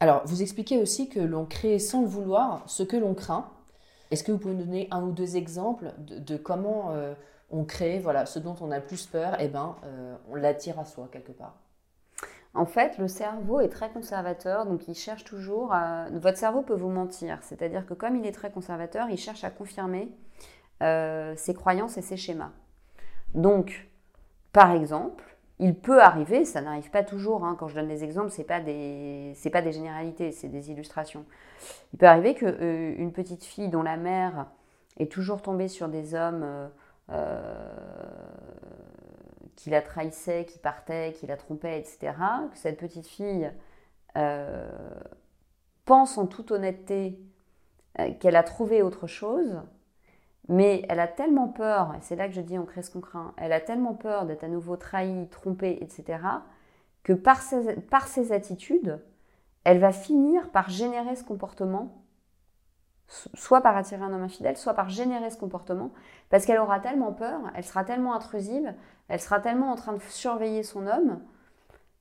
Alors, 0.00 0.22
vous 0.26 0.42
expliquez 0.42 0.78
aussi 0.78 1.08
que 1.08 1.20
l'on 1.20 1.46
crée 1.46 1.78
sans 1.78 2.02
le 2.02 2.08
vouloir 2.08 2.68
ce 2.68 2.82
que 2.82 2.96
l'on 2.96 3.14
craint. 3.14 3.50
Est-ce 4.14 4.22
que 4.22 4.30
vous 4.30 4.38
pouvez 4.38 4.54
nous 4.54 4.62
donner 4.62 4.86
un 4.92 5.02
ou 5.02 5.10
deux 5.10 5.36
exemples 5.36 5.92
de, 5.98 6.36
comment 6.36 6.92
euh, 6.92 7.14
on 7.50 7.64
crée 7.64 7.98
voilà, 7.98 8.26
ce 8.26 8.38
dont 8.38 8.54
on 8.60 8.70
a 8.70 8.78
plus 8.78 9.06
peur? 9.06 9.36
Eh 9.40 9.48
ben, 9.48 9.74
on 10.30 10.36
l'attire 10.36 10.78
à 10.78 10.84
soi 10.84 11.08
quelque 11.10 11.32
part. 11.32 11.56
En 12.54 12.64
fait, 12.64 12.96
le 12.98 13.08
cerveau 13.08 13.58
est 13.58 13.70
très 13.70 13.90
conservateur, 13.90 14.66
donc 14.66 14.86
il 14.86 14.94
cherche 14.94 15.24
toujours 15.24 15.72
à... 15.72 16.06
Votre 16.12 16.38
cerveau 16.38 16.62
peut 16.62 16.76
vous 16.76 16.90
mentir, 16.90 17.38
c'est-à-dire 17.42 17.86
que 17.86 17.94
comme 17.94 18.14
il 18.14 18.24
est 18.24 18.30
très 18.30 18.52
conservateur, 18.52 19.08
il 19.10 19.18
cherche 19.18 19.42
à 19.42 19.50
confirmer 19.50 20.16
euh, 20.80 21.34
ses 21.36 21.52
croyances 21.52 21.98
et 21.98 22.02
ses 22.02 22.16
schémas. 22.16 22.52
Donc, 23.34 23.90
par 24.52 24.70
exemple, 24.70 25.33
il 25.58 25.74
peut 25.74 26.00
arriver, 26.02 26.44
ça 26.44 26.60
n'arrive 26.60 26.90
pas 26.90 27.04
toujours, 27.04 27.44
hein, 27.44 27.56
quand 27.58 27.68
je 27.68 27.74
donne 27.74 27.88
des 27.88 28.02
exemples, 28.02 28.30
ce 28.30 28.38
n'est 28.38 28.46
pas, 28.46 28.60
des, 28.60 29.34
pas 29.52 29.62
des 29.62 29.72
généralités, 29.72 30.32
c'est 30.32 30.48
des 30.48 30.70
illustrations. 30.70 31.24
Il 31.92 31.98
peut 31.98 32.06
arriver 32.06 32.34
qu'une 32.34 32.48
euh, 32.48 33.10
petite 33.10 33.44
fille 33.44 33.68
dont 33.68 33.82
la 33.82 33.96
mère 33.96 34.46
est 34.98 35.10
toujours 35.10 35.42
tombée 35.42 35.68
sur 35.68 35.88
des 35.88 36.14
hommes... 36.14 36.70
Euh, 37.10 37.68
qui 39.56 39.70
la 39.70 39.82
trahissait, 39.82 40.44
qui 40.44 40.58
partait, 40.58 41.12
qui 41.12 41.26
la 41.26 41.36
trompait, 41.36 41.78
etc., 41.78 42.12
que 42.52 42.58
cette 42.58 42.78
petite 42.78 43.06
fille 43.06 43.50
euh, 44.16 44.68
pense 45.84 46.18
en 46.18 46.26
toute 46.26 46.50
honnêteté 46.50 47.18
euh, 47.98 48.12
qu'elle 48.20 48.36
a 48.36 48.42
trouvé 48.42 48.82
autre 48.82 49.06
chose, 49.06 49.62
mais 50.48 50.84
elle 50.88 51.00
a 51.00 51.08
tellement 51.08 51.48
peur, 51.48 51.94
et 51.94 51.98
c'est 52.02 52.16
là 52.16 52.28
que 52.28 52.34
je 52.34 52.40
dis 52.40 52.58
on 52.58 52.66
crée 52.66 52.82
ce 52.82 52.90
qu'on 52.90 53.00
craint, 53.00 53.34
elle 53.36 53.52
a 53.52 53.60
tellement 53.60 53.94
peur 53.94 54.26
d'être 54.26 54.44
à 54.44 54.48
nouveau 54.48 54.76
trahie, 54.76 55.28
trompée, 55.28 55.78
etc., 55.80 56.18
que 57.02 57.12
par 57.12 57.42
ses, 57.42 57.76
par 57.76 58.06
ses 58.06 58.32
attitudes, 58.32 59.00
elle 59.64 59.78
va 59.78 59.92
finir 59.92 60.50
par 60.50 60.68
générer 60.70 61.16
ce 61.16 61.24
comportement 61.24 62.04
soit 63.06 63.60
par 63.60 63.76
attirer 63.76 64.02
un 64.02 64.12
homme 64.12 64.22
infidèle, 64.22 64.56
soit 64.56 64.74
par 64.74 64.88
générer 64.88 65.30
ce 65.30 65.36
comportement, 65.36 65.92
parce 66.30 66.46
qu'elle 66.46 66.58
aura 66.58 66.80
tellement 66.80 67.12
peur, 67.12 67.40
elle 67.54 67.64
sera 67.64 67.84
tellement 67.84 68.14
intrusive, 68.14 68.74
elle 69.08 69.20
sera 69.20 69.40
tellement 69.40 69.70
en 69.70 69.76
train 69.76 69.92
de 69.92 70.00
surveiller 70.00 70.62
son 70.62 70.86
homme, 70.86 71.20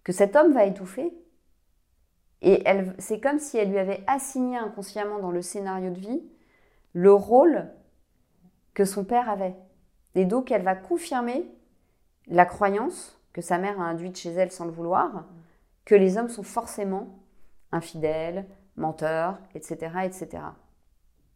que 0.03 0.12
cet 0.12 0.36
homme 0.36 0.53
va 0.53 0.65
étouffer. 0.65 1.13
Et 2.41 2.63
c'est 2.97 3.21
comme 3.21 3.39
si 3.39 3.58
elle 3.58 3.69
lui 3.69 3.79
avait 3.79 4.03
assigné 4.08 4.58
inconsciemment 4.58 5.19
dans 5.19 5.32
le 5.32 5.41
scénario 5.41 5.91
de 5.91 5.99
vie 5.99 6.23
le 6.93 7.13
rôle 7.13 7.69
que 8.74 8.86
son 8.86 9.04
père 9.04 9.30
avait. 9.30 9.56
Et 10.16 10.26
donc 10.26 10.52
elle 10.52 10.64
va 10.64 10.76
confirmer 10.76 11.46
la 12.28 12.46
croyance 12.46 13.20
que 13.34 13.42
sa 13.42 13.58
mère 13.58 13.80
a 13.82 13.86
induite 13.86 14.18
chez 14.18 14.32
elle 14.32 14.52
sans 14.52 14.66
le 14.66 14.72
vouloir, 14.72 15.26
que 15.86 15.96
les 15.96 16.18
hommes 16.18 16.30
sont 16.30 16.44
forcément 16.44 17.20
infidèles, 17.72 18.46
menteurs, 18.78 19.40
etc. 19.56 19.92
etc. 20.04 20.44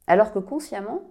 Alors 0.06 0.32
que 0.32 0.39
consciemment, 0.39 1.02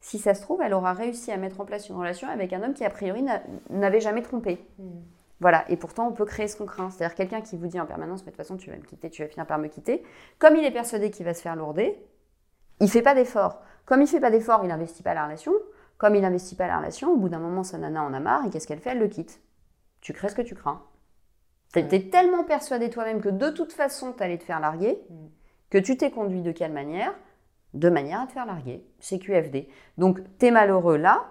si 0.00 0.18
ça 0.18 0.34
se 0.34 0.42
trouve, 0.42 0.62
elle 0.62 0.74
aura 0.74 0.92
réussi 0.92 1.32
à 1.32 1.36
mettre 1.36 1.60
en 1.60 1.64
place 1.64 1.88
une 1.88 1.96
relation 1.96 2.28
avec 2.28 2.52
un 2.52 2.62
homme 2.62 2.74
qui, 2.74 2.84
a 2.84 2.90
priori, 2.90 3.24
n'avait 3.68 4.00
jamais 4.00 4.22
trompé. 4.22 4.64
Hmm. 4.78 5.00
Voilà, 5.40 5.64
et 5.70 5.76
pourtant, 5.76 6.06
on 6.06 6.12
peut 6.12 6.26
créer 6.26 6.48
ce 6.48 6.56
qu'on 6.56 6.66
craint. 6.66 6.90
C'est-à-dire 6.90 7.14
quelqu'un 7.14 7.40
qui 7.40 7.56
vous 7.56 7.66
dit 7.66 7.80
en 7.80 7.86
permanence, 7.86 8.20
mais 8.20 8.26
de 8.26 8.36
toute 8.36 8.44
façon, 8.44 8.56
tu 8.56 8.70
vas 8.70 8.76
me 8.76 8.82
quitter, 8.82 9.10
tu 9.10 9.22
vas 9.22 9.28
finir 9.28 9.46
par 9.46 9.58
me 9.58 9.68
quitter. 9.68 10.02
Comme 10.38 10.56
il 10.56 10.64
est 10.64 10.70
persuadé 10.70 11.10
qu'il 11.10 11.24
va 11.24 11.34
se 11.34 11.40
faire 11.40 11.56
lourder, 11.56 11.98
il 12.80 12.90
fait 12.90 13.02
pas 13.02 13.14
d'effort. 13.14 13.60
Comme 13.90 14.02
il 14.02 14.06
fait 14.06 14.20
pas 14.20 14.30
d'effort, 14.30 14.60
il 14.62 14.68
n'investit 14.68 15.02
pas 15.02 15.14
la 15.14 15.24
relation. 15.24 15.52
Comme 15.98 16.14
il 16.14 16.22
n'investit 16.22 16.54
pas 16.54 16.68
la 16.68 16.78
relation, 16.78 17.10
au 17.10 17.16
bout 17.16 17.28
d'un 17.28 17.40
moment, 17.40 17.64
sa 17.64 17.76
nana 17.76 18.04
en 18.04 18.14
a 18.14 18.20
marre, 18.20 18.46
et 18.46 18.50
qu'est-ce 18.50 18.68
qu'elle 18.68 18.78
fait? 18.78 18.90
Elle 18.90 19.00
le 19.00 19.08
quitte. 19.08 19.40
Tu 20.00 20.12
crées 20.12 20.28
ce 20.28 20.36
que 20.36 20.42
tu 20.42 20.54
crains. 20.54 20.80
Tu 21.72 21.80
es 21.80 22.08
tellement 22.08 22.44
persuadé 22.44 22.88
toi-même 22.88 23.20
que 23.20 23.28
de 23.28 23.50
toute 23.50 23.72
façon, 23.72 24.12
tu 24.12 24.22
allais 24.22 24.38
te 24.38 24.44
faire 24.44 24.60
larguer, 24.60 25.02
hmm. 25.10 25.26
que 25.70 25.78
tu 25.78 25.96
t'es 25.96 26.12
conduit 26.12 26.40
de 26.40 26.52
quelle 26.52 26.70
manière? 26.70 27.12
De 27.74 27.90
manière 27.90 28.20
à 28.20 28.26
te 28.28 28.32
faire 28.32 28.46
larguer. 28.46 28.86
C'est 29.00 29.18
QFD. 29.18 29.68
Donc, 29.98 30.20
t'es 30.38 30.52
malheureux 30.52 30.96
là, 30.96 31.26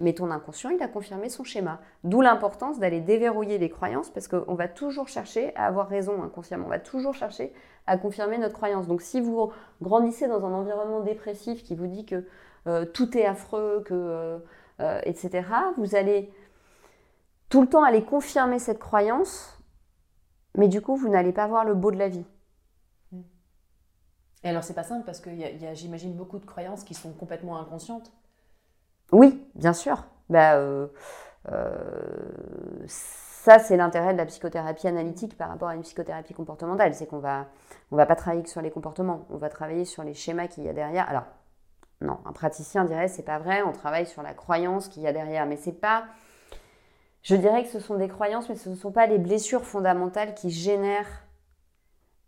mais 0.00 0.14
ton 0.14 0.30
inconscient, 0.30 0.70
il 0.70 0.82
a 0.82 0.88
confirmé 0.88 1.28
son 1.28 1.44
schéma. 1.44 1.80
D'où 2.04 2.22
l'importance 2.22 2.78
d'aller 2.78 3.00
déverrouiller 3.00 3.58
les 3.58 3.68
croyances, 3.68 4.08
parce 4.10 4.28
qu'on 4.28 4.54
va 4.54 4.66
toujours 4.66 5.08
chercher 5.08 5.54
à 5.56 5.66
avoir 5.66 5.88
raison 5.88 6.22
inconsciemment. 6.22 6.66
On 6.66 6.70
va 6.70 6.78
toujours 6.78 7.14
chercher 7.14 7.52
à 7.86 7.98
confirmer 7.98 8.38
notre 8.38 8.54
croyance. 8.54 8.86
Donc, 8.86 9.02
si 9.02 9.20
vous 9.20 9.52
grandissez 9.82 10.26
dans 10.26 10.44
un 10.44 10.52
environnement 10.52 11.00
dépressif 11.00 11.62
qui 11.62 11.74
vous 11.74 11.86
dit 11.86 12.06
que 12.06 12.26
euh, 12.66 12.86
tout 12.86 13.16
est 13.16 13.26
affreux, 13.26 13.82
que, 13.84 13.94
euh, 13.94 14.38
euh, 14.80 15.00
etc., 15.04 15.46
vous 15.76 15.94
allez 15.94 16.32
tout 17.50 17.60
le 17.60 17.68
temps 17.68 17.84
aller 17.84 18.02
confirmer 18.02 18.58
cette 18.58 18.78
croyance, 18.78 19.58
mais 20.56 20.68
du 20.68 20.80
coup, 20.80 20.96
vous 20.96 21.08
n'allez 21.08 21.32
pas 21.32 21.46
voir 21.46 21.64
le 21.64 21.74
beau 21.74 21.90
de 21.90 21.98
la 21.98 22.08
vie. 22.08 22.24
Et 24.42 24.48
alors, 24.48 24.64
c'est 24.64 24.74
pas 24.74 24.84
simple 24.84 25.04
parce 25.04 25.20
qu'il 25.20 25.36
y 25.36 25.66
a, 25.66 25.74
j'imagine, 25.74 26.14
beaucoup 26.14 26.38
de 26.38 26.46
croyances 26.46 26.84
qui 26.84 26.94
sont 26.94 27.12
complètement 27.12 27.58
inconscientes. 27.58 28.10
Oui, 29.12 29.44
bien 29.54 29.72
sûr. 29.72 30.04
Bah, 30.28 30.54
euh, 30.56 30.86
euh, 31.50 31.70
ça, 32.86 33.58
c'est 33.58 33.76
l'intérêt 33.76 34.12
de 34.12 34.18
la 34.18 34.26
psychothérapie 34.26 34.86
analytique 34.88 35.36
par 35.36 35.48
rapport 35.48 35.68
à 35.68 35.74
une 35.74 35.82
psychothérapie 35.82 36.34
comportementale. 36.34 36.94
C'est 36.94 37.06
qu'on 37.06 37.18
va, 37.18 37.48
va 37.90 38.06
pas 38.06 38.16
travailler 38.16 38.42
que 38.42 38.50
sur 38.50 38.62
les 38.62 38.70
comportements, 38.70 39.26
on 39.30 39.38
va 39.38 39.48
travailler 39.48 39.84
sur 39.84 40.04
les 40.04 40.14
schémas 40.14 40.46
qu'il 40.46 40.64
y 40.64 40.68
a 40.68 40.72
derrière. 40.72 41.08
Alors, 41.08 41.24
non, 42.00 42.18
un 42.24 42.32
praticien 42.32 42.84
dirait 42.84 43.08
c'est 43.08 43.24
pas 43.24 43.38
vrai, 43.38 43.62
on 43.62 43.72
travaille 43.72 44.06
sur 44.06 44.22
la 44.22 44.34
croyance 44.34 44.88
qu'il 44.88 45.02
y 45.02 45.06
a 45.06 45.12
derrière, 45.12 45.46
mais 45.46 45.56
c'est 45.56 45.72
pas 45.72 46.06
Je 47.22 47.36
dirais 47.36 47.62
que 47.64 47.70
ce 47.70 47.80
sont 47.80 47.96
des 47.96 48.08
croyances, 48.08 48.48
mais 48.48 48.56
ce 48.56 48.70
ne 48.70 48.74
sont 48.76 48.92
pas 48.92 49.06
les 49.06 49.18
blessures 49.18 49.64
fondamentales 49.66 50.34
qui 50.34 50.50
génèrent 50.50 51.24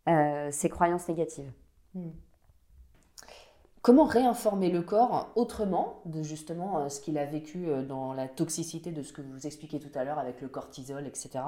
euh, 0.09 0.50
ces 0.50 0.68
croyances 0.68 1.09
négatives. 1.09 1.50
Hmm. 1.94 2.11
Comment 3.82 4.04
réinformer 4.04 4.70
le 4.70 4.82
corps 4.82 5.32
autrement 5.34 6.00
de 6.04 6.22
justement 6.22 6.78
euh, 6.78 6.88
ce 6.88 7.00
qu'il 7.00 7.18
a 7.18 7.24
vécu 7.24 7.66
euh, 7.66 7.82
dans 7.82 8.12
la 8.12 8.28
toxicité 8.28 8.92
de 8.92 9.02
ce 9.02 9.12
que 9.12 9.22
vous 9.22 9.46
expliquez 9.46 9.80
tout 9.80 9.90
à 9.96 10.04
l'heure 10.04 10.18
avec 10.18 10.40
le 10.40 10.48
cortisol, 10.48 11.06
etc. 11.06 11.44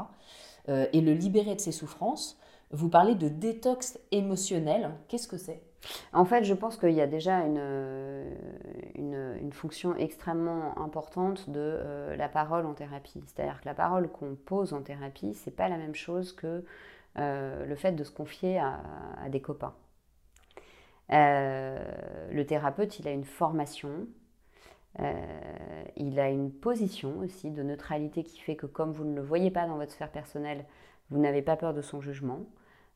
et 0.69 1.01
le 1.01 1.13
libérer 1.13 1.55
de 1.55 1.61
ses 1.61 1.73
souffrances? 1.73 2.39
Vous 2.71 2.89
parlez 2.89 3.15
de 3.15 3.29
détox 3.29 3.99
émotionnel. 4.11 4.91
Qu'est-ce 5.09 5.29
que 5.29 5.37
c'est? 5.37 5.63
En 6.13 6.25
fait, 6.25 6.45
je 6.45 6.55
pense 6.55 6.77
qu'il 6.77 6.93
y 6.93 7.01
a 7.01 7.07
déjà 7.07 7.41
une, 7.41 8.33
fonction 9.53 9.95
extrêmement 9.95 10.77
importante 10.79 11.49
de 11.51 12.15
la 12.17 12.29
parole 12.29 12.67
en 12.67 12.75
thérapie. 12.75 13.23
C'est-à-dire 13.27 13.61
que 13.61 13.67
la 13.67 13.75
parole 13.75 14.09
qu'on 14.09 14.35
pose 14.35 14.73
en 14.73 14.83
thérapie, 14.83 15.35
c'est 15.35 15.55
pas 15.55 15.69
la 15.69 15.77
même 15.77 15.95
chose 15.95 16.33
que 16.33 16.65
euh, 17.19 17.65
le 17.65 17.77
fait 17.77 17.93
de 17.93 18.03
se 18.03 18.11
confier 18.11 18.59
à, 18.59 18.81
des 19.29 19.41
copains. 19.41 19.75
Euh, 21.13 21.79
le 22.31 22.47
thérapeute, 22.47 22.99
il 22.99 23.09
a 23.09 23.13
une 23.13 23.25
formation, 23.25 24.07
euh, 25.01 25.85
il 25.97 26.19
a 26.19 26.31
une 26.31 26.51
position 26.51 27.19
aussi 27.19 27.51
de 27.51 27.63
neutralité 27.63 28.23
qui 28.23 28.41
fait 28.41 28.57
que 28.57 28.67
comme 28.67 28.93
vous 28.93 29.05
ne 29.05 29.15
le 29.15 29.23
voyez 29.23 29.51
pas 29.51 29.67
dans 29.67 29.77
votre 29.77 29.93
sphère 29.93 30.11
personnelle, 30.11 30.65
vous 31.11 31.19
n'avez 31.19 31.43
pas 31.43 31.57
peur 31.57 31.75
de 31.75 31.83
son 31.83 32.01
jugement. 32.01 32.41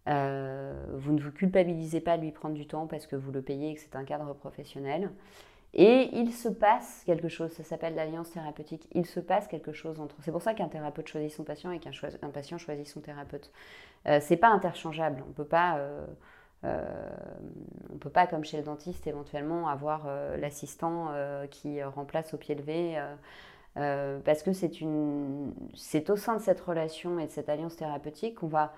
vous 0.07 1.13
ne 1.13 1.21
vous 1.21 1.33
culpabilisez 1.33 2.01
pas 2.01 2.17
de 2.17 2.23
lui 2.23 2.33
prendre 2.33 2.55
du 2.55 2.67
temps 2.67 2.87
parce 2.87 3.07
que 3.07 3.17
vous 3.17 3.31
le 3.33 3.43
payez 3.43 3.71
et 3.71 3.75
que 3.75 3.81
c'est 3.81 3.97
un 3.97 4.05
cadre 4.05 4.33
professionnel. 4.35 5.11
Et 5.75 6.09
il 6.15 6.33
se 6.33 6.49
passe 6.49 7.03
quelque 7.05 7.29
chose, 7.29 7.53
ça 7.53 7.63
s'appelle 7.63 7.95
l'alliance 7.95 8.31
thérapeutique, 8.31 8.89
il 8.93 9.05
se 9.05 9.21
passe 9.21 9.47
quelque 9.49 9.73
chose 9.73 10.01
entre... 10.01 10.17
C'est 10.23 10.33
pour 10.33 10.41
ça 10.41 10.55
qu'un 10.55 10.69
thérapeute 10.69 11.09
choisit 11.09 11.31
son 11.31 11.45
patient 11.45 11.71
et 11.71 11.79
qu'un 11.79 11.93
patient 12.31 12.57
choisit 12.57 12.87
son 12.87 13.01
thérapeute. 13.01 13.53
Euh, 14.07 14.19
c'est 14.21 14.39
pas 14.39 14.49
interchangeable, 14.49 15.23
on 15.29 15.33
peut 15.33 15.45
pas... 15.45 15.79
Euh, 15.79 16.07
euh, 16.65 16.85
on 17.93 17.99
peut 17.99 18.11
pas, 18.11 18.27
comme 18.27 18.45
chez 18.45 18.57
le 18.57 18.63
dentiste, 18.65 19.07
éventuellement 19.07 19.69
avoir 19.69 20.07
l'assistant 20.39 21.13
qui 21.51 21.83
remplace 21.83 22.35
au 22.35 22.37
pied 22.37 22.55
levé, 22.55 23.01
parce 23.75 24.43
que 24.43 24.53
c'est 24.53 24.71
c'est 25.75 26.11
au 26.11 26.17
sein 26.17 26.37
de 26.37 26.43
cette 26.43 26.61
relation 26.61 27.19
et 27.19 27.27
de 27.27 27.31
cette 27.31 27.49
alliance 27.49 27.77
thérapeutique 27.77 28.37
qu'on 28.37 28.49
va 28.49 28.73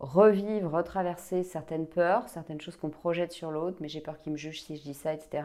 revivre, 0.00 0.70
retraverser 0.70 1.42
certaines 1.42 1.86
peurs, 1.86 2.28
certaines 2.28 2.60
choses 2.60 2.76
qu'on 2.76 2.90
projette 2.90 3.32
sur 3.32 3.50
l'autre, 3.50 3.78
mais 3.80 3.88
j'ai 3.88 4.00
peur 4.00 4.18
qu'il 4.18 4.32
me 4.32 4.36
juge 4.36 4.62
si 4.62 4.76
je 4.76 4.82
dis 4.82 4.94
ça, 4.94 5.14
etc. 5.14 5.44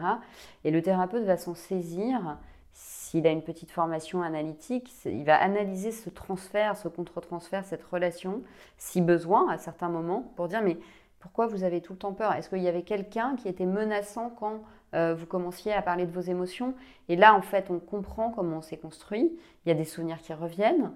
Et 0.64 0.70
le 0.70 0.82
thérapeute 0.82 1.24
va 1.24 1.36
s'en 1.36 1.54
saisir. 1.54 2.38
S'il 2.72 3.26
a 3.26 3.30
une 3.30 3.42
petite 3.42 3.70
formation 3.70 4.22
analytique, 4.22 4.92
il 5.04 5.24
va 5.24 5.36
analyser 5.36 5.90
ce 5.90 6.08
transfert, 6.08 6.76
ce 6.76 6.88
contre-transfert, 6.88 7.64
cette 7.64 7.82
relation, 7.82 8.42
si 8.78 9.00
besoin, 9.00 9.50
à 9.50 9.58
certains 9.58 9.88
moments, 9.88 10.32
pour 10.36 10.48
dire 10.48 10.62
mais 10.62 10.78
pourquoi 11.20 11.46
vous 11.46 11.62
avez 11.62 11.80
tout 11.80 11.92
le 11.92 11.98
temps 11.98 12.12
peur? 12.12 12.32
Est-ce 12.32 12.48
qu'il 12.48 12.62
y 12.62 12.68
avait 12.68 12.82
quelqu'un 12.82 13.36
qui 13.36 13.48
était 13.48 13.66
menaçant 13.66 14.30
quand 14.30 14.62
euh, 14.94 15.14
vous 15.14 15.26
commenciez 15.26 15.72
à 15.72 15.82
parler 15.82 16.06
de 16.06 16.12
vos 16.12 16.20
émotions? 16.20 16.74
Et 17.08 17.16
là, 17.16 17.34
en 17.34 17.42
fait, 17.42 17.70
on 17.70 17.78
comprend 17.78 18.30
comment 18.30 18.58
on 18.58 18.62
s'est 18.62 18.78
construit. 18.78 19.38
Il 19.64 19.68
y 19.68 19.72
a 19.72 19.74
des 19.74 19.84
souvenirs 19.84 20.18
qui 20.18 20.32
reviennent. 20.32 20.92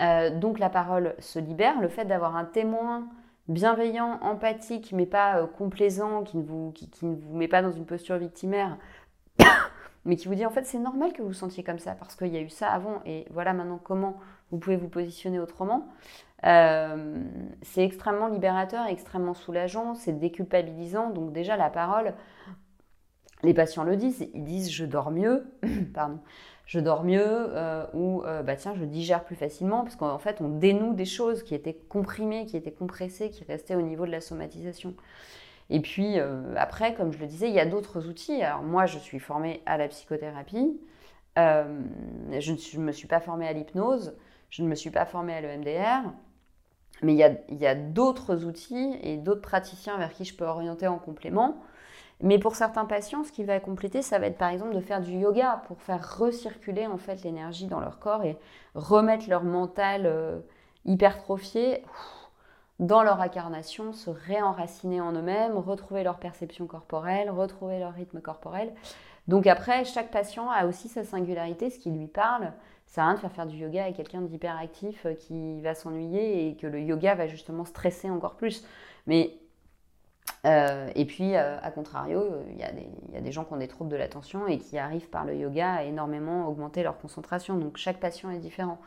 Euh, 0.00 0.36
donc 0.36 0.58
la 0.58 0.70
parole 0.70 1.14
se 1.18 1.38
libère. 1.38 1.80
Le 1.80 1.88
fait 1.88 2.06
d'avoir 2.06 2.34
un 2.36 2.44
témoin 2.44 3.08
bienveillant, 3.48 4.18
empathique, 4.22 4.92
mais 4.92 5.06
pas 5.06 5.38
euh, 5.38 5.46
complaisant, 5.46 6.22
qui 6.22 6.36
ne, 6.36 6.42
vous, 6.42 6.72
qui, 6.72 6.88
ne 7.02 7.16
vous 7.16 7.36
met 7.36 7.48
pas 7.48 7.62
dans 7.62 7.72
une 7.72 7.86
posture 7.86 8.16
victimaire, 8.16 8.76
mais 10.04 10.16
qui 10.16 10.28
vous 10.28 10.34
dit 10.34 10.46
en 10.46 10.50
fait 10.50 10.64
c'est 10.64 10.78
normal 10.78 11.12
que 11.12 11.22
vous 11.22 11.28
vous 11.28 11.34
sentiez 11.34 11.64
comme 11.64 11.78
ça 11.78 11.92
parce 11.92 12.14
qu'il 12.14 12.28
y 12.28 12.36
a 12.36 12.40
eu 12.40 12.50
ça 12.50 12.68
avant 12.68 13.00
et 13.04 13.26
voilà 13.30 13.52
maintenant 13.52 13.80
comment 13.82 14.16
vous 14.50 14.58
pouvez 14.58 14.76
vous 14.76 14.88
positionner 14.88 15.38
autrement. 15.38 15.88
Euh, 16.46 17.22
c'est 17.62 17.84
extrêmement 17.84 18.28
libérateur, 18.28 18.86
extrêmement 18.86 19.34
soulageant, 19.34 19.94
c'est 19.94 20.18
déculpabilisant. 20.18 21.10
Donc 21.10 21.32
déjà 21.32 21.56
la 21.56 21.70
parole, 21.70 22.14
les 23.42 23.54
patients 23.54 23.84
le 23.84 23.96
disent, 23.96 24.28
ils 24.34 24.44
disent 24.44 24.70
je 24.70 24.84
dors 24.84 25.10
mieux, 25.10 25.46
pardon, 25.94 26.20
je 26.64 26.80
dors 26.80 27.04
mieux 27.04 27.20
euh, 27.24 27.86
ou 27.92 28.22
euh, 28.24 28.42
bah 28.42 28.56
tiens 28.56 28.74
je 28.78 28.84
digère 28.84 29.24
plus 29.24 29.36
facilement 29.36 29.82
parce 29.82 29.96
qu'en 29.96 30.18
fait 30.18 30.40
on 30.40 30.48
dénoue 30.48 30.94
des 30.94 31.06
choses 31.06 31.42
qui 31.42 31.54
étaient 31.54 31.78
comprimées, 31.88 32.46
qui 32.46 32.56
étaient 32.56 32.72
compressées, 32.72 33.30
qui 33.30 33.44
restaient 33.44 33.74
au 33.74 33.82
niveau 33.82 34.06
de 34.06 34.12
la 34.12 34.20
somatisation. 34.20 34.94
Et 35.70 35.80
puis 35.80 36.18
après, 36.56 36.94
comme 36.94 37.12
je 37.12 37.18
le 37.18 37.26
disais, 37.26 37.48
il 37.48 37.54
y 37.54 37.60
a 37.60 37.66
d'autres 37.66 38.08
outils. 38.08 38.42
Alors 38.42 38.62
moi 38.62 38.86
je 38.86 38.98
suis 38.98 39.18
formée 39.18 39.60
à 39.66 39.76
la 39.76 39.88
psychothérapie, 39.88 40.80
je 41.36 42.78
ne 42.78 42.82
me 42.82 42.92
suis 42.92 43.06
pas 43.06 43.20
formée 43.20 43.46
à 43.46 43.52
l'hypnose, 43.52 44.16
je 44.50 44.62
ne 44.62 44.68
me 44.68 44.74
suis 44.74 44.90
pas 44.90 45.06
formée 45.06 45.34
à 45.34 45.40
l'EMDR. 45.40 46.10
Mais 47.02 47.12
il 47.14 47.58
y 47.58 47.66
a, 47.66 47.74
d'autres 47.76 48.44
outils 48.44 48.98
et 49.02 49.18
d'autres 49.18 49.40
praticiens 49.40 49.98
vers 49.98 50.12
qui 50.12 50.24
je 50.24 50.34
peux 50.34 50.44
orienter 50.44 50.88
en 50.88 50.98
complément 50.98 51.62
mais 52.20 52.38
pour 52.38 52.56
certains 52.56 52.84
patients, 52.84 53.22
ce 53.22 53.30
qui 53.30 53.44
va 53.44 53.60
compléter, 53.60 54.02
ça 54.02 54.18
va 54.18 54.26
être 54.26 54.38
par 54.38 54.50
exemple 54.50 54.74
de 54.74 54.80
faire 54.80 55.00
du 55.00 55.12
yoga 55.12 55.62
pour 55.68 55.80
faire 55.80 56.18
recirculer 56.18 56.86
en 56.86 56.98
fait 56.98 57.22
l'énergie 57.22 57.66
dans 57.66 57.80
leur 57.80 58.00
corps 58.00 58.24
et 58.24 58.36
remettre 58.74 59.28
leur 59.28 59.44
mental 59.44 60.02
euh, 60.06 60.40
hypertrophié 60.84 61.84
dans 62.80 63.02
leur 63.02 63.20
incarnation, 63.20 63.92
se 63.92 64.10
réenraciner 64.10 65.00
en 65.00 65.12
eux-mêmes, 65.12 65.56
retrouver 65.56 66.02
leur 66.02 66.18
perception 66.18 66.66
corporelle, 66.66 67.30
retrouver 67.30 67.78
leur 67.78 67.92
rythme 67.92 68.20
corporel. 68.20 68.72
Donc 69.28 69.46
après, 69.46 69.84
chaque 69.84 70.10
patient 70.10 70.50
a 70.50 70.66
aussi 70.66 70.88
sa 70.88 71.04
singularité, 71.04 71.70
ce 71.70 71.78
qui 71.78 71.90
lui 71.90 72.06
parle. 72.08 72.52
Ça 72.88 73.02
n'a 73.02 73.08
rien 73.08 73.14
de 73.16 73.20
faire 73.20 73.32
faire 73.32 73.46
du 73.46 73.56
yoga 73.58 73.84
avec 73.84 73.96
quelqu'un 73.96 74.22
d'hyperactif 74.22 75.04
euh, 75.04 75.14
qui 75.14 75.60
va 75.60 75.74
s'ennuyer 75.74 76.48
et 76.48 76.56
que 76.56 76.66
le 76.66 76.80
yoga 76.80 77.14
va 77.14 77.26
justement 77.26 77.66
stresser 77.66 78.08
encore 78.08 78.34
plus. 78.34 78.64
Mais 79.06 79.34
euh, 80.46 80.88
et 80.94 81.04
puis, 81.04 81.36
euh, 81.36 81.58
à 81.60 81.70
contrario, 81.70 82.24
il 82.50 82.58
y, 82.58 82.62
a 82.62 83.20
des 83.20 83.32
gens 83.32 83.44
qui 83.44 83.52
ont 83.52 83.58
des 83.58 83.68
troubles 83.68 83.90
de 83.90 83.96
l'attention 83.96 84.46
et 84.46 84.58
qui 84.58 84.78
arrivent 84.78 85.08
par 85.10 85.24
le 85.24 85.34
yoga 85.34 85.74
à 85.74 85.82
énormément 85.84 86.48
augmenter 86.48 86.82
leur 86.82 86.98
concentration. 86.98 87.58
Donc, 87.58 87.76
chaque 87.76 88.00
patient 88.00 88.30
est 88.30 88.38
différent. 88.38 88.78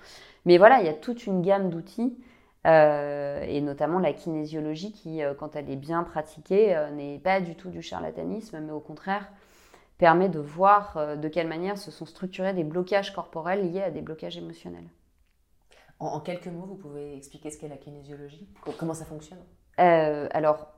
Mais 0.46 0.58
voilà, 0.58 0.80
il 0.80 0.86
y 0.86 0.90
a 0.90 0.94
toute 0.94 1.28
une 1.28 1.42
gamme 1.42 1.70
d'outils, 1.70 2.18
et 2.64 3.62
notamment 3.62 4.00
la 4.00 4.14
kinésiologie 4.14 4.92
qui, 4.94 5.22
quand 5.40 5.56
elle 5.56 5.70
est 5.70 5.76
bien 5.76 6.04
pratiquée, 6.04 6.80
n'est 6.94 7.20
pas 7.20 7.42
du 7.42 7.56
tout 7.56 7.70
du 7.70 7.82
charlatanisme, 7.82 8.60
mais 8.60 8.72
au 8.72 8.80
contraire, 8.80 9.28
permet 10.02 10.30
de 10.30 10.40
voir 10.40 11.16
de 11.16 11.28
quelle 11.28 11.48
manière 11.48 11.78
se 11.78 11.92
sont 11.92 12.08
structurés 12.08 12.54
des 12.54 12.64
blocages 12.64 13.14
corporels 13.14 13.72
liés 13.72 13.84
à 13.84 13.92
des 13.92 14.02
blocages 14.02 14.36
émotionnels. 14.36 14.90
En, 16.00 16.08
en 16.08 16.20
quelques 16.20 16.48
mots, 16.48 16.66
vous 16.66 16.76
pouvez 16.76 17.16
expliquer 17.16 17.52
ce 17.52 17.60
qu'est 17.60 17.68
la 17.68 17.78
kinésiologie? 17.78 18.50
Comment 18.80 18.96
ça 18.96 19.06
fonctionne? 19.06 19.38
Alors, 19.78 20.74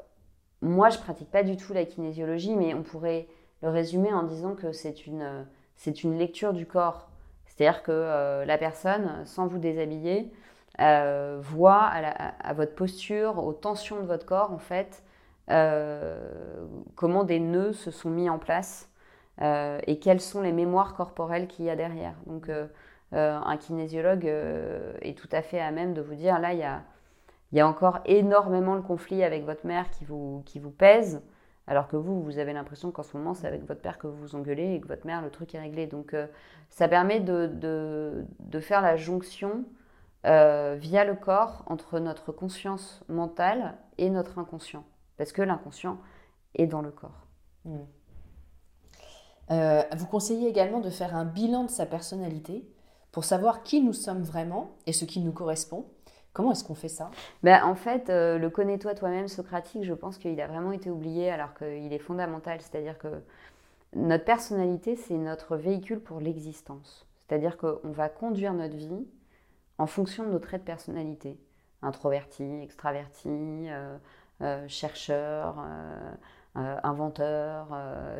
moi, 0.62 0.90
je 0.90 0.98
pratique 0.98 1.32
pas 1.32 1.44
du 1.44 1.58
tout 1.58 1.74
la 1.74 1.86
kinésiologie, 1.86 2.56
mais 2.56 2.74
on 2.74 2.84
pourrait 2.84 3.28
le 3.62 3.70
résumer 3.70 4.14
en 4.14 4.24
disant 4.24 4.56
que 4.56 4.74
c'est 4.74 5.08
une, 5.08 5.46
c'est 5.76 6.04
une 6.04 6.18
lecture 6.18 6.54
du 6.54 6.66
corps. 6.66 7.10
C'est-à-dire 7.46 7.84
que 7.84 7.92
euh, 7.92 8.46
la 8.46 8.58
personne, 8.58 9.26
sans 9.26 9.48
vous 9.48 9.60
déshabiller, 9.60 10.32
euh, 10.80 11.38
voit 11.42 11.84
à, 11.84 12.54
votre 12.54 12.74
posture, 12.74 13.46
aux 13.46 13.54
tensions 13.54 14.02
de 14.02 14.06
votre 14.06 14.26
corps, 14.26 14.52
en 14.52 14.58
fait, 14.58 15.04
euh, 15.50 16.66
comment 16.96 17.24
des 17.24 17.40
nœuds 17.40 17.74
se 17.74 17.92
sont 17.92 18.10
mis 18.10 18.30
en 18.30 18.40
place 18.40 18.90
et 19.42 20.00
quelles 20.00 20.22
sont 20.22 20.42
les 20.42 20.52
mémoires 20.52 20.94
corporelles 20.94 21.48
qu'il 21.48 21.66
y 21.66 21.70
a 21.70 21.76
derrière. 21.76 22.16
Donc, 22.28 22.50
un 23.12 23.58
kinésiologue 23.58 24.26
est 24.26 25.18
tout 25.18 25.30
à 25.32 25.42
fait 25.42 25.60
à 25.60 25.72
même 25.72 25.94
de 25.94 26.02
vous 26.02 26.16
dire, 26.16 26.40
là, 26.40 26.54
il 26.54 26.60
y 27.58 27.60
a 27.60 27.68
encore 27.68 28.00
énormément 28.06 28.76
de 28.76 28.82
conflits 28.82 29.24
avec 29.24 29.46
votre 29.46 29.66
mère 29.66 29.90
qui 29.92 30.06
vous, 30.06 30.44
pèsent, 30.78 31.22
alors 31.68 31.88
que 31.88 31.96
vous, 31.96 32.22
vous 32.22 32.40
avez 32.40 32.52
l'impression 32.52 32.92
qu'en 32.92 33.04
ce 33.04 33.16
moment, 33.16 33.34
c'est 33.34 33.48
avec 33.48 33.66
votre 33.66 33.82
père 33.82 33.98
que 33.98 34.08
vous 34.08 34.18
vous 34.18 34.36
engueulez 34.36 34.74
et 34.74 34.82
que 34.82 34.88
votre 34.88 35.06
mère, 35.06 35.22
le 35.22 35.30
truc 35.30 35.56
est 35.56 35.60
réglé. 35.60 35.88
Donc, 35.88 36.14
euh, 36.14 36.28
ça 36.70 36.88
permet 36.88 37.20
de, 37.20 38.26
faire 38.60 38.82
la 38.82 38.98
jonction 38.98 39.66
euh, 40.26 40.76
via 40.80 41.06
le 41.06 41.16
corps 41.16 41.64
entre 41.68 42.00
notre 42.00 42.32
conscience 42.32 43.04
mentale 43.08 43.76
et 43.98 44.10
notre 44.10 44.40
inconscient. 44.40 44.84
Parce 45.18 45.32
que 45.32 45.42
l'inconscient 45.42 46.00
est 46.56 46.68
dans 46.68 46.82
le 46.82 46.92
corps. 46.92 47.28
Hmm. 47.66 47.84
Euh, 49.52 49.84
vous 49.98 50.06
conseillez 50.06 50.48
également 50.48 50.80
de 50.80 50.90
faire 50.90 51.16
un 51.16 51.26
bilan 51.26 51.66
de 51.66 51.70
sa 51.70 51.86
personnalité 51.86 52.66
pour 53.12 53.26
savoir 53.26 53.64
qui 53.64 53.82
nous 53.82 53.94
sommes 53.94 54.24
vraiment 54.24 54.72
et 54.88 54.94
ce 54.94 55.06
qui 55.06 55.20
nous 55.20 55.34
correspond 55.34 55.86
Comment 56.34 56.52
est-ce 56.52 56.64
qu'on 56.64 56.74
fait 56.74 56.90
ça? 56.90 57.12
Ben, 57.44 57.64
En 57.64 57.76
fait, 57.76 58.10
euh, 58.10 58.40
le 58.40 58.50
connais-toi 58.50 58.96
toi-même 58.96 59.28
socratique, 59.28 59.84
je 59.84 59.94
pense 59.94 60.18
qu'il 60.18 60.42
a 60.42 60.48
vraiment 60.48 60.72
été 60.72 60.90
oublié 60.90 61.30
alors 61.30 61.54
qu'il 61.54 61.94
est 61.94 62.00
fondamental. 62.00 62.60
C'est-à-dire 62.60 62.98
que 62.98 63.22
notre 63.96 64.26
personnalité, 64.26 64.96
c'est 64.96 65.14
notre 65.14 65.56
véhicule 65.56 66.00
pour 66.00 66.20
l'existence. 66.20 67.06
C'est-à-dire 67.20 67.56
qu'on 67.58 67.92
va 67.92 68.10
conduire 68.10 68.54
notre 68.54 68.76
vie 68.76 69.08
en 69.78 69.86
fonction 69.86 70.24
de 70.26 70.30
nos 70.32 70.40
traits 70.40 70.62
de 70.62 70.66
personnalité. 70.66 71.40
Introverti, 71.84 72.44
extraverti, 72.64 73.30
euh, 73.30 73.98
euh, 76.58 76.76
inventeur, 76.84 77.68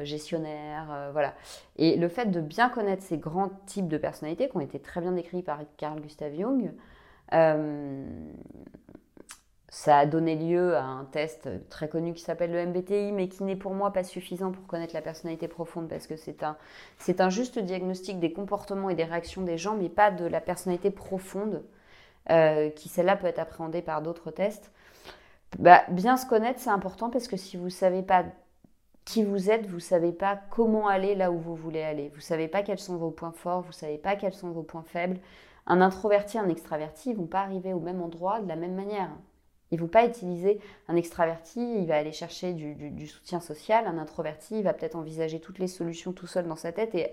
gestionnaire, 0.04 1.10
voilà. 1.12 1.34
Et 1.78 1.98
le 1.98 2.08
fait 2.10 2.26
de 2.26 2.42
bien 2.42 2.70
connaître 2.70 3.04
ces 3.04 3.18
grands 3.18 3.50
types 3.66 3.88
de 3.88 3.98
personnalités 3.98 4.50
qui 4.50 4.58
ont 4.58 4.62
été 4.62 4.80
très 4.80 5.02
bien 5.02 5.12
décrits 5.12 5.44
par 5.44 5.60
Carl 5.78 6.00
Gustav 6.02 6.34
Jung, 6.36 6.74
ça 9.74 9.98
a 9.98 10.06
donné 10.06 10.36
lieu 10.36 10.76
à 10.76 10.84
un 10.84 11.06
test 11.06 11.50
très 11.68 11.90
connu 11.90 12.14
qui 12.14 12.22
s'appelle 12.22 12.52
le 12.52 12.64
MBTI, 12.68 13.12
mais 13.12 13.28
qui 13.28 13.44
n'est 13.44 13.56
pour 13.56 13.74
moi 13.74 13.92
pas 13.92 14.04
suffisant 14.04 14.52
pour 14.52 14.68
connaître 14.68 14.94
la 14.94 15.02
personnalité 15.02 15.48
profonde, 15.48 15.90
parce 15.90 16.06
que 16.06 16.16
c'est 16.16 16.44
un, 16.44 16.58
c'est 17.00 17.22
un 17.22 17.32
juste 17.32 17.58
diagnostic 17.58 18.20
des 18.20 18.32
comportements 18.32 18.92
et 18.92 18.96
des 18.96 19.04
réactions 19.04 19.42
des 19.42 19.58
gens, 19.58 19.76
mais 19.76 19.90
pas 19.90 20.12
de 20.12 20.26
la 20.26 20.42
personnalité 20.42 20.92
profonde, 20.92 21.64
euh, 22.30 22.70
qui 22.70 22.88
celle-là 22.88 23.16
peut 23.16 23.26
être 23.26 23.40
appréhendée 23.40 23.82
par 23.82 24.04
d'autres 24.04 24.30
tests. 24.30 24.72
Bah, 25.60 25.84
bien 25.90 26.18
se 26.18 26.26
connaître, 26.26 26.60
c'est 26.60 26.70
important, 26.70 27.10
parce 27.10 27.28
que 27.28 27.38
si 27.38 27.58
vous 27.58 27.66
ne 27.66 27.70
savez 27.70 28.02
pas 28.02 28.26
qui 29.06 29.24
vous 29.24 29.50
êtes, 29.50 29.68
vous 29.68 29.76
ne 29.76 29.82
savez 29.82 30.12
pas 30.12 30.40
comment 30.50 30.88
aller 30.88 31.16
là 31.16 31.32
où 31.32 31.38
vous 31.38 31.56
voulez 31.56 31.82
aller. 31.82 32.10
Vous 32.10 32.18
ne 32.18 32.22
savez 32.22 32.48
pas 32.48 32.64
quels 32.64 32.80
sont 32.80 32.98
vos 32.98 33.12
points 33.12 33.34
forts, 33.34 33.62
vous 33.62 33.70
ne 33.70 33.74
savez 33.74 33.98
pas 33.98 34.16
quels 34.16 34.34
sont 34.34 34.52
vos 34.52 34.64
points 34.64 34.86
faibles. 34.86 35.20
Un 35.68 35.82
introverti, 35.82 36.38
un 36.38 36.50
extraverti, 36.50 37.10
ils 37.12 37.14
ne 37.14 37.20
vont 37.20 37.28
pas 37.28 37.42
arriver 37.42 37.74
au 37.74 37.80
même 37.80 38.02
endroit 38.02 38.40
de 38.42 38.48
la 38.48 38.56
même 38.56 38.76
manière. 38.76 39.10
Il 39.72 39.78
ne 39.78 39.82
faut 39.82 39.88
pas 39.88 40.06
utiliser 40.06 40.60
un 40.88 40.96
extraverti, 40.96 41.60
il 41.60 41.88
va 41.88 41.96
aller 41.96 42.12
chercher 42.12 42.54
du, 42.54 43.08
soutien 43.08 43.40
social. 43.40 43.88
Un 43.88 43.98
introverti, 43.98 44.60
il 44.60 44.64
va 44.64 44.74
peut-être 44.74 44.96
envisager 44.96 45.40
toutes 45.40 45.60
les 45.60 45.68
solutions 45.68 46.14
tout 46.14 46.28
seul 46.28 46.48
dans 46.48 46.56
sa 46.56 46.72
tête 46.72 46.94
et 46.96 47.12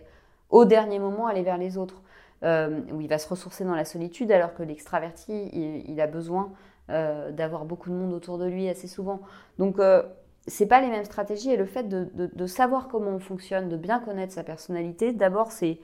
au 0.51 0.65
dernier 0.65 0.99
moment 0.99 1.27
aller 1.27 1.43
vers 1.43 1.59
les 1.59 1.79
autres. 1.79 2.03
Euh, 2.43 2.81
où 2.91 3.03
il 3.03 3.09
va 3.09 3.19
se 3.19 3.29
ressourcer 3.29 3.65
dans 3.65 3.75
la 3.75 3.85
solitude, 3.85 4.33
alors 4.33 4.55
que 4.55 4.63
l'extraverti, 4.63 5.51
il, 5.53 6.01
a 6.01 6.07
besoin 6.07 6.51
euh, 6.89 7.31
d'avoir 7.31 7.65
beaucoup 7.65 7.91
de 7.91 7.95
monde 7.95 8.13
autour 8.13 8.39
de 8.39 8.47
lui 8.47 8.69
assez 8.69 8.89
souvent. 8.89 9.21
Donc, 9.59 9.79
euh, 9.79 10.03
ce 10.49 10.63
n'est 10.63 10.69
pas 10.69 10.81
les 10.81 10.89
mêmes 10.89 11.05
stratégies 11.05 11.51
et 11.51 11.57
le 11.57 11.67
fait 11.67 11.89
de, 11.89 12.47
savoir 12.47 12.89
comment 12.89 13.11
on 13.11 13.19
fonctionne, 13.19 13.69
de 13.69 13.77
bien 13.77 14.01
connaître 14.01 14.33
sa 14.33 14.43
personnalité, 14.43 15.13
d'abord, 15.13 15.53
c'est 15.53 15.79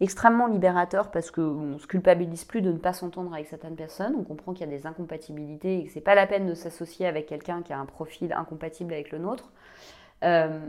extrêmement 0.00 0.46
libérateur 0.46 1.10
parce 1.10 1.30
qu'on 1.30 1.52
ne 1.52 1.78
se 1.78 1.86
culpabilise 1.86 2.44
plus 2.44 2.62
de 2.62 2.72
ne 2.72 2.78
pas 2.78 2.92
s'entendre 2.92 3.32
avec 3.34 3.46
certaines 3.46 3.76
personnes. 3.76 4.14
On 4.18 4.24
comprend 4.24 4.52
qu'il 4.52 4.68
y 4.68 4.74
a 4.74 4.76
des 4.76 4.86
incompatibilités 4.86 5.80
et 5.80 5.84
que 5.84 5.90
ce 5.90 5.96
n'est 5.96 6.02
pas 6.02 6.14
la 6.14 6.26
peine 6.26 6.46
de 6.46 6.54
s'associer 6.54 7.06
avec 7.06 7.26
quelqu'un 7.26 7.62
qui 7.62 7.72
a 7.72 7.78
un 7.78 7.86
profil 7.86 8.32
incompatible 8.32 8.92
avec 8.92 9.10
le 9.10 9.18
nôtre. 9.18 9.52
Euh, 10.24 10.60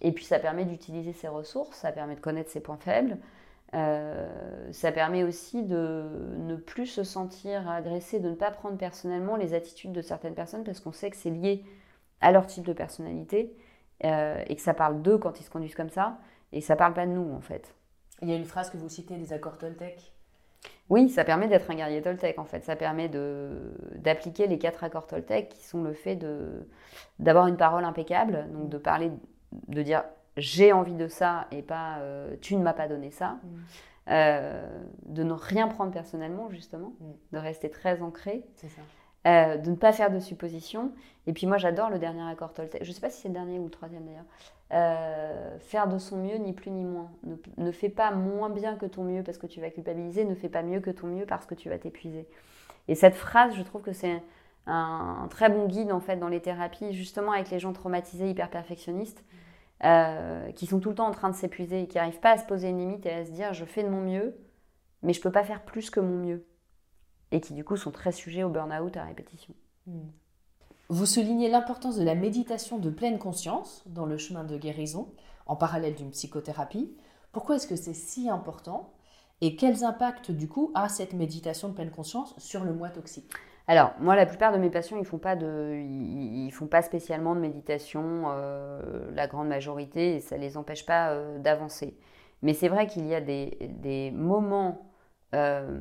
et 0.00 0.12
puis 0.12 0.24
ça 0.24 0.38
permet 0.38 0.64
d'utiliser 0.64 1.12
ses 1.12 1.28
ressources, 1.28 1.76
ça 1.76 1.92
permet 1.92 2.14
de 2.14 2.20
connaître 2.20 2.50
ses 2.50 2.60
points 2.60 2.78
faibles. 2.78 3.18
Euh, 3.74 4.28
ça 4.72 4.92
permet 4.92 5.24
aussi 5.24 5.62
de 5.62 6.04
ne 6.36 6.56
plus 6.56 6.86
se 6.86 7.04
sentir 7.04 7.70
agressé, 7.70 8.20
de 8.20 8.28
ne 8.28 8.34
pas 8.34 8.50
prendre 8.50 8.76
personnellement 8.76 9.36
les 9.36 9.54
attitudes 9.54 9.92
de 9.92 10.02
certaines 10.02 10.34
personnes 10.34 10.62
parce 10.62 10.80
qu'on 10.80 10.92
sait 10.92 11.10
que 11.10 11.16
c'est 11.16 11.30
lié 11.30 11.64
à 12.20 12.32
leur 12.32 12.46
type 12.46 12.66
de 12.66 12.74
personnalité 12.74 13.56
euh, 14.04 14.42
et 14.46 14.56
que 14.56 14.62
ça 14.62 14.74
parle 14.74 15.00
d'eux 15.00 15.16
quand 15.16 15.40
ils 15.40 15.44
se 15.44 15.50
conduisent 15.50 15.74
comme 15.74 15.88
ça 15.88 16.18
et 16.52 16.60
ça 16.60 16.76
parle 16.76 16.92
pas 16.92 17.06
de 17.06 17.12
nous 17.12 17.32
en 17.32 17.40
fait. 17.40 17.74
Il 18.20 18.28
y 18.28 18.32
a 18.32 18.36
une 18.36 18.44
phrase 18.44 18.68
que 18.68 18.76
vous 18.76 18.90
citez 18.90 19.16
des 19.16 19.32
accords 19.32 19.56
Toltec? 19.56 20.12
Oui, 20.90 21.08
ça 21.08 21.24
permet 21.24 21.48
d'être 21.48 21.70
un 21.70 21.74
guerrier 21.74 22.02
Toltec 22.02 22.38
en 22.38 22.44
fait. 22.44 22.62
Ça 22.64 22.76
permet 22.76 23.08
d'appliquer 23.08 24.46
les 24.46 24.58
quatre 24.58 24.84
accords 24.84 25.06
Toltec 25.06 25.48
qui 25.48 25.64
sont 25.64 25.82
le 25.82 25.94
fait 25.94 26.18
d'avoir 27.18 27.46
une 27.46 27.56
parole 27.56 27.84
impeccable, 27.84 28.46
donc 28.52 28.68
de 28.68 28.76
parler, 28.78 29.10
de 29.68 29.82
dire 29.82 30.04
j'ai 30.36 30.72
envie 30.72 30.94
de 30.94 31.08
ça 31.08 31.46
et 31.50 31.62
pas 31.62 31.98
euh, 31.98 32.36
tu 32.40 32.56
ne 32.56 32.62
m'as 32.62 32.72
pas 32.72 32.88
donné 32.88 33.10
ça. 33.10 33.38
Mm. 33.42 33.48
Euh, 34.08 34.82
de 35.06 35.22
ne 35.22 35.32
rien 35.32 35.68
prendre 35.68 35.92
personnellement 35.92 36.50
justement, 36.50 36.92
mm. 37.00 37.12
de 37.32 37.38
rester 37.38 37.70
très 37.70 38.02
ancré. 38.02 38.44
C'est 38.56 38.68
ça. 38.68 38.82
Euh, 39.28 39.56
de 39.56 39.70
ne 39.70 39.76
pas 39.76 39.92
faire 39.92 40.10
de 40.10 40.18
suppositions. 40.18 40.90
Et 41.28 41.32
puis 41.32 41.46
moi, 41.46 41.56
j'adore 41.56 41.90
le 41.90 42.00
dernier 42.00 42.28
accord 42.28 42.52
Toltec. 42.52 42.82
Je 42.82 42.88
ne 42.88 42.94
sais 42.94 43.00
pas 43.00 43.08
si 43.08 43.20
c'est 43.20 43.28
le 43.28 43.34
dernier 43.34 43.60
ou 43.60 43.64
le 43.64 43.70
troisième 43.70 44.04
d'ailleurs. 44.04 44.24
Euh, 44.72 45.58
faire 45.60 45.86
de 45.86 45.98
son 45.98 46.16
mieux, 46.16 46.36
ni 46.38 46.52
plus 46.52 46.72
ni 46.72 46.84
moins. 46.84 47.08
Ne, 47.56 47.70
fais 47.70 47.88
pas 47.88 48.10
moins 48.10 48.50
bien 48.50 48.74
que 48.74 48.86
ton 48.86 49.04
mieux 49.04 49.22
parce 49.22 49.38
que 49.38 49.46
tu 49.46 49.60
vas 49.60 49.70
culpabiliser. 49.70 50.24
Ne 50.24 50.34
fais 50.34 50.48
pas 50.48 50.62
mieux 50.62 50.80
que 50.80 50.90
ton 50.90 51.06
mieux 51.06 51.24
parce 51.24 51.46
que 51.46 51.54
tu 51.54 51.68
vas 51.68 51.78
t'épuiser. 51.78 52.26
Et 52.88 52.96
cette 52.96 53.14
phrase, 53.14 53.54
je 53.54 53.62
trouve 53.62 53.82
que 53.82 53.92
c'est 53.92 54.20
un, 54.66 55.28
très 55.30 55.48
bon 55.48 55.66
guide 55.66 55.92
en 55.92 56.00
fait 56.00 56.16
dans 56.16 56.28
les 56.28 56.40
thérapies, 56.40 56.92
justement 56.92 57.30
avec 57.30 57.48
les 57.50 57.60
gens 57.60 57.72
traumatisés, 57.72 58.28
hyper 58.28 58.50
perfectionnistes, 58.50 59.24
euh, 59.84 60.52
qui 60.52 60.66
sont 60.66 60.80
tout 60.80 60.90
le 60.90 60.94
temps 60.94 61.08
en 61.08 61.12
train 61.12 61.30
de 61.30 61.34
s'épuiser 61.34 61.82
et 61.82 61.88
qui 61.88 61.96
n'arrivent 61.96 62.20
pas 62.20 62.32
à 62.32 62.38
se 62.38 62.44
poser 62.44 62.68
une 62.68 62.78
limite 62.78 63.06
et 63.06 63.12
à 63.12 63.24
se 63.24 63.30
dire 63.30 63.52
je 63.52 63.64
fais 63.64 63.82
de 63.82 63.88
mon 63.88 64.02
mieux, 64.02 64.36
mais 65.02 65.12
je 65.12 65.18
ne 65.18 65.22
peux 65.22 65.32
pas 65.32 65.44
faire 65.44 65.64
plus 65.64 65.90
que 65.90 66.00
mon 66.00 66.18
mieux 66.18 66.46
et 67.32 67.40
qui 67.40 67.54
du 67.54 67.64
coup 67.64 67.76
sont 67.76 67.90
très 67.90 68.12
sujets 68.12 68.44
au 68.44 68.50
burn-out 68.50 68.96
à 68.96 69.04
répétition. 69.04 69.54
Hmm. 69.86 70.10
Vous 70.88 71.06
soulignez 71.06 71.48
l'importance 71.48 71.96
de 71.96 72.04
la 72.04 72.14
méditation 72.14 72.78
de 72.78 72.90
pleine 72.90 73.18
conscience 73.18 73.82
dans 73.86 74.04
le 74.04 74.18
chemin 74.18 74.44
de 74.44 74.58
guérison, 74.58 75.12
en 75.46 75.56
parallèle 75.56 75.94
d'une 75.94 76.10
psychothérapie. 76.10 76.94
Pourquoi 77.32 77.56
est-ce 77.56 77.66
que 77.66 77.76
c'est 77.76 77.94
si 77.94 78.28
important 78.28 78.92
et 79.40 79.56
quels 79.56 79.84
impacts 79.84 80.30
du 80.30 80.48
coup 80.48 80.70
a 80.74 80.88
cette 80.88 81.14
méditation 81.14 81.68
de 81.68 81.74
pleine 81.74 81.90
conscience 81.90 82.34
sur 82.38 82.62
le 82.62 82.74
moi 82.74 82.90
toxique? 82.90 83.32
Alors, 83.68 83.92
moi, 84.00 84.16
la 84.16 84.26
plupart 84.26 84.52
de 84.52 84.58
mes 84.58 84.70
patients, 84.70 84.96
ils 84.98 85.04
font 85.04 85.20
ils, 85.24 86.50
font 86.52 86.66
pas 86.66 86.82
spécialement 86.82 87.34
de 87.34 87.40
méditation, 87.40 88.24
euh, 88.26 89.10
la 89.14 89.26
grande 89.28 89.48
majorité, 89.48 90.16
et 90.16 90.20
ça 90.20 90.36
les 90.36 90.56
empêche 90.56 90.84
pas 90.84 91.10
euh, 91.10 91.38
d'avancer. 91.38 91.96
Mais 92.42 92.54
c'est 92.54 92.68
vrai 92.68 92.86
qu'il 92.88 93.06
y 93.06 93.14
a 93.14 93.20
des, 93.20 93.56
des 93.80 94.10
moments 94.10 94.90
euh, 95.34 95.80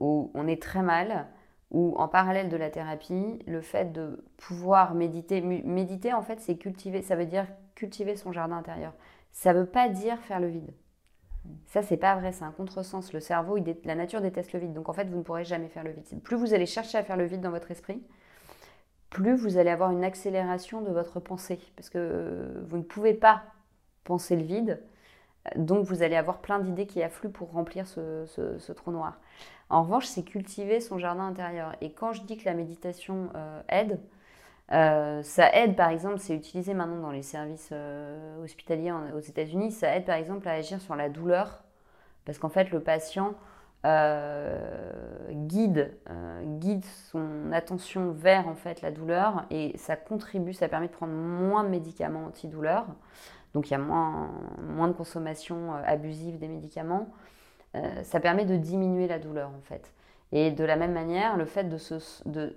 où 0.00 0.30
on 0.34 0.48
est 0.48 0.60
très 0.60 0.82
mal, 0.82 1.28
où 1.70 1.94
en 1.96 2.08
parallèle 2.08 2.48
de 2.48 2.56
la 2.56 2.70
thérapie, 2.70 3.38
le 3.46 3.60
fait 3.60 3.92
de 3.92 4.24
pouvoir 4.36 4.94
méditer, 4.94 5.40
méditer 5.40 6.12
en 6.12 6.22
fait 6.22 6.40
c'est 6.40 6.56
cultiver, 6.56 7.02
ça 7.02 7.14
veut 7.14 7.26
dire 7.26 7.46
cultiver 7.76 8.16
son 8.16 8.32
jardin 8.32 8.56
intérieur. 8.56 8.92
Ça 9.32 9.54
ne 9.54 9.60
veut 9.60 9.66
pas 9.66 9.88
dire 9.88 10.18
faire 10.20 10.40
le 10.40 10.48
vide. 10.48 10.72
Ça, 11.66 11.82
c'est 11.82 11.96
pas 11.96 12.16
vrai, 12.16 12.32
c'est 12.32 12.44
un 12.44 12.52
contresens. 12.52 13.12
Le 13.12 13.20
cerveau, 13.20 13.58
la 13.84 13.94
nature 13.94 14.20
déteste 14.20 14.52
le 14.52 14.60
vide. 14.60 14.72
Donc 14.72 14.88
en 14.88 14.92
fait, 14.92 15.08
vous 15.08 15.18
ne 15.18 15.22
pourrez 15.22 15.44
jamais 15.44 15.68
faire 15.68 15.84
le 15.84 15.92
vide. 15.92 16.04
Plus 16.22 16.36
vous 16.36 16.54
allez 16.54 16.66
chercher 16.66 16.98
à 16.98 17.02
faire 17.02 17.16
le 17.16 17.24
vide 17.24 17.40
dans 17.40 17.50
votre 17.50 17.70
esprit, 17.70 18.02
plus 19.08 19.34
vous 19.34 19.56
allez 19.56 19.70
avoir 19.70 19.90
une 19.90 20.04
accélération 20.04 20.82
de 20.82 20.90
votre 20.90 21.20
pensée. 21.20 21.58
Parce 21.76 21.90
que 21.90 22.62
vous 22.68 22.76
ne 22.76 22.82
pouvez 22.82 23.14
pas 23.14 23.42
penser 24.04 24.36
le 24.36 24.42
vide 24.42 24.80
donc 25.56 25.84
vous 25.84 26.02
allez 26.02 26.16
avoir 26.16 26.38
plein 26.38 26.58
d'idées 26.58 26.86
qui 26.86 27.02
affluent 27.02 27.30
pour 27.30 27.50
remplir 27.52 27.86
ce, 27.86 28.72
trou 28.72 28.92
noir. 28.92 29.18
En 29.68 29.82
revanche, 29.82 30.06
c'est 30.06 30.22
cultiver 30.22 30.80
son 30.80 30.98
jardin 30.98 31.26
intérieur. 31.26 31.74
Et 31.80 31.92
quand 31.92 32.12
je 32.12 32.22
dis 32.22 32.36
que 32.36 32.44
la 32.44 32.54
méditation 32.54 33.30
euh, 33.34 33.62
aide, 33.68 34.00
euh, 34.72 35.22
ça 35.22 35.54
aide 35.54 35.76
par 35.76 35.90
exemple, 35.90 36.18
c'est 36.18 36.34
utilisé 36.34 36.74
maintenant 36.74 37.00
dans 37.00 37.10
les 37.10 37.22
services 37.22 37.70
euh, 37.72 38.42
hospitaliers 38.44 38.92
aux 39.14 39.20
États-Unis, 39.20 39.72
ça 39.72 39.94
aide 39.96 40.04
par 40.04 40.16
exemple 40.16 40.48
à 40.48 40.52
agir 40.52 40.80
sur 40.80 40.96
la 40.96 41.08
douleur, 41.08 41.64
parce 42.24 42.38
qu'en 42.38 42.48
fait 42.48 42.70
le 42.70 42.80
patient 42.80 43.34
guide, 45.32 45.94
guide 46.58 46.84
son 47.10 47.50
attention 47.50 48.12
vers 48.12 48.46
en 48.46 48.54
fait 48.54 48.82
la 48.82 48.90
douleur 48.90 49.46
et 49.50 49.72
ça 49.78 49.96
contribue, 49.96 50.52
ça 50.52 50.68
permet 50.68 50.88
de 50.88 50.92
prendre 50.92 51.14
moins 51.14 51.64
de 51.64 51.70
médicaments 51.70 52.26
antidouleurs. 52.26 52.84
Donc 53.54 53.68
il 53.68 53.72
y 53.72 53.74
a 53.74 53.78
moins, 53.78 54.30
moins 54.62 54.88
de 54.88 54.92
consommation 54.92 55.74
euh, 55.74 55.82
abusive 55.84 56.38
des 56.38 56.48
médicaments. 56.48 57.08
Euh, 57.74 58.02
ça 58.02 58.20
permet 58.20 58.44
de 58.44 58.56
diminuer 58.56 59.06
la 59.06 59.18
douleur 59.18 59.50
en 59.50 59.62
fait. 59.62 59.92
Et 60.32 60.50
de 60.50 60.64
la 60.64 60.76
même 60.76 60.92
manière, 60.92 61.36
le 61.36 61.44
fait 61.44 61.64
de 61.64 61.78
de, 62.26 62.56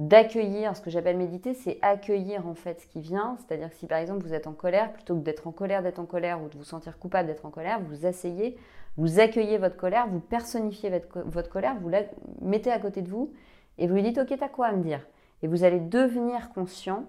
d'accueillir, 0.00 0.74
ce 0.74 0.80
que 0.80 0.88
j'appelle 0.88 1.18
méditer, 1.18 1.52
c'est 1.52 1.78
accueillir 1.82 2.46
en 2.46 2.54
fait 2.54 2.80
ce 2.80 2.86
qui 2.86 3.02
vient. 3.02 3.36
C'est-à-dire 3.38 3.68
que 3.68 3.76
si 3.76 3.86
par 3.86 3.98
exemple 3.98 4.24
vous 4.24 4.32
êtes 4.32 4.46
en 4.46 4.54
colère, 4.54 4.94
plutôt 4.94 5.14
que 5.14 5.20
d'être 5.20 5.46
en 5.46 5.52
colère, 5.52 5.82
d'être 5.82 5.98
en 5.98 6.06
colère 6.06 6.42
ou 6.42 6.48
de 6.48 6.56
vous 6.56 6.64
sentir 6.64 6.98
coupable 6.98 7.28
d'être 7.28 7.44
en 7.44 7.50
colère, 7.50 7.80
vous 7.82 8.06
asseyez, 8.06 8.56
vous 8.96 9.20
accueillez 9.20 9.58
votre 9.58 9.76
colère, 9.76 10.08
vous 10.08 10.20
personnifiez 10.20 10.88
votre, 10.88 11.50
colère, 11.50 11.76
vous 11.82 11.90
la 11.90 12.04
mettez 12.40 12.72
à 12.72 12.78
côté 12.78 13.02
de 13.02 13.10
vous 13.10 13.34
et 13.76 13.86
vous 13.86 13.94
lui 13.94 14.02
dites 14.02 14.16
ok 14.16 14.34
t'as 14.38 14.48
quoi 14.48 14.68
à 14.68 14.72
me 14.72 14.82
dire? 14.82 15.06
Et 15.42 15.48
vous 15.48 15.64
allez 15.64 15.80
devenir 15.80 16.48
conscient 16.48 17.04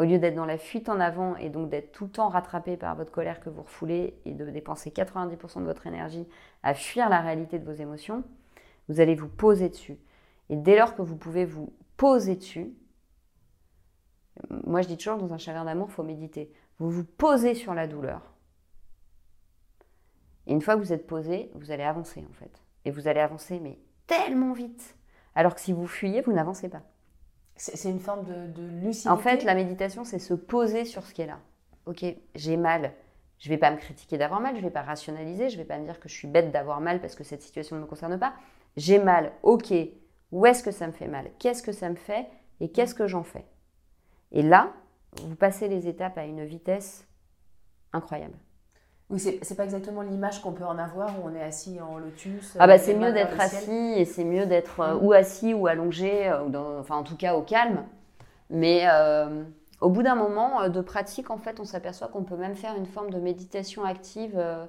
au 0.00 0.02
lieu 0.02 0.18
d'être 0.18 0.34
dans 0.34 0.46
la 0.46 0.58
fuite 0.58 0.88
en 0.88 0.98
avant 0.98 1.36
et 1.36 1.50
donc 1.50 1.70
d'être 1.70 1.92
tout 1.92 2.06
le 2.06 2.10
temps 2.10 2.30
rattrapé 2.30 2.76
par 2.76 2.96
votre 2.96 3.12
colère 3.12 3.38
que 3.38 3.48
vous 3.48 3.62
refoulez 3.62 4.14
et 4.24 4.32
de 4.32 4.44
dépenser 4.50 4.90
90% 4.90 5.60
de 5.60 5.66
votre 5.66 5.86
énergie 5.86 6.26
à 6.64 6.74
fuir 6.74 7.08
la 7.08 7.20
réalité 7.20 7.60
de 7.60 7.64
vos 7.64 7.80
émotions, 7.80 8.24
vous 8.88 8.98
allez 8.98 9.14
vous 9.14 9.28
poser 9.28 9.68
dessus. 9.68 9.98
Et 10.50 10.56
dès 10.56 10.76
lors 10.76 10.94
que 10.94 11.02
vous 11.02 11.16
pouvez 11.16 11.46
vous 11.46 11.72
poser 11.96 12.36
dessus, 12.36 12.74
moi 14.50 14.82
je 14.82 14.88
dis 14.88 14.96
toujours 14.96 15.16
dans 15.16 15.32
un 15.32 15.38
chagrin 15.38 15.64
d'amour, 15.64 15.86
il 15.88 15.94
faut 15.94 16.02
méditer. 16.02 16.52
Vous 16.78 16.90
vous 16.90 17.04
posez 17.04 17.54
sur 17.54 17.72
la 17.72 17.86
douleur. 17.86 18.34
Et 20.46 20.52
une 20.52 20.60
fois 20.60 20.74
que 20.74 20.80
vous 20.80 20.92
êtes 20.92 21.06
posé, 21.06 21.50
vous 21.54 21.70
allez 21.70 21.84
avancer 21.84 22.26
en 22.28 22.32
fait. 22.34 22.62
Et 22.84 22.90
vous 22.90 23.06
allez 23.06 23.20
avancer 23.20 23.60
mais 23.60 23.78
tellement 24.06 24.52
vite. 24.52 24.96
Alors 25.36 25.54
que 25.54 25.60
si 25.60 25.72
vous 25.72 25.86
fuyez, 25.86 26.20
vous 26.20 26.32
n'avancez 26.32 26.68
pas. 26.68 26.82
C'est 27.54 27.90
une 27.90 28.00
forme 28.00 28.24
de, 28.24 28.62
lucidité. 28.62 29.10
En 29.10 29.18
fait, 29.18 29.44
la 29.44 29.54
méditation, 29.54 30.02
c'est 30.02 30.18
se 30.18 30.32
poser 30.32 30.86
sur 30.86 31.04
ce 31.04 31.12
qui 31.12 31.22
est 31.22 31.26
là. 31.26 31.38
Ok, 31.84 32.04
j'ai 32.34 32.56
mal. 32.56 32.94
Je 33.38 33.48
ne 33.48 33.54
vais 33.54 33.58
pas 33.58 33.70
me 33.70 33.76
critiquer 33.76 34.16
d'avoir 34.18 34.40
mal, 34.40 34.54
je 34.54 34.60
ne 34.60 34.64
vais 34.64 34.72
pas 34.72 34.82
rationaliser, 34.82 35.50
je 35.50 35.56
ne 35.56 35.62
vais 35.62 35.66
pas 35.66 35.78
me 35.78 35.84
dire 35.84 36.00
que 36.00 36.08
je 36.08 36.14
suis 36.14 36.26
bête 36.26 36.50
d'avoir 36.50 36.80
mal 36.80 37.00
parce 37.00 37.14
que 37.14 37.22
cette 37.22 37.42
situation 37.42 37.76
ne 37.76 37.82
me 37.82 37.86
concerne 37.86 38.18
pas. 38.18 38.34
J'ai 38.76 38.98
mal, 38.98 39.32
ok, 39.42 39.74
où 40.32 40.46
est-ce 40.46 40.62
que 40.62 40.70
ça 40.70 40.86
me 40.86 40.92
fait 40.92 41.08
mal? 41.08 41.30
Qu'est-ce 41.38 41.62
que 41.62 41.72
ça 41.72 41.88
me 41.88 41.96
fait? 41.96 42.26
Et 42.60 42.70
qu'est-ce 42.70 42.94
que 42.94 43.06
j'en 43.06 43.22
fais? 43.22 43.44
Et 44.32 44.42
là, 44.42 44.72
vous 45.22 45.34
passez 45.34 45.68
les 45.68 45.88
étapes 45.88 46.18
à 46.18 46.24
une 46.24 46.44
vitesse 46.44 47.06
incroyable. 47.92 48.34
Oui, 49.08 49.18
c'est 49.18 49.56
pas 49.56 49.64
exactement 49.64 50.02
l'image 50.02 50.40
qu'on 50.40 50.52
peut 50.52 50.64
en 50.64 50.78
avoir 50.78 51.08
où 51.18 51.28
on 51.28 51.34
est 51.34 51.42
assis 51.42 51.80
en 51.80 51.98
lotus. 51.98 52.56
Ah 52.60 52.68
bah 52.68 52.74
euh, 52.74 52.78
c'est 52.78 52.94
mieux 52.94 53.12
d'être 53.12 53.40
assis 53.40 53.72
et 53.96 54.04
c'est 54.04 54.22
mieux 54.22 54.46
d'être 54.46 54.78
euh, 54.80 54.94
Mm. 54.94 55.04
ou 55.04 55.12
assis 55.12 55.52
ou 55.52 55.66
allongé, 55.66 56.28
euh, 56.28 56.44
ou 56.44 56.48
dans- 56.50 56.78
enfin 56.78 56.94
en 56.96 57.02
tout 57.02 57.16
cas 57.16 57.34
au 57.34 57.42
calme. 57.42 57.84
Mais 58.50 58.82
euh, 58.88 59.42
au 59.80 59.88
bout 59.88 60.04
d'un 60.04 60.14
moment 60.14 60.68
de 60.68 60.80
pratique, 60.80 61.30
en 61.30 61.38
fait, 61.38 61.58
on 61.58 61.64
s'aperçoit 61.64 62.06
qu'on 62.06 62.22
peut 62.22 62.36
même 62.36 62.54
faire 62.54 62.76
une 62.76 62.86
forme 62.86 63.10
de 63.10 63.18
méditation 63.18 63.84
active 63.84 64.34
euh, 64.36 64.64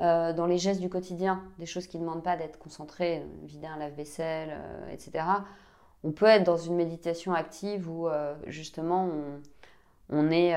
euh, 0.00 0.32
dans 0.32 0.46
les 0.46 0.58
gestes 0.58 0.80
du 0.80 0.90
quotidien, 0.90 1.42
des 1.58 1.66
choses 1.66 1.86
qui 1.86 1.98
ne 1.98 2.02
demandent 2.02 2.22
pas 2.22 2.36
d'être 2.36 2.58
concentré, 2.58 3.18
euh, 3.18 3.24
vider 3.44 3.66
un 3.66 3.78
lave-vaisselle, 3.78 4.50
euh, 4.52 4.90
etc. 4.90 5.24
On 6.04 6.12
peut 6.12 6.26
être 6.26 6.44
dans 6.44 6.58
une 6.58 6.76
méditation 6.76 7.32
active 7.34 7.90
où 7.90 8.08
justement 8.46 9.06
on, 9.06 9.40
on 10.10 10.30
est 10.30 10.54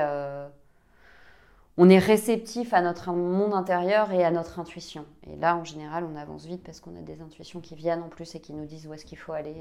on 1.76 1.88
est 1.88 1.98
réceptif 1.98 2.74
à 2.74 2.82
notre 2.82 3.10
monde 3.12 3.54
intérieur 3.54 4.12
et 4.12 4.22
à 4.22 4.30
notre 4.30 4.60
intuition. 4.60 5.06
Et 5.26 5.34
là, 5.36 5.56
en 5.56 5.64
général, 5.64 6.04
on 6.04 6.14
avance 6.14 6.44
vite 6.44 6.62
parce 6.62 6.78
qu'on 6.78 6.94
a 6.94 7.00
des 7.00 7.22
intuitions 7.22 7.60
qui 7.60 7.74
viennent 7.74 8.02
en 8.02 8.08
plus 8.08 8.34
et 8.34 8.40
qui 8.40 8.52
nous 8.52 8.66
disent 8.66 8.86
où 8.86 8.92
est-ce 8.92 9.06
qu'il 9.06 9.18
faut 9.18 9.32
aller 9.32 9.56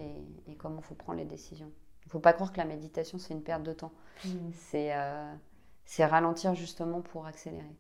et, 0.48 0.52
et 0.52 0.56
comment 0.56 0.80
il 0.80 0.84
faut 0.84 0.96
prendre 0.96 1.18
les 1.18 1.26
décisions. 1.26 1.72
Il 2.04 2.08
ne 2.08 2.12
faut 2.12 2.20
pas 2.20 2.34
croire 2.34 2.52
que 2.52 2.58
la 2.58 2.66
méditation, 2.66 3.18
c'est 3.20 3.34
une 3.34 3.42
perte 3.42 3.64
de 3.64 3.74
temps. 3.74 3.94
C'est 4.54 4.94
euh, 4.94 5.34
c'est 5.86 6.06
ralentir 6.06 6.56
justement 6.56 7.02
pour 7.02 7.26
accélérer. 7.26 7.76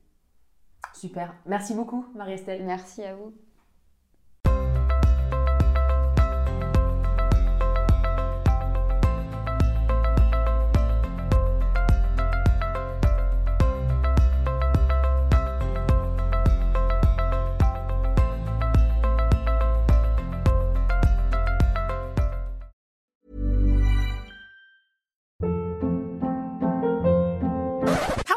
Super. 0.93 1.33
Merci 1.45 1.73
beaucoup, 1.73 2.05
Marie-Estelle. 2.15 2.63
Merci 2.65 3.03
à 3.03 3.15
vous. 3.15 3.33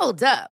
Hold 0.03 0.25
up. 0.25 0.52